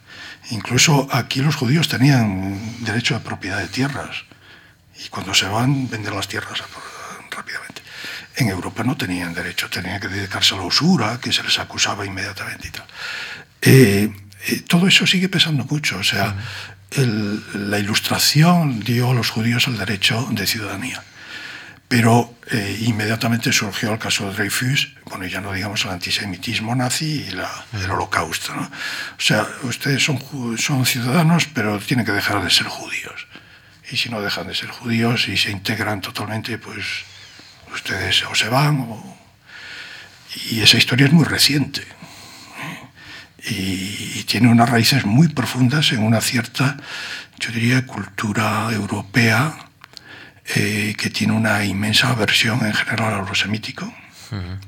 incluso 0.50 1.08
aquí 1.12 1.40
los 1.40 1.56
judíos 1.56 1.88
tenían 1.88 2.84
derecho 2.84 3.14
de 3.14 3.20
propiedad 3.20 3.58
de 3.58 3.68
tierras 3.68 4.24
y 5.04 5.08
cuando 5.08 5.34
se 5.34 5.46
van 5.46 5.88
venden 5.88 6.14
las 6.14 6.28
tierras 6.28 6.62
rápidamente. 7.30 7.82
En 8.36 8.48
Europa 8.48 8.84
no 8.84 8.96
tenían 8.96 9.34
derecho, 9.34 9.68
tenían 9.70 10.00
que 10.00 10.08
dedicarse 10.08 10.54
a 10.54 10.58
la 10.58 10.64
usura, 10.64 11.18
que 11.20 11.32
se 11.32 11.42
les 11.42 11.58
acusaba 11.58 12.04
inmediatamente 12.04 12.68
y 12.68 12.70
tal. 12.70 12.86
Eh, 13.62 14.12
eh, 14.48 14.60
todo 14.66 14.86
eso 14.86 15.06
sigue 15.06 15.28
pesando 15.28 15.64
mucho. 15.64 15.98
O 15.98 16.04
sea, 16.04 16.36
el, 16.90 17.70
la 17.70 17.78
ilustración 17.78 18.80
dio 18.80 19.10
a 19.10 19.14
los 19.14 19.30
judíos 19.30 19.66
el 19.66 19.78
derecho 19.78 20.28
de 20.30 20.46
ciudadanía 20.46 21.02
pero 21.88 22.34
eh, 22.50 22.78
inmediatamente 22.80 23.52
surgió 23.52 23.92
el 23.92 23.98
caso 23.98 24.28
de 24.28 24.34
Dreyfus, 24.34 24.94
bueno, 25.04 25.24
ya 25.26 25.40
no 25.40 25.52
digamos 25.52 25.84
el 25.84 25.92
antisemitismo 25.92 26.74
nazi 26.74 27.26
y 27.28 27.30
la, 27.30 27.48
el 27.72 27.90
holocausto. 27.90 28.54
¿no? 28.54 28.62
O 28.62 29.20
sea, 29.20 29.46
ustedes 29.62 30.02
son, 30.02 30.18
son 30.58 30.84
ciudadanos, 30.84 31.46
pero 31.46 31.78
tienen 31.78 32.04
que 32.04 32.12
dejar 32.12 32.42
de 32.42 32.50
ser 32.50 32.66
judíos. 32.66 33.26
Y 33.90 33.96
si 33.96 34.08
no 34.08 34.20
dejan 34.20 34.48
de 34.48 34.54
ser 34.54 34.68
judíos 34.68 35.28
y 35.28 35.36
se 35.36 35.52
integran 35.52 36.00
totalmente, 36.00 36.58
pues 36.58 36.84
ustedes 37.72 38.24
o 38.24 38.34
se 38.34 38.48
van 38.48 38.80
o... 38.80 39.16
Y 40.50 40.60
esa 40.60 40.76
historia 40.76 41.06
es 41.06 41.12
muy 41.12 41.24
reciente. 41.24 41.82
¿eh? 41.82 43.48
Y, 43.48 44.18
y 44.18 44.24
tiene 44.24 44.48
unas 44.48 44.68
raíces 44.68 45.06
muy 45.06 45.28
profundas 45.28 45.92
en 45.92 46.02
una 46.02 46.20
cierta, 46.20 46.76
yo 47.38 47.52
diría, 47.52 47.86
cultura 47.86 48.68
europea 48.72 49.65
eh, 50.54 50.94
que 50.96 51.10
tiene 51.10 51.32
una 51.32 51.64
inmensa 51.64 52.10
aversión 52.10 52.64
en 52.64 52.72
general 52.74 53.14
a 53.14 53.22
lo 53.22 53.34
semítico, 53.34 53.86
uh 53.86 54.34
-huh. 54.34 54.58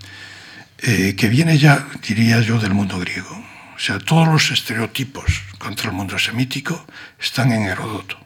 eh, 0.78 1.14
que 1.16 1.28
viene 1.28 1.58
ya, 1.58 1.86
diría 2.06 2.40
yo, 2.40 2.58
del 2.58 2.74
mundo 2.74 2.98
griego. 2.98 3.44
O 3.76 3.80
sea, 3.80 3.98
todos 4.00 4.26
los 4.26 4.50
estereotipos 4.50 5.42
contra 5.58 5.90
el 5.90 5.94
mundo 5.94 6.18
semítico 6.18 6.84
están 7.20 7.52
en 7.52 7.62
Heródoto. 7.62 8.18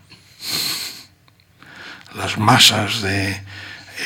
Las 2.15 2.39
masas 2.39 3.03
de, 3.03 3.39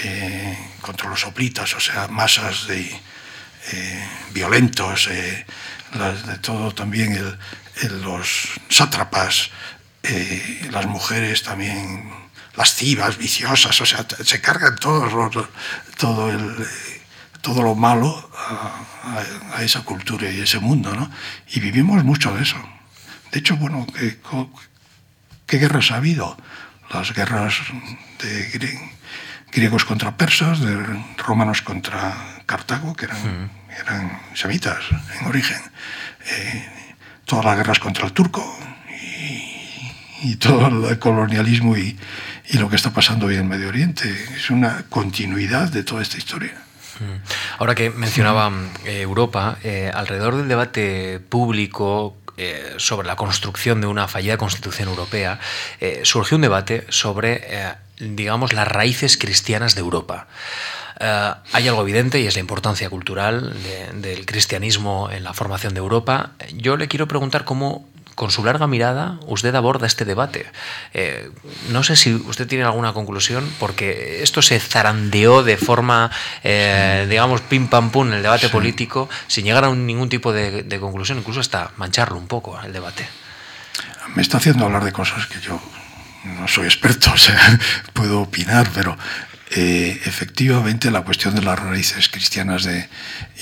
eh, 0.03 0.59
contra 0.81 1.09
los 1.09 1.21
soplitas, 1.21 1.73
o 1.75 1.81
sea, 1.81 2.09
masas 2.09 2.67
de 2.67 3.01
eh, 3.73 4.09
violentos, 4.33 5.09
eh, 5.09 5.47
las, 5.95 6.27
de 6.27 6.39
todo 6.39 6.75
también 6.75 7.13
el, 7.13 7.39
el, 7.83 8.03
los 8.03 8.61
sátrapas, 8.69 9.51
las 10.71 10.87
mujeres 10.87 11.43
también 11.43 12.11
lascivas, 12.57 13.19
viciosas, 13.19 13.81
o 13.81 13.87
sea, 13.87 14.07
se 14.25 14.41
cargan 14.41 14.77
todos 14.77 15.13
los, 15.13 15.49
todo, 15.97 16.31
el, 16.31 16.67
todo 17.43 17.63
lo 17.63 17.75
malo 17.75 18.31
a, 18.37 18.85
a, 19.05 19.59
a, 19.59 19.63
esa 19.63 19.83
cultura 19.83 20.31
y 20.31 20.41
ese 20.41 20.59
mundo, 20.59 20.95
¿no? 20.95 21.11
Y 21.49 21.61
vivimos 21.61 22.03
mucho 22.05 22.35
de 22.35 22.43
eso. 22.43 22.57
De 23.31 23.41
hecho, 23.41 23.57
bueno, 23.57 23.87
¿qué, 23.99 24.19
qué 25.47 25.59
guerras 25.59 25.91
ha 25.91 25.97
habido? 25.97 26.37
Las 26.91 27.13
guerras 27.13 27.55
de 28.23 28.91
griegos 29.53 29.85
contra 29.85 30.17
persas, 30.17 30.61
de 30.61 31.05
romanos 31.19 31.63
contra 31.63 32.43
Cartago, 32.47 32.95
que 32.95 33.07
eran, 33.07 33.45
mm. 33.45 33.51
eran 33.81 34.23
semitas 34.35 34.79
en 35.19 35.27
origen. 35.27 35.61
Eh, 36.27 36.69
todas 37.25 37.45
las 37.45 37.57
guerras 37.57 37.79
contra 37.81 38.07
el 38.07 38.13
turco 38.13 38.43
y, 40.23 40.37
todo 40.37 40.91
el 40.91 40.99
colonialismo 40.99 41.77
y, 41.77 41.97
y 42.49 42.59
lo 42.59 42.69
que 42.69 42.77
está 42.77 42.93
pasando 42.93 43.27
hoy 43.27 43.37
en 43.37 43.49
Medio 43.49 43.69
Oriente. 43.69 44.11
Es 44.37 44.51
una 44.51 44.85
continuidad 44.89 45.71
de 45.71 45.83
toda 45.83 46.03
esta 46.03 46.19
historia. 46.19 46.67
Ahora 47.59 47.75
que 47.75 47.91
mencionaba 47.91 48.53
eh, 48.85 49.01
Europa, 49.01 49.59
eh, 49.63 49.91
alrededor 49.93 50.37
del 50.37 50.49
debate 50.49 51.21
público 51.21 52.17
eh, 52.37 52.75
sobre 52.79 53.07
la 53.07 53.17
construcción 53.17 53.81
de 53.81 53.87
una 53.87 54.09
fallida 54.09 54.37
constitución 54.37 54.89
europea, 54.89 55.39
surgió 56.03 56.37
un 56.37 56.43
debate 56.43 56.87
sobre, 56.89 57.75
digamos, 57.99 58.53
las 58.53 58.69
raíces 58.69 59.17
cristianas 59.17 59.75
de 59.75 59.81
Europa. 59.81 60.27
Hay 60.99 61.69
algo 61.69 61.83
evidente 61.83 62.21
y 62.21 62.27
es 62.27 62.35
la 62.35 62.41
importancia 62.41 62.89
cultural 62.89 63.55
de, 63.63 64.01
del 64.01 64.27
cristianismo 64.27 65.11
en 65.11 65.25
la 65.25 65.35
formación 65.35 65.75
de 65.75 65.79
Europa. 65.79 66.33
Yo 66.55 66.77
le 66.77 66.89
quiero 66.89 67.07
preguntar 67.09 67.45
cómo 67.45 67.87
con 68.17 68.31
su 68.31 68.43
larga 68.43 68.67
mirada, 68.67 69.21
usted 69.27 69.55
aborda 69.55 69.87
este 69.87 70.07
debate. 70.07 70.47
Eh, 70.95 71.31
no 71.71 71.83
sé 71.83 71.97
si 71.97 72.15
usted 72.15 72.49
tiene 72.49 72.65
alguna 72.65 72.95
conclusión, 72.95 73.49
porque 73.61 74.23
esto 74.23 74.41
se 74.41 74.59
zarandeó 74.59 75.45
de 75.45 75.59
forma, 75.59 76.11
eh, 76.43 77.03
sí. 77.05 77.11
digamos, 77.11 77.43
pim 77.43 77.69
pam 77.69 77.91
pum 77.91 78.09
en 78.09 78.15
el 78.15 78.23
debate 78.23 78.47
sí. 78.47 78.53
político, 78.53 79.09
sin 79.29 79.45
llegar 79.45 79.65
a 79.65 79.69
un, 79.69 79.87
ningún 79.87 80.09
tipo 80.09 80.33
de, 80.33 80.63
de, 80.63 80.81
conclusión, 80.81 81.19
incluso 81.19 81.41
hasta 81.41 81.71
mancharlo 81.77 82.17
un 82.17 82.27
poco 82.27 82.59
el 82.61 82.73
debate. 82.73 83.07
Me 84.15 84.23
está 84.23 84.39
haciendo 84.39 84.65
hablar 84.65 84.83
de 84.83 84.93
cosas 84.93 85.27
que 85.27 85.39
yo 85.41 85.61
no 86.25 86.49
soy 86.49 86.65
experto, 86.65 87.11
o 87.15 87.19
sea, 87.19 87.59
puedo 87.93 88.23
opinar, 88.23 88.71
pero 88.75 88.97
eh, 89.51 90.01
efectivamente 90.07 90.91
la 90.91 91.03
cuestión 91.03 91.35
de 91.35 91.43
las 91.43 91.59
raíces 91.59 92.09
cristianas 92.09 92.65
de, 92.65 92.89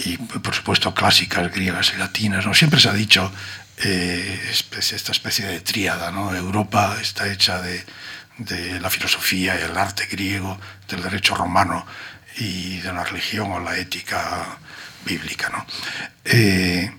y 0.05 0.18
por 0.18 0.55
supuesto 0.55 0.93
clásicas, 0.93 1.51
griegas 1.51 1.93
y 1.95 1.99
latinas, 1.99 2.45
¿no? 2.45 2.53
siempre 2.53 2.79
se 2.79 2.91
ha 2.91 2.93
dicho 2.93 3.33
eh, 3.79 4.41
esta 4.51 5.12
especie 5.12 5.47
de 5.47 5.61
tríada, 5.61 6.11
¿no? 6.11 6.35
Europa 6.35 6.97
está 7.01 7.31
hecha 7.31 7.61
de, 7.61 7.85
de 8.39 8.81
la 8.81 8.91
filosofía 8.91 9.59
y 9.59 9.62
el 9.62 9.77
arte 9.77 10.07
griego, 10.07 10.59
del 10.89 11.03
derecho 11.03 11.35
romano 11.35 11.87
y 12.37 12.79
de 12.79 12.93
la 12.93 13.05
religión 13.05 13.53
o 13.53 13.61
la 13.61 13.77
ética 13.77 14.59
bíblica. 15.05 15.49
¿no? 15.51 15.66
Eh, 16.25 16.91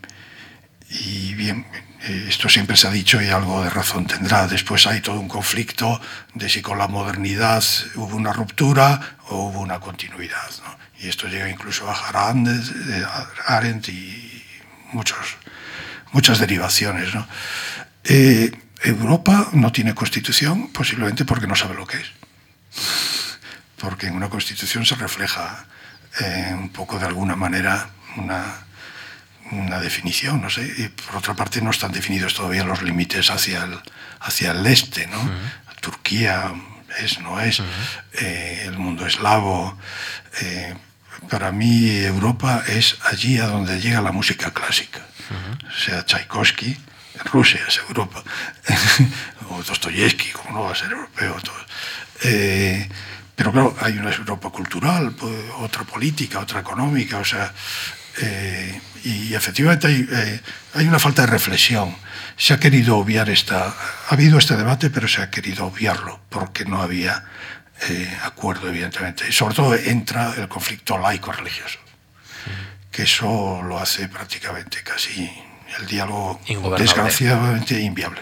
y 0.89 1.33
bien, 1.33 1.65
eh, 2.03 2.25
esto 2.29 2.47
siempre 2.47 2.77
se 2.77 2.87
ha 2.87 2.91
dicho 2.91 3.21
y 3.21 3.29
algo 3.29 3.63
de 3.63 3.69
razón 3.69 4.07
tendrá. 4.07 4.47
Después 4.47 4.87
hay 4.87 5.01
todo 5.01 5.19
un 5.19 5.27
conflicto 5.27 5.99
de 6.33 6.49
si 6.49 6.61
con 6.61 6.77
la 6.77 6.87
modernidad 6.87 7.63
hubo 7.95 8.15
una 8.15 8.31
ruptura 8.31 9.17
o 9.29 9.47
hubo 9.47 9.59
una 9.59 9.79
continuidad. 9.79 10.49
¿no? 10.63 10.77
Y 10.99 11.09
esto 11.09 11.27
llega 11.27 11.49
incluso 11.49 11.89
a 11.89 11.95
eh, 11.95 13.05
Arendt 13.47 13.89
y 13.89 14.43
muchos, 14.93 15.37
muchas 16.15 16.39
derivaciones. 16.39 17.13
¿no? 17.13 17.27
Eh, 18.05 18.49
Europa 18.83 19.49
no 19.51 19.71
tiene 19.73 19.93
constitución 19.93 20.69
posiblemente 20.71 21.25
porque 21.25 21.45
no 21.45 21.55
sabe 21.55 21.75
lo 21.75 21.85
que 21.85 21.97
es. 21.97 22.07
Porque 23.77 24.07
en 24.07 24.15
una 24.15 24.29
constitución 24.29 24.85
se 24.85 24.95
refleja 24.95 25.65
eh, 26.21 26.53
un 26.53 26.69
poco 26.69 26.97
de 26.97 27.05
alguna 27.05 27.35
manera 27.35 27.89
una, 28.15 28.45
una 29.51 29.79
definición, 29.81 30.41
no 30.41 30.49
sé, 30.49 30.63
y 30.77 30.87
por 30.87 31.17
otra 31.17 31.33
parte 31.33 31.61
no 31.61 31.71
están 31.71 31.91
definidos 31.91 32.33
todavía 32.33 32.63
los 32.63 32.81
límites 32.81 33.29
hacia 33.29 33.65
el, 33.65 33.77
hacia 34.21 34.51
el 34.51 34.65
este, 34.65 35.07
¿no? 35.07 35.19
Turquía 35.81 36.53
es, 36.97 37.19
no 37.19 37.41
es, 37.41 37.61
eh, 38.13 38.63
el 38.65 38.77
mundo 38.77 39.05
eslavo. 39.05 39.77
eh, 40.41 40.73
para 41.29 41.51
mí 41.51 41.89
Europa 41.89 42.63
es 42.67 42.97
allí 43.03 43.37
a 43.39 43.47
donde 43.47 43.79
llega 43.79 44.01
la 44.01 44.11
música 44.11 44.51
clásica. 44.51 45.01
O 45.67 45.79
sea, 45.79 46.05
Tchaikovsky, 46.05 46.77
Rusia 47.31 47.61
es 47.67 47.77
Europa. 47.87 48.23
o 49.49 49.63
Dostoyevsky, 49.63 50.31
como 50.31 50.51
no 50.51 50.63
va 50.65 50.71
a 50.71 50.75
ser 50.75 50.91
europeo. 50.91 51.37
Eh, 52.23 52.87
pero 53.35 53.51
claro, 53.51 53.75
hay 53.81 53.97
una 53.97 54.11
Europa 54.11 54.49
cultural, 54.49 55.15
otra 55.59 55.83
política, 55.83 56.39
otra 56.39 56.61
económica, 56.61 57.17
o 57.17 57.25
sea, 57.25 57.51
eh, 58.21 58.79
y 59.03 59.33
efectivamente 59.33 59.87
hay, 59.87 60.07
eh, 60.09 60.41
hay 60.73 60.87
una 60.87 60.99
falta 60.99 61.23
de 61.23 61.27
reflexión. 61.27 61.95
Se 62.37 62.53
ha 62.53 62.59
querido 62.59 62.97
obviar 62.97 63.29
esta, 63.29 63.67
ha 63.67 64.13
habido 64.13 64.37
este 64.37 64.55
debate, 64.55 64.89
pero 64.89 65.07
se 65.07 65.21
ha 65.21 65.29
querido 65.29 65.65
obviarlo 65.65 66.21
porque 66.29 66.65
no 66.65 66.81
había 66.81 67.25
eh, 67.81 68.17
acuerdo, 68.23 68.69
evidentemente. 68.69 69.25
Y 69.27 69.31
sobre 69.31 69.55
todo 69.55 69.75
entra 69.75 70.33
el 70.37 70.47
conflicto 70.47 70.97
laico-religioso, 70.97 71.79
que 72.91 73.03
eso 73.03 73.61
lo 73.63 73.77
hace 73.77 74.07
prácticamente 74.07 74.81
casi 74.83 75.31
el 75.79 75.87
diálogo 75.87 76.39
desgraciadamente 76.77 77.79
inviable. 77.79 78.21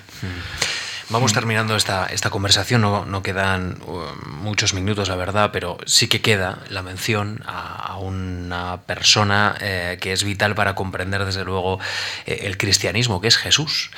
Vamos 1.09 1.33
terminando 1.33 1.75
esta, 1.75 2.07
esta 2.07 2.29
conversación, 2.29 2.81
no, 2.81 3.05
no 3.05 3.21
quedan 3.21 3.77
uh, 3.85 4.27
muchos 4.27 4.73
minutos, 4.73 5.09
la 5.09 5.15
verdad, 5.15 5.51
pero 5.51 5.77
sí 5.85 6.07
que 6.07 6.21
queda 6.21 6.59
la 6.69 6.81
mención 6.81 7.43
a, 7.45 7.75
a 7.75 7.97
una 7.97 8.81
persona 8.81 9.55
eh, 9.59 9.97
que 10.01 10.13
es 10.13 10.23
vital 10.23 10.55
para 10.55 10.75
comprender, 10.75 11.25
desde 11.25 11.43
luego, 11.43 11.79
eh, 12.25 12.41
el 12.43 12.57
cristianismo, 12.57 13.21
que 13.21 13.27
es 13.27 13.37
Jesús. 13.37 13.91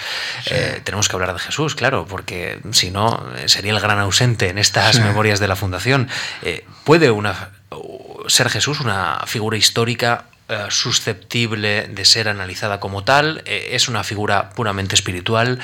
Eh, 0.47 0.81
tenemos 0.83 1.07
que 1.07 1.15
hablar 1.15 1.33
de 1.33 1.39
Jesús, 1.39 1.75
claro, 1.75 2.05
porque 2.07 2.59
si 2.71 2.91
no, 2.91 3.23
sería 3.45 3.71
el 3.71 3.79
gran 3.79 3.99
ausente 3.99 4.49
en 4.49 4.57
estas 4.57 4.95
Sí. 4.95 5.01
memorias 5.01 5.39
de 5.39 5.47
la 5.47 5.55
Fundación. 5.55 6.09
¿Puede 6.83 7.11
una, 7.11 7.49
ser 8.27 8.49
Jesús 8.49 8.79
una 8.79 9.23
figura 9.25 9.57
histórica 9.57 10.25
susceptible 10.69 11.87
de 11.87 12.05
ser 12.05 12.29
analizada 12.29 12.79
como 12.79 13.03
tal? 13.03 13.41
¿Es 13.45 13.87
una 13.87 14.03
figura 14.03 14.49
puramente 14.51 14.95
espiritual? 14.95 15.59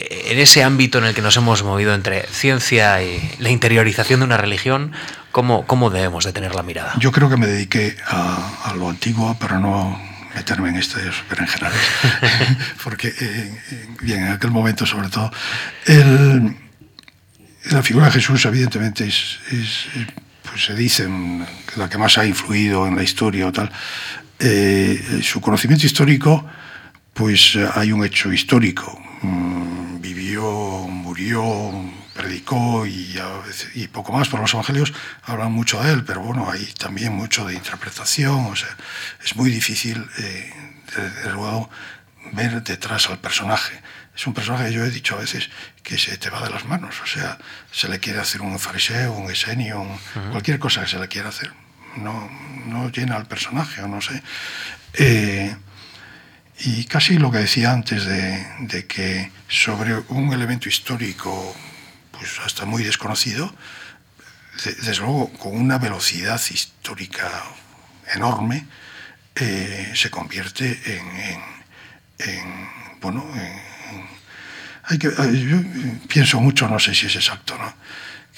En 0.00 0.38
ese 0.38 0.62
ámbito 0.62 0.98
en 0.98 1.04
el 1.04 1.14
que 1.14 1.22
nos 1.22 1.36
hemos 1.36 1.64
movido 1.64 1.92
entre 1.92 2.24
ciencia 2.28 3.02
y 3.02 3.20
la 3.40 3.50
interiorización 3.50 4.20
de 4.20 4.26
una 4.26 4.36
religión, 4.36 4.92
¿cómo, 5.32 5.66
cómo 5.66 5.90
debemos 5.90 6.24
de 6.24 6.32
tener 6.32 6.54
la 6.54 6.62
mirada? 6.62 6.94
Yo 7.00 7.10
creo 7.10 7.28
que 7.28 7.36
me 7.36 7.48
dediqué 7.48 7.96
a, 8.06 8.60
a 8.66 8.74
lo 8.74 8.88
antiguo 8.90 9.36
para 9.38 9.58
no 9.58 10.00
meterme 10.36 10.68
en 10.68 10.76
estos 10.76 11.02
berenjenales. 11.28 11.80
Porque, 12.84 13.08
eh, 13.08 13.14
eh, 13.72 13.88
bien, 14.02 14.26
en 14.26 14.32
aquel 14.32 14.52
momento 14.52 14.86
sobre 14.86 15.08
todo, 15.08 15.32
el- 15.86 16.56
la 17.72 17.82
figura 17.82 18.06
de 18.06 18.12
Jesús 18.12 18.44
evidentemente 18.44 19.04
es, 19.04 19.40
es, 19.50 19.86
pues 20.48 20.64
se 20.64 20.74
dice, 20.76 21.08
mm, 21.08 21.44
la 21.76 21.88
que 21.88 21.98
más 21.98 22.16
ha 22.18 22.24
influido 22.24 22.86
en 22.86 22.94
la 22.94 23.02
historia 23.02 23.48
o 23.48 23.52
tal. 23.52 23.70
Eh, 24.38 25.20
su 25.24 25.40
conocimiento 25.40 25.84
histórico, 25.86 26.46
pues 27.14 27.58
hay 27.74 27.90
un 27.90 28.04
hecho 28.04 28.32
histórico. 28.32 28.96
Vivió, 30.38 30.86
murió, 30.88 31.72
predicó 32.14 32.86
y, 32.86 33.18
y 33.74 33.88
poco 33.88 34.12
más, 34.12 34.28
por 34.28 34.38
los 34.38 34.52
evangelios 34.54 34.92
hablan 35.24 35.50
mucho 35.50 35.82
de 35.82 35.92
él, 35.92 36.04
pero 36.04 36.20
bueno, 36.20 36.48
hay 36.48 36.64
también 36.78 37.12
mucho 37.12 37.44
de 37.44 37.54
interpretación, 37.54 38.46
o 38.46 38.54
sea, 38.54 38.68
es 39.24 39.34
muy 39.34 39.50
difícil, 39.50 40.06
eh, 40.18 40.52
desde 40.96 41.32
luego, 41.32 41.68
ver 42.32 42.62
detrás 42.62 43.08
al 43.10 43.18
personaje. 43.18 43.80
Es 44.14 44.28
un 44.28 44.34
personaje 44.34 44.66
que 44.66 44.72
yo 44.74 44.84
he 44.84 44.90
dicho 44.90 45.16
a 45.16 45.20
veces 45.20 45.50
que 45.82 45.98
se 45.98 46.16
te 46.18 46.30
va 46.30 46.40
de 46.44 46.50
las 46.50 46.64
manos, 46.66 46.94
o 47.02 47.06
sea, 47.06 47.36
se 47.72 47.88
le 47.88 47.98
quiere 47.98 48.20
hacer 48.20 48.40
un 48.40 48.60
fariseo, 48.60 49.12
un 49.14 49.30
esenio, 49.32 49.80
un- 49.80 49.98
cualquier 50.30 50.60
cosa 50.60 50.82
que 50.82 50.88
se 50.88 50.98
le 51.00 51.08
quiera 51.08 51.30
hacer. 51.30 51.52
No, 51.96 52.30
no 52.66 52.90
llena 52.92 53.16
al 53.16 53.26
personaje, 53.26 53.82
o 53.82 53.88
no 53.88 54.00
sé. 54.00 54.22
Eh, 54.94 55.56
y 56.60 56.84
casi 56.84 57.18
lo 57.18 57.30
que 57.30 57.38
decía 57.38 57.72
antes 57.72 58.04
de, 58.04 58.86
que 58.86 59.30
sobre 59.48 59.94
un 60.08 60.32
elemento 60.32 60.68
histórico, 60.68 61.54
pues 62.12 62.38
hasta 62.44 62.64
muy 62.64 62.82
desconocido, 62.82 63.54
de- 64.64 64.74
desde 64.74 64.96
luego 64.98 65.32
con 65.34 65.56
una 65.56 65.78
velocidad 65.78 66.40
histórica 66.50 67.30
enorme, 68.14 68.66
eh, 69.36 69.92
se 69.94 70.10
convierte 70.10 70.80
en, 70.84 71.08
en- 71.20 71.42
en, 72.18 72.68
bueno, 73.00 73.24
en- 73.36 74.08
hay 74.90 74.98
que, 74.98 75.08
yo 75.08 75.58
pienso 76.08 76.40
mucho, 76.40 76.66
no 76.66 76.78
sé 76.78 76.94
si 76.94 77.06
es 77.06 77.14
exacto, 77.16 77.56
¿no? 77.58 77.72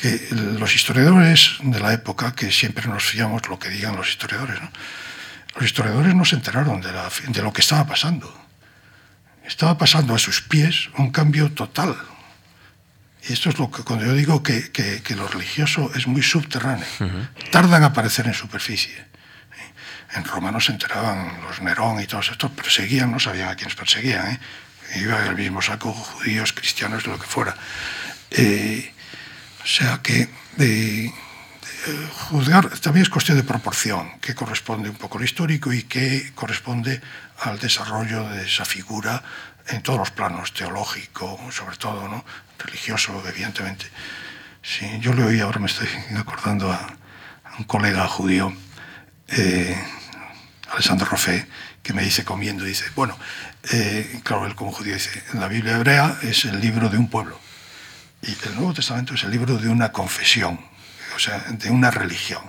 que 0.01 0.29
los 0.33 0.75
historiadores 0.75 1.53
de 1.63 1.79
la 1.79 1.93
época, 1.93 2.35
que 2.35 2.51
siempre 2.51 2.87
nos 2.89 3.05
fiamos 3.05 3.47
lo 3.49 3.59
que 3.59 3.69
digan 3.69 3.97
los 3.97 4.09
historiadores, 4.09 4.61
¿no? 4.61 4.71
Los 5.61 5.67
historiadores 5.67 6.15
no 6.15 6.25
se 6.25 6.37
enteraron 6.37 6.81
de, 6.81 6.91
la- 6.91 7.11
de 7.29 7.43
lo 7.43 7.53
que 7.53 7.61
estaba 7.61 7.87
pasando. 7.87 8.35
Estaba 9.45 9.77
pasando 9.77 10.15
a 10.15 10.19
sus 10.19 10.41
pies 10.41 10.89
un 10.97 11.11
cambio 11.11 11.51
total. 11.53 11.97
Y 13.29 13.35
esto 13.35 13.51
es 13.51 13.59
lo 13.59 13.71
que 13.71 13.83
cuando 13.83 14.07
yo 14.07 14.15
digo 14.15 14.43
que, 14.43 14.73
que- 14.73 15.03
que 15.03 15.15
lo 15.15 15.29
religioso 15.29 15.91
es 15.95 16.07
muy 16.07 16.23
subterráneo, 16.23 16.87
tarda 17.51 17.77
en 17.77 17.85
aparecer 17.85 18.27
en 18.27 18.33
superficie. 18.35 19.05
En 20.15 20.25
Roma 20.25 20.51
no 20.51 20.61
se 20.61 20.73
enteraban 20.73 21.41
los 21.43 21.61
Nerón 21.61 22.01
y 22.01 22.07
todos 22.07 22.31
estos, 22.31 22.51
perseguían, 22.53 23.13
no 23.13 23.21
sabían 23.21 23.51
a 23.51 23.55
quiénes 23.55 23.75
perseguían. 23.77 24.27
¿eh? 24.33 24.41
Iba 24.99 25.27
el 25.27 25.37
mismo 25.37 25.61
saco 25.63 25.93
judíos, 25.93 26.53
cristianos, 26.55 27.07
lo 27.07 27.19
que 27.19 27.27
fuera. 27.27 27.55
Eh, 28.31 28.93
o 29.63 29.67
sea 29.67 30.01
que 30.03 30.29
eh, 30.59 31.13
juzgar 32.13 32.69
también 32.81 33.03
es 33.03 33.11
cuestión 33.11 33.37
de 33.37 33.45
proporción, 33.45 34.19
que 34.21 34.35
corresponde 34.35 34.91
un 34.91 34.97
poco 34.97 35.19
al 35.19 35.25
histórico 35.25 35.73
y 35.73 35.85
que 35.85 36.33
corresponde 36.35 37.01
al 37.41 37.59
desarrollo 37.59 38.29
de 38.29 38.45
esa 38.45 38.65
figura 38.65 39.23
en 39.69 39.83
todos 39.83 39.99
los 39.99 40.11
planos, 40.11 40.53
teológico, 40.53 41.39
sobre 41.51 41.77
todo, 41.77 42.09
¿no? 42.09 42.25
religioso, 42.59 43.23
evidentemente. 43.27 43.87
Sí, 44.63 44.87
yo 45.01 45.15
le 45.15 45.25
oí, 45.25 45.41
ahora 45.41 45.59
me 45.59 45.67
estoy 45.67 45.89
acordando 46.17 46.71
a, 46.71 46.97
un 47.59 47.65
colega 47.65 48.07
judío, 48.07 48.55
eh, 49.29 49.77
Alessandro 50.71 51.09
que 51.83 51.93
me 51.93 52.03
dice 52.03 52.25
comiendo, 52.25 52.65
dice, 52.65 52.85
bueno, 52.95 53.19
eh, 53.73 54.21
claro, 54.23 54.47
él 54.47 54.55
como 54.55 54.73
judío 54.73 54.95
dice, 54.95 55.23
la 55.35 55.49
Biblia 55.49 55.77
hebrea 55.77 56.19
es 56.23 56.45
el 56.45 56.61
libro 56.61 56.89
de 56.89 56.99
un 56.99 57.09
pueblo. 57.09 57.39
Y 58.23 58.37
el 58.47 58.55
Nuevo 58.55 58.75
Testamento 58.75 59.15
es 59.15 59.25
el 59.25 59.31
libro 59.31 59.57
de 59.57 59.69
una 59.69 59.93
confesión, 59.93 60.61
o 61.21 61.23
sea, 61.23 61.39
de 61.51 61.69
una 61.71 61.91
religión. 61.91 62.43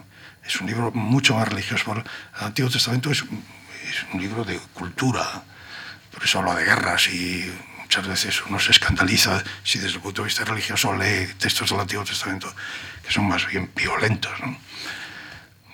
Es 0.46 0.62
un 0.62 0.68
libro 0.68 0.92
mucho 0.94 1.36
más 1.36 1.46
religioso. 1.50 1.94
El 1.94 2.04
Antiguo 2.46 2.72
Testamento 2.72 3.12
es, 3.12 3.22
un- 3.24 3.44
es 3.90 3.98
un 4.14 4.22
libro 4.22 4.46
de 4.46 4.58
cultura, 4.74 5.44
por 6.14 6.24
eso 6.24 6.40
habla 6.40 6.56
de 6.56 6.64
guerras 6.64 7.10
y 7.10 7.52
muchas 7.80 8.08
veces 8.08 8.42
uno 8.48 8.58
se 8.60 8.72
escandaliza 8.72 9.44
si 9.66 9.78
desde 9.80 9.96
el 9.98 10.02
punto 10.02 10.22
de 10.22 10.28
vista 10.28 10.46
religioso 10.46 10.96
lee 10.96 11.28
textos 11.38 11.70
del 11.70 11.82
Antiguo 11.82 12.06
Testamento 12.06 12.54
que 13.06 13.12
son 13.12 13.28
más 13.28 13.46
bien 13.46 13.70
violentos. 13.76 14.32
¿no? 14.40 14.58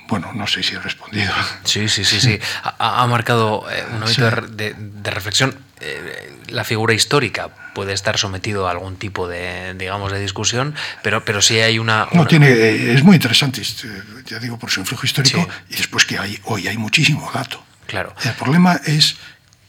Bueno, 0.08 0.32
no 0.34 0.48
sé 0.48 0.64
si 0.64 0.74
he 0.74 0.80
respondido. 0.80 1.32
Sí, 1.66 1.88
sí, 1.88 2.04
sí, 2.04 2.20
sí. 2.20 2.40
Ha, 2.64 3.04
ha 3.04 3.08
marcado 3.08 3.70
eh, 3.70 3.86
un 3.92 4.08
Sí. 4.08 4.22
re- 4.22 4.48
de- 4.48 4.74
de 4.76 5.12
reflexión 5.12 5.56
eh, 5.80 6.38
la 6.48 6.64
figura 6.64 6.94
histórica 6.94 7.50
puede 7.74 7.94
estar 7.94 8.18
sometido 8.18 8.68
a 8.68 8.72
algún 8.72 8.96
tipo 8.98 9.28
de, 9.28 9.74
digamos, 9.76 10.12
de 10.12 10.20
discusión, 10.20 10.74
pero, 11.04 11.24
pero 11.26 11.42
sí 11.42 11.60
hay 11.60 11.78
una... 11.80 12.06
No, 12.12 12.22
una- 12.22 12.28
tiene, 12.28 12.50
eh, 12.50 12.94
es 12.94 13.04
muy 13.04 13.16
interesante, 13.16 13.62
este, 13.62 13.88
ya 14.26 14.40
digo, 14.40 14.58
por 14.58 14.70
su 14.72 14.80
influjo 14.80 15.06
histórico, 15.06 15.40
Sí. 15.42 15.74
y 15.74 15.78
después 15.78 16.06
que 16.06 16.18
hay, 16.18 16.40
hoy 16.46 16.68
hay 16.68 16.78
muchísimo 16.78 17.30
dato. 17.34 17.64
Claro. 17.86 18.14
El 18.24 18.34
problema 18.34 18.80
es 18.86 19.16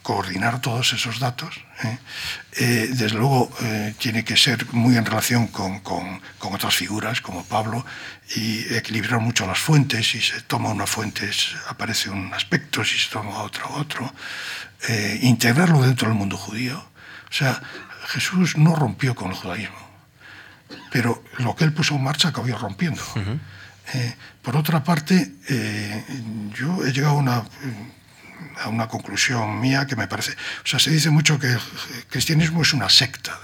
coordinar 0.03 0.63
todos 0.63 0.95
esos 0.95 1.19
datos. 1.21 1.55
¿eh? 1.85 1.99
Eh, 2.53 2.89
desde 2.93 3.11
luego 3.19 3.51
eh, 3.61 3.95
tiene 3.99 4.25
que 4.25 4.37
ser 4.39 4.65
muy 4.73 4.97
en 4.97 5.05
relación 5.05 5.49
con, 5.49 5.81
con- 5.81 6.23
con 6.39 6.55
otras 6.55 6.75
figuras 6.75 7.21
como 7.21 7.45
Pablo 7.45 7.85
y 8.35 8.61
equilibrar 8.75 9.21
mucho 9.21 9.47
las 9.47 9.59
fuentes. 9.59 10.09
Si 10.11 10.23
se 10.23 10.41
toma 10.41 10.71
una 10.71 10.87
fuente 10.87 11.29
es- 11.29 11.55
aparece 11.69 12.09
un 12.09 12.33
aspecto, 12.33 12.83
si 12.85 12.99
se 12.99 13.11
toma 13.11 13.43
otra 13.43 13.67
otro. 13.69 14.11
Eh, 14.87 15.19
integrarlo 15.23 15.83
dentro 15.83 16.09
del 16.09 16.17
mundo 16.17 16.37
judío. 16.37 16.79
O 16.79 17.33
sea, 17.33 17.61
Jesús 18.07 18.57
no 18.57 18.77
rompió 18.77 19.15
con 19.15 19.31
el 19.31 19.35
judaísmo 19.35 19.89
pero 20.91 21.23
lo 21.39 21.55
que 21.55 21.65
él 21.65 21.73
puso 21.73 21.95
en 21.95 22.03
marcha 22.03 22.29
acabó 22.29 22.57
rompiendo. 22.57 23.03
Eh, 23.95 24.15
por 24.43 24.57
otra 24.57 24.85
parte, 24.85 25.35
eh, 25.49 26.05
yo 26.55 26.85
he 26.85 26.93
llegado 26.93 27.15
a 27.15 27.19
una, 27.19 27.45
a 28.63 28.69
una 28.69 28.89
conclusión 28.89 29.61
mía 29.61 29.87
que 29.87 29.97
me 29.97 30.07
parece, 30.07 30.33
o 30.33 30.67
sea, 30.67 30.79
se 30.79 30.91
dice 30.91 31.11
mucho 31.11 31.39
que 31.39 31.49
el 31.49 31.61
cristianismo 32.09 32.63
es 32.63 32.73
una 32.73 32.89
secta, 32.89 33.39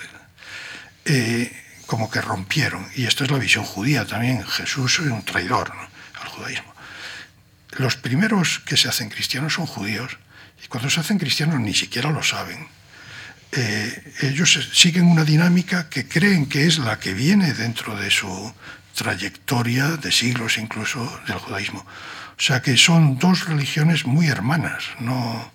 como 1.87 2.11
que 2.11 2.20
rompieron, 2.20 2.87
y 2.95 3.07
esto 3.07 3.24
es 3.24 3.30
la 3.30 3.39
visión 3.39 3.64
judía 3.64 4.07
también, 4.07 4.47
Jesús 4.47 5.01
es 5.01 5.07
un 5.07 5.24
traidor 5.24 5.74
¿no? 5.74 5.82
al 6.22 6.28
judaísmo. 6.28 6.74
Los 7.72 7.97
primeros 7.97 8.61
que 8.61 8.76
se 8.76 8.89
hacen 8.89 9.11
cristianos 9.11 9.55
son 9.55 9.66
judíos, 9.66 10.18
y 10.62 10.66
cuando 10.68 10.90
se 10.90 11.00
hacen 11.00 11.18
cristianos 11.18 11.61
ni 11.61 11.74
siquiera 11.74 12.11
lo 12.11 12.22
saben 12.22 12.66
eh, 13.57 14.12
ellos 14.22 14.68
siguen 14.72 15.07
una 15.07 15.24
dinámica 15.24 15.88
que 15.88 16.09
creen 16.09 16.46
que 16.46 16.66
es 16.66 16.78
la 16.78 16.98
que 16.98 17.14
viene 17.14 17.52
dentro 17.52 17.94
de 17.96 18.11
su 18.11 18.52
trayectoria 18.96 19.90
de 19.90 20.11
siglos 20.11 20.59
incluso 20.59 21.20
del 21.28 21.38
judaísmo. 21.38 21.80
O 22.36 22.42
sea 22.42 22.62
que 22.62 22.76
son 22.76 23.16
dos 23.18 23.46
religiones 23.46 24.07
muy 24.07 24.26
hermanas. 24.26 24.84
No, 24.98 25.52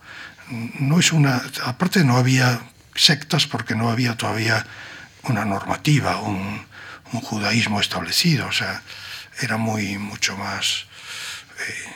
no 0.80 1.00
es 1.00 1.12
una. 1.12 1.42
Aparte 1.66 2.06
no 2.06 2.16
había 2.16 2.62
sectas 2.96 3.48
porque 3.48 3.76
no 3.76 3.90
había 3.90 4.16
todavía 4.16 4.66
una 5.24 5.44
normativa, 5.44 6.22
un, 6.22 6.66
un 7.12 7.22
judaísmo 7.22 7.82
establecido. 7.82 8.48
O 8.48 8.54
sea, 8.54 8.82
era 9.42 9.58
muy 9.58 9.98
mucho 9.98 10.38
más 10.38 10.86
eh, 11.68 11.90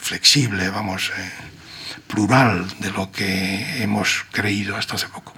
flexible, 0.00 0.70
vamos. 0.70 1.12
eh, 1.18 1.30
plural 2.14 2.66
de 2.78 2.90
lo 2.90 3.10
que 3.10 3.82
hemos 3.82 4.24
creído 4.30 4.76
hasta 4.76 4.94
hace 4.94 5.08
poco. 5.08 5.32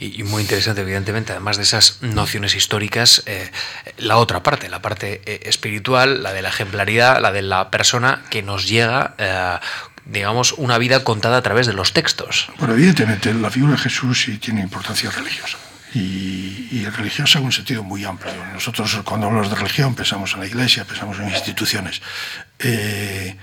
Y, 0.00 0.20
y 0.20 0.22
muy 0.22 0.40
interesante, 0.40 0.80
evidentemente, 0.80 1.32
además 1.32 1.58
de 1.58 1.64
esas 1.64 1.98
nociones 2.00 2.54
históricas, 2.54 3.22
eh, 3.26 3.50
la 3.98 4.16
otra 4.16 4.42
parte, 4.42 4.70
la 4.70 4.80
parte 4.80 5.20
eh, 5.26 5.40
espiritual, 5.44 6.22
la 6.22 6.32
de 6.32 6.40
la 6.40 6.48
ejemplaridad, 6.48 7.20
la 7.20 7.32
de 7.32 7.42
la 7.42 7.70
persona 7.70 8.22
que 8.30 8.42
nos 8.42 8.66
llega, 8.66 9.14
eh, 9.18 9.58
digamos, 10.06 10.54
una 10.54 10.78
vida 10.78 11.04
contada 11.04 11.36
a 11.36 11.42
través 11.42 11.66
de 11.66 11.74
los 11.74 11.92
textos. 11.92 12.48
Bueno, 12.58 12.72
evidentemente 12.72 13.34
la 13.34 13.50
figura 13.50 13.72
de 13.72 13.78
Jesús 13.78 14.22
sí 14.22 14.38
tiene 14.38 14.62
importancia 14.62 15.10
religiosa. 15.10 15.58
Y, 15.94 16.68
y 16.70 16.86
religiosa 16.88 17.38
en 17.38 17.44
un 17.44 17.52
sentido 17.52 17.82
muy 17.82 18.04
amplio. 18.04 18.32
Nosotros 18.52 19.00
cuando 19.04 19.28
hablamos 19.28 19.50
de 19.50 19.56
religión 19.56 19.94
pensamos 19.94 20.32
en 20.34 20.40
la 20.40 20.46
iglesia, 20.46 20.84
pensamos 20.84 21.18
en 21.18 21.28
instituciones. 21.28 22.02
Eh, 22.58 23.36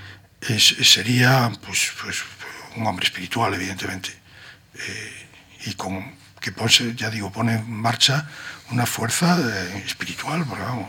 es- 0.48 0.76
sería 0.90 1.50
pues, 1.64 1.92
pues, 2.02 2.22
un 2.76 2.86
hombre 2.86 3.06
espiritual, 3.06 3.54
evidentemente. 3.54 4.10
Eh, 4.74 5.28
y 5.66 5.74
con 5.74 6.14
que 6.40 6.52
pone, 6.52 6.70
ya 6.94 7.08
digo, 7.10 7.30
pone 7.32 7.54
en 7.54 7.70
marcha 7.72 8.28
una 8.70 8.84
fuerza 8.86 9.38
eh, 9.40 9.82
espiritual, 9.86 10.44
porque 10.46 10.62
vamos, 10.64 10.88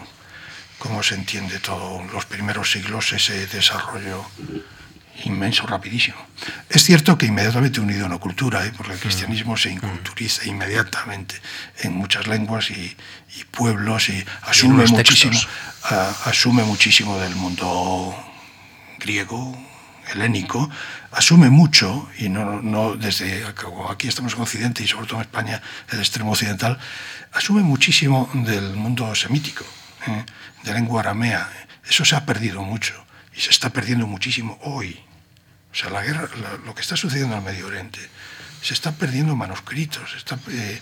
cómo 0.79 1.01
se 1.03 1.15
entiende 1.15 1.59
todo 1.59 2.03
los 2.11 2.25
primeros 2.25 2.71
siglos 2.71 3.13
ese 3.13 3.47
desarrollo 3.47 4.25
inmenso, 5.23 5.65
rapidísimo. 5.65 6.17
Es 6.69 6.83
cierto 6.83 7.17
que 7.17 7.25
inmediatamente 7.27 7.79
unido 7.79 8.03
a 8.03 8.07
una 8.07 8.17
cultura, 8.17 8.65
¿eh? 8.65 8.73
porque 8.75 8.93
el 8.93 8.99
cristianismo 8.99 9.55
se 9.55 9.71
inculturiza 9.71 10.43
inmediatamente 10.45 11.35
en 11.83 11.93
muchas 11.93 12.27
lenguas 12.27 12.69
y, 12.71 12.97
y 13.37 13.43
pueblos 13.45 14.09
y 14.09 14.25
asume 14.41 14.83
muchísimo, 14.97 15.31
a- 15.83 16.15
asume 16.25 16.63
muchísimo 16.63 17.17
del 17.19 17.33
mundo 17.35 18.13
griego, 19.05 19.55
helénico, 20.11 20.69
asume 21.11 21.49
mucho, 21.49 22.09
y 22.17 22.29
no, 22.29 22.95
desde 22.95 23.45
aquí 23.89 24.07
estamos 24.07 24.33
en 24.33 24.41
Occidente 24.41 24.83
y 24.83 24.87
sobre 24.87 25.05
todo 25.05 25.17
en 25.17 25.21
España, 25.21 25.61
el 25.91 25.99
extremo 25.99 26.31
occidental, 26.31 26.79
asume 27.31 27.61
muchísimo 27.61 28.29
del 28.33 28.73
mundo 28.73 29.13
semítico, 29.13 29.63
¿eh? 30.07 30.25
de 30.63 30.73
lengua 30.73 31.01
aramea. 31.01 31.49
Eso 31.87 32.03
se 32.03 32.15
ha 32.15 32.25
perdido 32.25 32.63
mucho 32.63 32.93
y 33.35 33.41
se 33.41 33.51
está 33.51 33.69
perdiendo 33.69 34.07
muchísimo 34.07 34.57
hoy. 34.63 34.99
O 35.71 35.75
sea, 35.75 35.89
la 35.89 36.01
guerra, 36.01 36.29
lo 36.65 36.73
que 36.73 36.81
está 36.81 36.97
sucediendo 36.97 37.35
en 37.35 37.45
el 37.45 37.53
Medio 37.53 37.67
Oriente, 37.67 37.99
se 38.61 38.73
están 38.73 38.95
perdiendo 38.95 39.35
manuscritos, 39.35 40.15
está, 40.15 40.39
eh, 40.49 40.81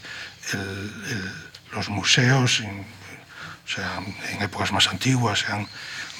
los 1.74 1.90
museos, 1.90 2.62
o 2.62 3.68
sea, 3.68 4.00
en 4.32 4.42
épocas 4.42 4.72
más 4.72 4.88
antiguas 4.88 5.40
se 5.40 5.52
han 5.52 5.68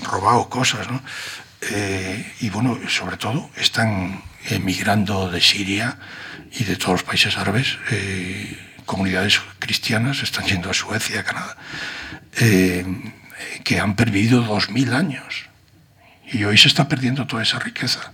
robado 0.02 0.50
cosas, 0.50 0.90
¿no? 0.90 1.02
Eh, 1.72 2.34
y 2.42 2.50
bueno, 2.50 2.80
sobre 2.90 3.18
todo 3.18 3.50
están 3.56 4.22
emigrando 4.50 5.30
de 5.32 5.42
Siria 5.42 5.98
y 6.52 6.64
de 6.66 6.76
todos 6.76 6.94
los 6.94 7.04
países 7.04 7.38
árabes, 7.38 7.78
eh, 7.92 8.58
comunidades 8.86 9.40
cristianas 9.60 10.22
están 10.24 10.46
yendo 10.46 10.70
a 10.70 10.74
Suecia, 10.74 11.22
a 11.22 11.24
Canadá, 11.24 11.58
eh, 12.38 12.86
que 13.64 13.80
han 13.80 13.96
perdido 13.96 14.42
dos 14.42 14.70
mil 14.70 14.94
años. 14.94 15.46
Y 16.32 16.44
hoy 16.44 16.58
se 16.58 16.68
está 16.68 16.88
perdiendo 16.88 17.28
toda 17.28 17.44
esa 17.44 17.60
riqueza, 17.60 18.12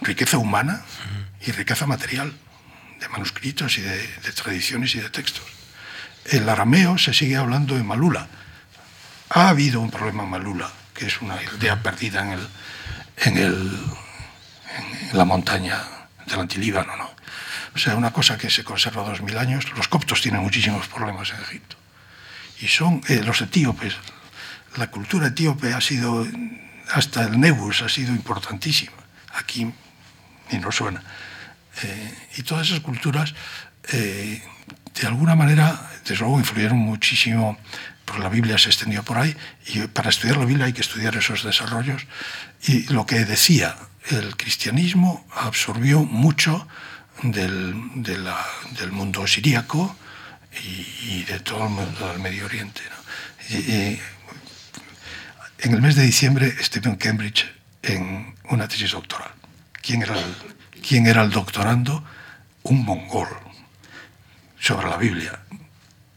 riqueza 0.00 0.38
humana 0.38 0.82
y 1.46 1.52
riqueza 1.52 1.86
material, 1.86 2.32
de 3.00 3.08
manuscritos 3.08 3.78
y 3.78 3.82
de, 3.82 3.98
de 3.98 4.32
tradiciones 4.32 4.94
y 4.94 5.00
de 5.00 5.10
textos. 5.10 5.44
El 6.24 6.48
arameo 6.48 6.96
se 6.96 7.12
sigue 7.12 7.36
hablando 7.36 7.76
en 7.76 7.86
Malula. 7.86 8.28
Ha 9.28 9.48
habido 9.48 9.80
un 9.80 9.90
problema 9.90 10.24
en 10.24 10.30
Malula, 10.30 10.70
que 10.94 11.06
es 11.06 11.20
una 11.20 11.34
aldea 11.34 11.82
perdida 11.82 12.22
en, 12.22 12.38
el, 12.38 12.48
en, 13.16 13.36
el, 13.38 13.78
en 15.10 15.18
la 15.18 15.24
montaña 15.24 15.82
del 16.26 16.40
Antilíbano. 16.40 16.96
¿no? 16.96 17.10
O 17.74 17.78
sea, 17.78 17.96
una 17.96 18.12
cosa 18.12 18.38
que 18.38 18.50
se 18.50 18.62
conserva 18.62 19.02
dos 19.02 19.22
mil 19.22 19.36
años. 19.36 19.66
Los 19.76 19.88
coptos 19.88 20.20
tienen 20.20 20.42
muchísimos 20.42 20.86
problemas 20.88 21.30
en 21.30 21.40
Egipto. 21.42 21.76
Y 22.60 22.68
son 22.68 23.02
eh, 23.08 23.22
los 23.24 23.40
etíopes. 23.40 23.96
La 24.76 24.90
cultura 24.90 25.28
etíope 25.28 25.74
ha 25.74 25.80
sido, 25.80 26.26
hasta 26.92 27.24
el 27.24 27.40
Nebus 27.40 27.82
ha 27.82 27.88
sido 27.88 28.12
importantísima. 28.12 28.96
Aquí 29.34 29.72
ni 30.50 30.58
nos 30.58 30.76
suena. 30.76 31.02
Eh, 31.82 32.14
y 32.36 32.42
todas 32.42 32.68
esas 32.68 32.80
culturas, 32.80 33.34
eh, 33.92 34.42
de 35.00 35.06
alguna 35.06 35.34
manera, 35.34 35.90
desde 36.04 36.16
luego 36.18 36.38
influyeron 36.38 36.78
muchísimo, 36.78 37.58
porque 38.04 38.22
la 38.22 38.28
Biblia 38.28 38.58
se 38.58 38.68
extendió 38.68 39.02
por 39.02 39.18
ahí, 39.18 39.36
y 39.66 39.80
para 39.88 40.10
estudiar 40.10 40.36
la 40.36 40.44
Biblia 40.44 40.66
hay 40.66 40.72
que 40.72 40.82
estudiar 40.82 41.16
esos 41.16 41.42
desarrollos. 41.42 42.06
Y 42.66 42.84
lo 42.92 43.06
que 43.06 43.24
decía, 43.24 43.76
el 44.10 44.36
cristianismo 44.36 45.26
absorbió 45.34 46.02
mucho 46.04 46.66
del, 47.22 47.74
del 47.94 48.92
mundo 48.92 49.26
siríaco 49.26 49.96
y, 51.02 51.24
de 51.24 51.40
todo 51.40 51.64
el 51.64 51.70
mundo 51.70 52.08
del 52.08 52.18
Medio 52.18 52.46
Oriente. 52.46 52.82
en 53.48 53.98
el 55.72 55.82
mes 55.82 55.96
de 55.96 56.02
diciembre 56.02 56.54
estuve 56.60 56.88
en 56.88 56.96
Cambridge 56.96 57.46
en 57.82 58.34
una 58.50 58.68
tesis 58.68 58.92
doctoral. 58.92 59.32
¿Quién 59.82 60.02
era 60.02 60.14
quién 60.86 61.06
era 61.06 61.22
el 61.22 61.30
doctorando? 61.30 62.04
Un 62.62 62.84
mongol 62.84 63.28
sobre 64.60 64.88
la 64.88 64.96
Biblia. 64.96 65.40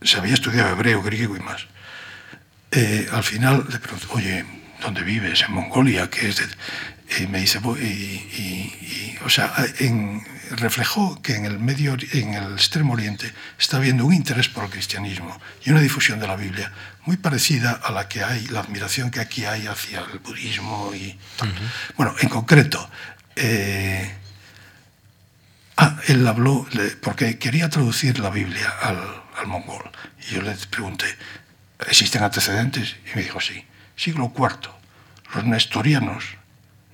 Se 0.02 0.18
había 0.18 0.34
estudiado 0.34 0.70
hebreo, 0.70 1.02
griego 1.02 1.36
y 1.36 1.40
más. 1.40 1.68
Eh, 2.72 3.08
al 3.12 3.24
final 3.24 3.66
le 3.70 3.80
pregunto, 3.80 4.08
oye, 4.12 4.46
¿dónde 4.82 5.02
vives? 5.04 5.44
En 5.48 5.54
Mongolia, 5.54 6.10
que 6.10 6.30
es 6.30 6.38
de... 6.38 6.46
Y 7.24 7.28
me 7.28 7.40
dice, 7.40 7.60
y, 7.80 7.84
y- 7.86 9.16
y, 9.16 9.18
o 9.24 9.30
sea, 9.30 9.54
en- 9.80 10.22
reflejó 10.52 11.22
que 11.22 11.36
en 11.36 11.46
el 11.46 11.58
medio, 11.60 11.96
en 12.14 12.34
el 12.34 12.54
extremo 12.54 12.94
oriente 12.94 13.32
está 13.60 13.78
habiendo 13.78 14.06
un 14.06 14.14
interés 14.14 14.48
por 14.50 14.66
el 14.66 14.70
cristianismo 14.70 15.40
y 15.66 15.72
una 15.72 15.80
difusión 15.82 16.20
de 16.20 16.28
la 16.28 16.36
Biblia 16.36 16.72
muy 17.06 17.16
parecida 17.18 17.72
a 17.72 17.92
la 17.92 18.08
que 18.10 18.24
hay, 18.24 18.48
la 18.48 18.60
admiración 18.62 19.10
que 19.12 19.20
aquí 19.22 19.46
hay 19.46 19.68
hacia 19.68 20.00
el 20.12 20.20
budismo 20.20 20.92
y 20.94 21.18
tal. 21.38 21.54
Bueno, 21.96 22.14
en 22.20 22.28
concreto, 22.30 22.90
eh, 23.38 24.14
ah, 25.78 25.98
él 26.08 26.26
habló, 26.28 26.68
porque 27.02 27.38
quería 27.38 27.70
traducir 27.70 28.20
la 28.20 28.30
Biblia 28.30 28.70
al, 28.82 29.00
al 29.40 29.48
mongol. 29.48 29.90
Y 30.30 30.36
yo 30.36 30.42
le 30.42 30.52
pregunté, 30.70 31.06
¿existen 31.88 32.24
antecedentes? 32.24 32.96
Y 33.12 33.16
me 33.16 33.24
dijo, 33.24 33.40
sí. 33.40 33.66
Siglo 33.96 34.32
IV, 34.36 34.70
los 35.34 35.46
nestorianos 35.46 36.24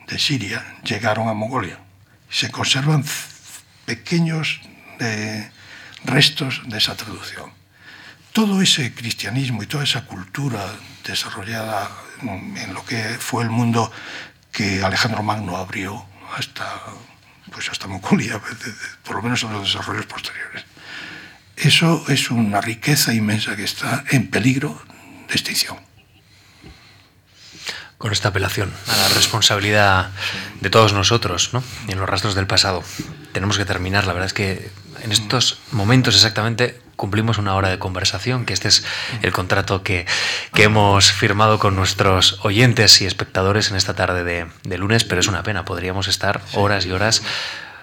de 0.07 0.19
Siria 0.19 0.63
llegaron 0.83 1.27
a 1.27 1.33
Mongolia. 1.33 1.79
Se 2.29 2.49
conservan 2.51 3.03
pequeños 3.85 4.61
de 4.99 5.51
restos 6.05 6.61
de 6.65 6.77
esa 6.77 6.95
traducción. 6.95 7.51
Todo 8.31 8.61
ese 8.61 8.93
cristianismo 8.93 9.63
y 9.63 9.67
toda 9.67 9.83
esa 9.83 10.05
cultura 10.05 10.65
desarrollada 11.05 11.89
en 12.21 12.73
lo 12.73 12.83
que 12.85 13.01
fue 13.19 13.43
el 13.43 13.49
mundo 13.49 13.91
que 14.51 14.83
Alejandro 14.83 15.23
Magno 15.23 15.57
abrió 15.57 16.05
hasta, 16.37 16.81
pues 17.51 17.69
hasta 17.69 17.87
Mongolia, 17.87 18.39
por 19.03 19.17
lo 19.17 19.21
menos 19.21 19.43
en 19.43 19.53
los 19.53 19.63
desarrollos 19.63 20.05
posteriores. 20.05 20.65
Eso 21.63 22.03
es 22.09 22.29
una 22.29 22.59
riqueza 22.59 23.13
inmensa 23.13 23.55
que 23.55 23.63
está 23.63 24.03
en 24.11 24.29
peligro 24.29 24.81
de 25.29 25.33
extinción. 25.33 25.77
Con 27.97 28.11
esta 28.11 28.27
apelación 28.27 28.69
a 28.89 28.97
la 28.97 29.07
responsabilidad 29.07 30.09
de 30.59 30.69
todos 30.69 30.91
nosotros, 30.91 31.53
¿no? 31.53 31.63
en 31.87 31.97
los 31.97 32.09
rastros 32.09 32.35
del 32.35 32.47
pasado. 32.47 32.83
Tenemos 33.31 33.57
que 33.57 33.63
terminar, 33.63 34.05
la 34.05 34.11
verdad 34.11 34.27
es 34.27 34.33
que 34.33 34.71
en 35.03 35.13
estos 35.13 35.59
momentos 35.71 36.15
exactamente 36.15 36.81
cumplimos 36.97 37.37
una 37.37 37.55
hora 37.55 37.69
de 37.69 37.79
conversación, 37.79 38.45
que 38.45 38.51
este 38.51 38.67
es 38.67 38.83
el 39.21 39.31
contrato 39.31 39.83
que, 39.83 40.05
que 40.53 40.63
hemos 40.63 41.13
firmado 41.13 41.59
con 41.59 41.77
nuestros 41.77 42.39
oyentes 42.41 43.01
y 43.01 43.05
espectadores 43.05 43.71
en 43.71 43.77
esta 43.77 43.93
tarde 43.93 44.25
de, 44.25 44.47
de 44.63 44.77
lunes, 44.77 45.05
pero 45.05 45.21
es 45.21 45.29
una 45.29 45.43
pena, 45.43 45.63
podríamos 45.63 46.09
estar 46.09 46.41
horas 46.55 46.85
y 46.85 46.91
horas 46.91 47.21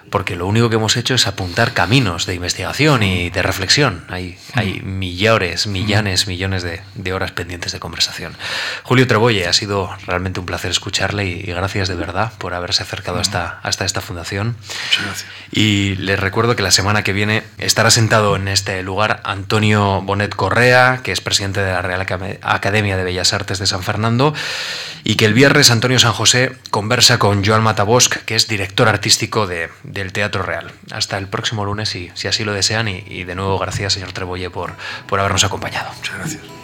porque 0.09 0.35
lo 0.35 0.47
único 0.47 0.69
que 0.69 0.75
hemos 0.75 0.97
hecho 0.97 1.15
es 1.15 1.27
apuntar 1.27 1.73
caminos 1.73 2.25
de 2.25 2.35
investigación 2.35 3.03
y 3.03 3.29
de 3.29 3.41
reflexión. 3.41 4.03
Hay, 4.09 4.37
hay 4.53 4.81
millares, 4.81 5.67
millanes, 5.67 6.27
millones 6.27 6.63
de, 6.63 6.81
de, 6.95 7.13
horas 7.13 7.31
pendientes 7.31 7.71
de 7.71 7.79
conversación. 7.79 8.35
Julio 8.83 9.07
Trebolle, 9.07 9.47
ha 9.47 9.53
sido 9.53 9.89
realmente 10.05 10.39
un 10.39 10.45
placer 10.45 10.71
escucharle 10.71 11.25
y, 11.25 11.31
y 11.41 11.53
gracias 11.53 11.87
de 11.87 11.95
verdad 11.95 12.33
por 12.37 12.53
haberse 12.53 12.83
acercado 12.83 13.19
hasta, 13.19 13.59
hasta 13.63 13.85
esta 13.85 14.01
fundación. 14.01 14.55
Muchas 14.57 15.05
gracias. 15.05 15.29
Y 15.51 15.95
les 15.95 16.19
recuerdo 16.19 16.55
que 16.55 16.63
la 16.63 16.71
semana 16.71 17.03
que 17.03 17.13
viene 17.13 17.43
estará 17.57 17.91
sentado 17.91 18.35
en 18.35 18.47
este 18.47 18.81
lugar 18.83 19.21
Antonio 19.23 20.01
Bonet 20.01 20.35
Correa, 20.35 21.01
que 21.03 21.11
es 21.11 21.21
presidente 21.21 21.61
de 21.61 21.71
la 21.71 21.81
Real 21.81 22.05
Academia 22.41 22.97
de 22.97 23.03
Bellas 23.03 23.33
Artes 23.33 23.59
de 23.59 23.67
San 23.67 23.83
Fernando, 23.83 24.33
y 25.03 25.15
que 25.15 25.25
el 25.25 25.33
viernes 25.33 25.71
Antonio 25.71 25.99
San 25.99 26.13
José 26.13 26.55
conversa 26.69 27.19
con 27.19 27.43
Joan 27.45 27.63
Matabosc, 27.63 28.17
que 28.25 28.35
es 28.35 28.47
director 28.47 28.87
artístico 28.87 29.47
de 29.47 29.69
del 29.91 30.13
Teatro 30.13 30.43
Real. 30.43 30.71
Hasta 30.91 31.17
el 31.17 31.27
próximo 31.27 31.65
lunes, 31.65 31.89
si, 31.89 32.11
si 32.13 32.27
así 32.27 32.43
lo 32.43 32.53
desean, 32.53 32.87
y, 32.87 33.23
de 33.23 33.35
nuevo 33.35 33.57
gracias, 33.59 33.93
señor 33.93 34.13
Trebolle, 34.13 34.49
por, 34.49 34.73
por 35.07 35.19
habernos 35.19 35.43
acompañado. 35.43 35.91
Muchas 35.97 36.17
gracias. 36.17 36.60